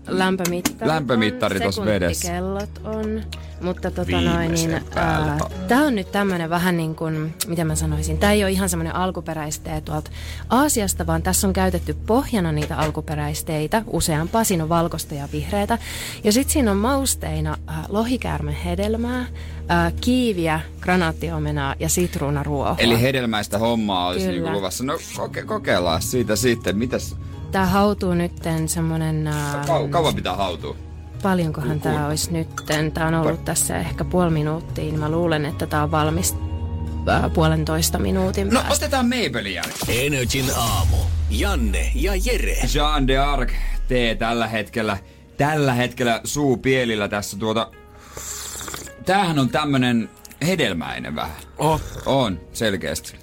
[0.07, 0.87] lämpömittari.
[0.91, 2.27] Lämpömittari on, tossa vedessä.
[2.27, 3.21] sekuntikellot on.
[3.61, 4.81] Mutta tota noin, niin,
[5.67, 8.95] tää on nyt tämmönen vähän niin kuin, mitä mä sanoisin, tää ei ole ihan semmoinen
[8.95, 10.11] alkuperäistee tuolta
[10.49, 15.77] Aasiasta, vaan tässä on käytetty pohjana niitä alkuperäisteitä, useampaa, siinä on valkoista ja vihreätä.
[16.23, 19.25] Ja sitten siinä on mausteina ää, lohikäärmen hedelmää,
[19.67, 22.75] ää, kiiviä, granaattiomenaa ja sitruunaruohoa.
[22.77, 24.33] Eli hedelmäistä hommaa olisi Kyllä.
[24.33, 24.83] niinku luvassa.
[24.83, 26.77] No koke- kokeillaan siitä sitten.
[26.77, 27.15] Mitäs?
[27.55, 29.27] Tää hautuu nytten semmonen...
[29.27, 30.75] ää, Kau- kauan pitää hautua?
[31.23, 32.91] Paljonkohan tämä olisi nytten?
[32.91, 36.35] Tämä on ollut tässä ehkä puoli minuuttia, niin mä luulen, että tämä on valmis
[37.07, 38.73] ää, puolentoista minuutin No päästä.
[38.73, 40.05] otetaan Maybellin jälkeen.
[40.05, 40.95] Energin aamu.
[41.29, 42.57] Janne ja Jere.
[42.73, 43.51] Jean de Arc
[43.87, 44.97] tee tällä hetkellä,
[45.37, 47.71] tällä hetkellä suu pielillä tässä tuota...
[49.05, 50.09] Tämähän on tämmönen
[50.47, 51.35] hedelmäinen vähän.
[51.57, 51.81] Oh.
[52.05, 53.15] On, selkeästi.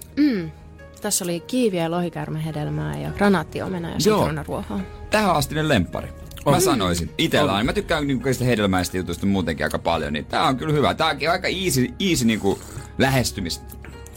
[1.03, 4.19] Tässä oli kiiviä, lohikärmehedelmää ja granaattiomena ja Joo.
[4.19, 4.81] sitronaruohoa.
[5.11, 6.09] Tähän astinen lempari.
[6.51, 7.11] Mä sanoisin.
[7.19, 7.67] Itellä on.
[7.67, 10.95] Mä tykkään niinku sitä hedelmäistä jutusta muutenkin aika paljon, niin tää on kyllä hyvä.
[10.95, 12.59] Tää onkin aika easy, easy niinku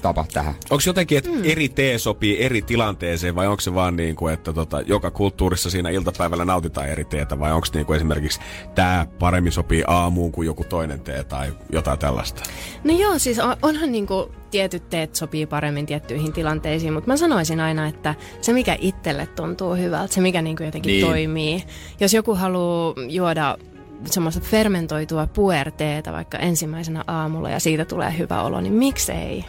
[0.06, 0.54] lähestymistapa tähän.
[0.70, 4.54] Onko jotenkin, että eri tee sopii eri tilanteeseen vai onko se vaan niin kuin, että
[4.54, 8.40] tota, joka kulttuurissa siinä iltapäivällä nautitaan eri teetä vai onko niin kuin esimerkiksi
[8.76, 12.44] tämä paremmin sopii aamuun kuin joku toinen tee tai jotain tällaista?
[12.84, 17.60] No joo, siis on, onhan niinku tietyt teet sopii paremmin tiettyihin tilanteisiin, mutta mä sanoisin
[17.60, 21.02] aina, että se mikä itselle tuntuu hyvältä, se mikä niinku jotenkin Niin.
[21.02, 21.08] niin.
[21.08, 21.64] toimii.
[22.00, 23.58] Jos joku haluaa juoda
[24.06, 29.46] semmoista fermentoitua puerteetä vaikka ensimmäisenä aamulla ja siitä tulee hyvä olo, niin miksei?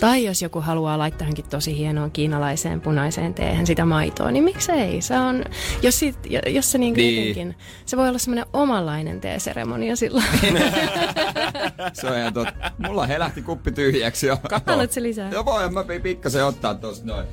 [0.00, 5.02] Tai jos joku haluaa laittaa johonkin tosi hienoon kiinalaiseen punaiseen teehen sitä maitoa, niin miksei?
[5.02, 5.44] Se on,
[5.82, 6.94] jos, sit, jos se Niin.
[6.94, 7.28] niin.
[7.28, 7.56] jotenkin,
[7.86, 10.24] se voi olla semmoinen omanlainen teeseremonia silloin.
[11.92, 12.70] Se on ihan totta.
[12.78, 14.38] Mulla helähti kuppi tyhjäksi jo.
[14.66, 15.30] Haluatko lisää?
[15.30, 17.26] Joo, voin mä pikkasen ottaa tosta noin.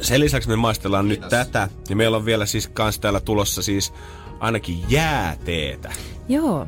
[0.00, 1.22] Sen lisäksi me maistellaan Kiitos.
[1.22, 3.92] nyt tätä ja meillä on vielä siis kans täällä tulossa siis
[4.40, 5.92] ainakin jääteetä.
[6.28, 6.66] Joo.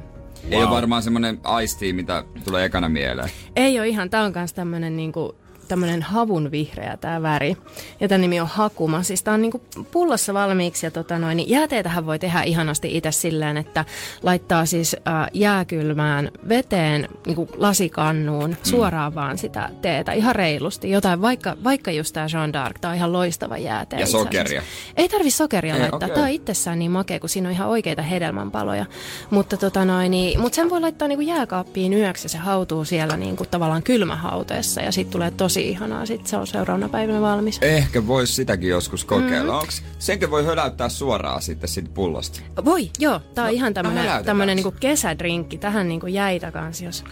[0.51, 3.31] Ei ole varmaan semmonen aisti, mitä tulee ekana mieleen.
[3.57, 5.35] Ei ole ihan, tää on kans tämmönen niinku
[5.69, 7.57] tämmönen havun vihreä tää väri.
[8.01, 9.03] Ja tän nimi on Hakuma.
[9.03, 13.13] Siis tää on niinku pullossa valmiiksi ja tota noin, niin jääteetähän voi tehdä ihanasti itse
[13.13, 13.85] silleen, että
[14.23, 20.91] laittaa siis äh, jääkylmään veteen niinku lasikannuun suoraan vaan sitä teetä ihan reilusti.
[20.91, 23.97] Jotain, vaikka, vaikka just tää Jean d'Arc, tää on ihan loistava jääte.
[23.97, 24.63] Ja sokeria.
[24.97, 25.97] Ei tarvi sokeria Ei, laittaa.
[25.97, 26.11] okei.
[26.15, 28.87] Tää on itsessään niin makea, kun siinä on ihan oikeita hedelmänpaloja.
[29.31, 33.17] Mutta tota noin, niin, mut sen voi laittaa niinku jääkaappiin yöksi ja se hautuu siellä
[33.17, 36.07] niinku tavallaan kylmähauteessa ja sitten tulee tosi ihanaa.
[36.07, 37.59] Sitten se on seuraavana päivänä valmis.
[37.63, 39.53] Ehkä vois sitäkin joskus kokeilla.
[39.53, 39.59] Mm.
[39.59, 42.41] Onks, senkö voi höläyttää suoraan sitten siitä pullosta?
[42.65, 43.21] Voi, joo.
[43.35, 44.55] Tää on No, ihan no tämmönen se.
[44.55, 45.59] niinku kesädrinkki.
[45.59, 47.05] Tähän niinku jäitä kans, jos,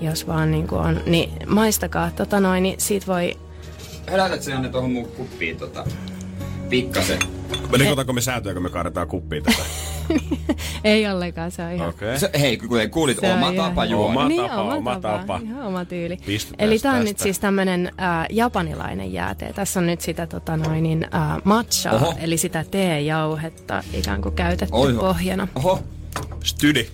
[0.00, 1.00] jos vaan niinku on.
[1.06, 2.10] Niin maistakaa.
[2.10, 3.36] Tota noin, niin siitä voi...
[4.10, 5.84] Höläytät sen Janne tohon mun kuppiin tota,
[6.70, 7.18] pikkasen.
[7.72, 9.62] Rikotaanko me sääntöjä, kun me kaadetaan kuppiin tätä?
[10.84, 11.88] Ei ollenkaan, se on ihan...
[11.88, 12.08] Okei.
[12.08, 12.18] Okay.
[12.18, 14.08] Se, hei, kun kuulit, Se oma tapa juoda.
[14.08, 15.18] Oma niin, tapa, oma, oma tapa.
[15.18, 15.40] tapa.
[15.42, 16.16] Ihan oma tyyli.
[16.26, 19.52] Pistetään Eli tämä on nyt siis tämmöinen äh, japanilainen jääte.
[19.54, 22.14] Tässä on nyt sitä tota noin, niin, äh, matchaa, Oho.
[22.18, 25.00] eli sitä teejauhetta ikään kuin käytetty Oiho.
[25.00, 25.48] pohjana.
[25.54, 25.82] Oho,
[26.44, 26.86] Stydi.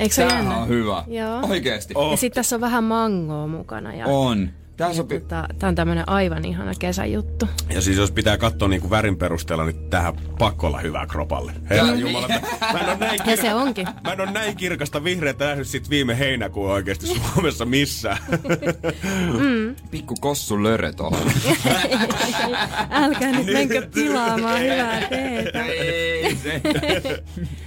[0.00, 0.62] Eikö se ole tämähän jännä?
[0.62, 1.04] on hyvä.
[1.06, 1.40] Joo.
[1.50, 1.94] Oikeesti.
[1.96, 2.10] Oh.
[2.10, 3.94] Ja sitten tässä on vähän mangoa mukana.
[3.94, 4.50] Ja, On.
[4.76, 5.20] Tää sopii.
[5.20, 7.48] Tota, Tämä on tämmöinen aivan ihana kesäjuttu.
[7.74, 11.52] Ja siis jos pitää katsoa niinku värin perusteella, niin tähän pakko olla hyvää kropalle.
[11.70, 13.88] Herra Jumala, mä en ole näin, Ja se onkin.
[14.04, 18.18] mä en ole näin kirkasta vihreätä nähnyt sit viime heinäkuun oikeasti Suomessa missään.
[19.90, 21.20] Pikku kossu lörö tohon.
[22.90, 25.64] Älkää nyt menkö pilaamaan hyvää teetä.
[25.64, 26.62] Ei se.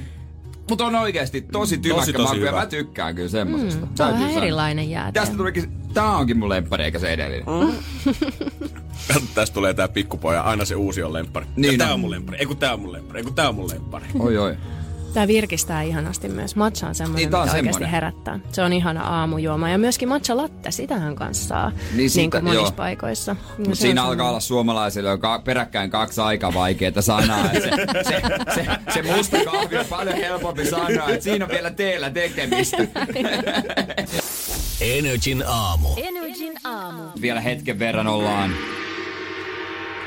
[0.70, 2.60] Mutta on oikeesti tosi tymäkkä Tosi, tosi maku ja hyvä.
[2.60, 3.80] mä tykkään kyllä semmosesta.
[3.80, 5.20] Tämä on Täytyy vähän erilainen jääte.
[5.20, 7.46] Tästä tulikin, tää onkin mun lemppari eikä se edellinen.
[9.36, 11.46] Tästä tulee tää pikkupoja, aina se uusi on lemppari.
[11.56, 11.94] Niin ja tää on.
[11.94, 14.06] on mun lemppari, ei kun tää on mun lemppari, ei kun tää on mun lemppari.
[14.20, 14.58] Oi oi.
[15.14, 16.56] Tämä virkistää ihanasti myös.
[16.56, 17.90] Matcha on semmoinen, Niin, on mikä oikeasti semmoinen.
[17.90, 18.40] herättää.
[18.52, 19.70] Se on ihana aamujuoma.
[19.70, 22.72] Ja myöskin matcha latte, sitähän kanssa saa Niin niin, sitä- niin kuin monissa joo.
[22.72, 23.36] paikoissa.
[23.68, 27.52] Mut siinä alkaa olla suomalaisille jo ka- peräkkäin kaksi aika vaikeaa sanaa.
[27.54, 27.70] Et Se,
[28.04, 28.22] se,
[28.56, 32.78] se, se, musta kahvi on paljon helpompi sanoa, että siinä on vielä teillä tekemistä.
[34.82, 35.90] Energin aamu.
[35.98, 37.04] Energin aamu.
[37.22, 38.52] vielä hetken verran ollaan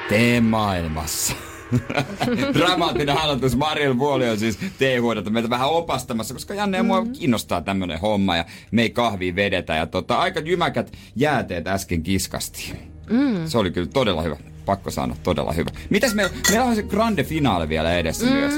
[0.09, 1.33] teemaailmassa.
[2.55, 3.57] Dramaattinen aloitus.
[3.57, 8.37] Maril Vuoli on siis teehuodetta meitä vähän opastamassa, koska Janne ja mua kiinnostaa tämmönen homma
[8.37, 9.75] ja me ei kahviin vedetä.
[9.75, 12.77] Ja tota, aika jymäkät jääteet äsken kiskastiin.
[13.11, 13.47] Mm.
[13.47, 14.37] Se oli kyllä todella hyvä.
[14.65, 15.71] Pakko sanoa, todella hyvä.
[15.91, 18.33] Mitäs meillä, meillä on se grande finaali vielä edessä mm.
[18.33, 18.55] myös.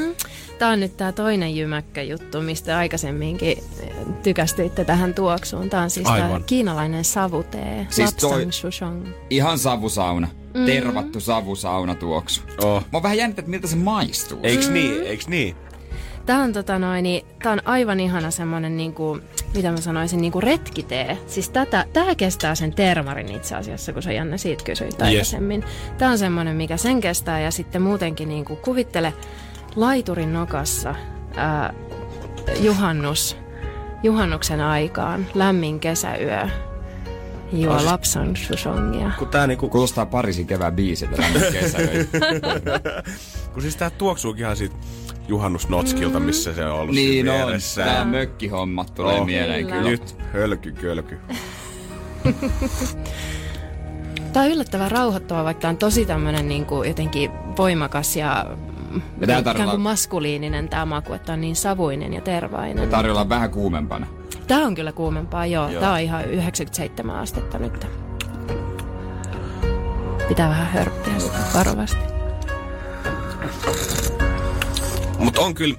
[0.64, 3.90] Tämä on nyt tämä toinen jymäkkä juttu, mistä aikaisemminkin eh,
[4.22, 5.70] tykästyitte tähän tuoksuun.
[5.70, 9.06] Tämä on siis tämä kiinalainen savutee, Siis toi- Shushong.
[9.30, 10.28] Ihan savusauna.
[10.54, 10.66] Mm.
[10.66, 12.42] Tervattu savusauna tuoksu.
[12.62, 12.80] Oh.
[12.80, 14.38] Mä oon vähän jännittänyt, että miltä se maistuu.
[14.42, 15.56] Eiks niin, eiks niin?
[16.26, 19.18] Tämä on, tota noin, niin, tää on aivan ihana semmoinen, niinku,
[19.54, 21.18] mitä mä sanoisin, niinku retkitee.
[21.26, 25.64] Siis tätä, tää kestää sen termarin itse asiassa, kun sä Janne siitä kysyit aikaisemmin.
[25.98, 29.14] Tämä on semmoinen, mikä sen kestää ja sitten muutenkin niinku, kuvittele
[29.76, 30.94] laiturin nokassa
[31.36, 31.74] ää,
[32.60, 33.36] juhannus,
[34.02, 36.48] juhannuksen aikaan, lämmin kesäyö.
[37.52, 39.10] Juo siis- lapsan shusongia.
[39.18, 42.18] Kun tää niinku, Kuulostaa Pariisin kevään biisiltä lämmin kesäöitä.
[43.52, 44.74] kun siis tää tuoksuukin ihan siitä
[45.28, 47.46] juhannusnotskilta, missä se on ollut Niin siinä on.
[47.46, 47.84] vieressä.
[47.84, 49.26] Tää mökkihommat tulee Oh.
[49.26, 49.76] mieleen Kyllä.
[49.76, 49.90] kyllä.
[49.90, 51.18] Nyt hölky kölky.
[54.32, 58.46] Tämä on yllättävän rauhoittava, vaikka tämä on tosi tämmöinen niin kuin jotenkin voimakas ja
[58.94, 62.84] mm, tää ikään tarjolla- kuin maskuliininen tämä maku, että on niin savuinen ja tervainen.
[62.84, 64.06] Ja tarjolla vähän kuumempana.
[64.46, 65.68] Tää on kyllä kuumempaa, joo.
[65.68, 65.80] Joo.
[65.80, 67.86] Tää on ihan 97 astetta nyt.
[70.28, 71.12] Pitää vähän hörppiä
[71.54, 72.04] varovasti.
[75.18, 75.76] Mutta on kyllä,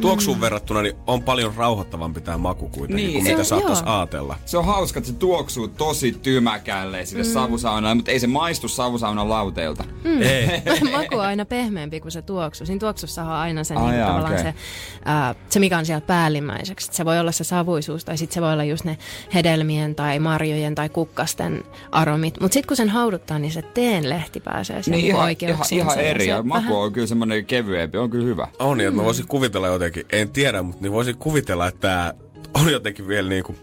[0.00, 4.36] tuoksuun verrattuna, niin on paljon rauhoittavampi tämä maku kuitenkin, Niin, kuin se mitä saattaisi ajatella.
[4.46, 7.28] Se on hauska, että se tuoksuu tosi tymäkälle sille mm.
[7.30, 9.84] savusaunalle, mutta ei se maistu savusaunan lauteilta.
[10.20, 10.46] Ei.
[10.92, 12.66] Maku on aina pehmeämpi kuin se tuoksu.
[12.66, 14.44] Siinä tuoksussa on aina se, Ai niin, jaa, tavallaan okei.
[14.44, 14.54] se,
[15.04, 16.88] ää, se, mikä on siellä päällimmäiseksi.
[16.92, 18.98] Se voi olla se savuisuus tai sitten se voi olla just ne
[19.34, 22.40] hedelmien tai marjojen tai kukkasten aromit.
[22.40, 26.26] Mutta sitten kun sen hauduttaa, niin se teen lehti pääsee Niin ihan, ihan, ihan eri.
[26.42, 28.48] Maku vähän- on kyllä semmoinen kevyempi, on kyllä hyvä.
[28.58, 32.14] On niin, että mä voisin kuvitella jotenkin, en tiedä, mutta niin voisin kuvitella, että tää
[32.54, 33.56] on jotenkin vielä niinku,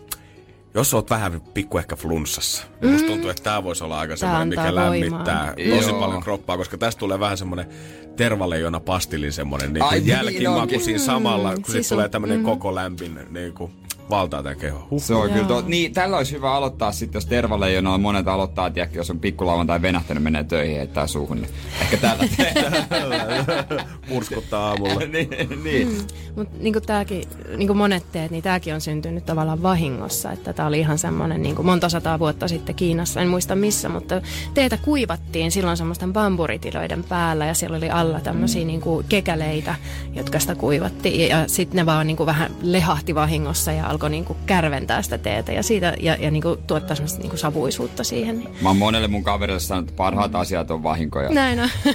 [0.73, 2.63] jos oot vähän pikku ehkä flunssassa.
[2.81, 2.89] Mm.
[2.89, 4.91] Musta tuntuu, että tää voisi olla aika semmoinen, mikä antaa voimaa.
[4.91, 5.99] lämmittää tosi Joo.
[5.99, 7.67] paljon kroppaa, koska tästä tulee vähän semmoinen
[8.15, 13.19] tervaleijona pastillin semmoinen niinku niin jälkimaku siinä samalla, kun siis sit tulee tämmöinen koko lämmin
[13.29, 13.71] niinku,
[14.09, 14.83] valtaa tämän kehon.
[14.91, 15.01] Huh.
[15.01, 15.33] Se on Joo.
[15.33, 19.19] kyllä to, niin, tällä olisi hyvä aloittaa sitten, jos tervaleijonalla monet aloittaa, tiedätkö, jos on
[19.19, 21.41] pikkulauantai venähtänyt, menee töihin, heittää suuhun.
[21.41, 21.49] Niin
[21.81, 22.23] ehkä tällä.
[24.09, 24.99] Murskuttaa aamulla.
[25.13, 25.29] niin,
[25.63, 26.07] niin.
[26.35, 27.23] Mutta niin kuin tämäkin,
[27.57, 30.31] niin kuin monet teet, niin tämäkin on syntynyt tavallaan vahingossa.
[30.31, 33.89] Että tämä oli ihan semmoinen niin kuin monta sataa vuotta sitten Kiinassa, en muista missä,
[33.89, 34.21] mutta
[34.53, 39.75] teetä kuivattiin silloin semmoisten bamburitilöiden päällä ja siellä oli alla tämmöisiä niin kuin kekäleitä,
[40.13, 41.29] jotka sitä kuivattiin.
[41.29, 45.17] Ja sitten ne vaan niin kuin vähän lehahti vahingossa ja alkoi niin kuin kärventää sitä
[45.17, 48.43] teetä ja, siitä, ja, ja niin kuin tuottaa semmoista niin kuin savuisuutta siihen.
[48.61, 51.29] Mä oon monelle mun kaverille sanonut, että parhaat asiat on vahinkoja.
[51.29, 51.69] Näin on.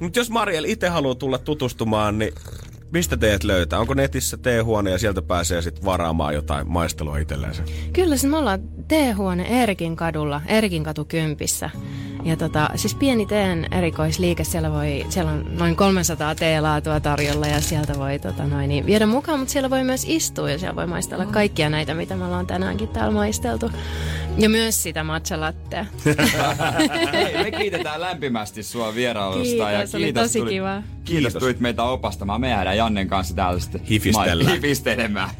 [0.00, 2.32] Mutta jos Mariel itse haluaa tulla tutustumaan, niin
[2.92, 3.78] mistä teet löytää?
[3.78, 7.62] Onko netissä teehuone ja sieltä pääsee sitten varaamaan jotain maistelua itsellensä?
[7.92, 11.70] Kyllä, siis me ollaan teehuone Eerikin kadulla, Eerikin katu kympissä.
[12.24, 17.60] Ja tota, siis pieni teen erikoisliike, siellä, voi, siellä on noin 300 teelaatua tarjolla ja
[17.60, 20.86] sieltä voi tota noin, niin viedä mukaan, mutta siellä voi myös istua ja siellä voi
[20.86, 23.70] maistella kaikkia näitä, mitä me ollaan tänäänkin täällä maisteltu.
[24.38, 25.86] Ja myös sitä matcha lattea.
[27.12, 29.70] Hei, me kiitetään lämpimästi sua vierailusta.
[29.70, 30.82] ja Kiitos, oli kiitos, tosi tuli- kiva.
[31.04, 31.34] Kiitos, Kiitos.
[31.34, 32.40] tulit meitä opastamaan.
[32.40, 34.54] Me jäädään Jannen kanssa täällä sitten Hifistellään.
[34.54, 35.30] hifistelemään.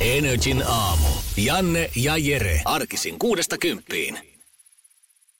[0.00, 1.08] Energin aamu.
[1.36, 2.60] Janne ja Jere.
[2.64, 4.18] Arkisin kuudesta kymppiin.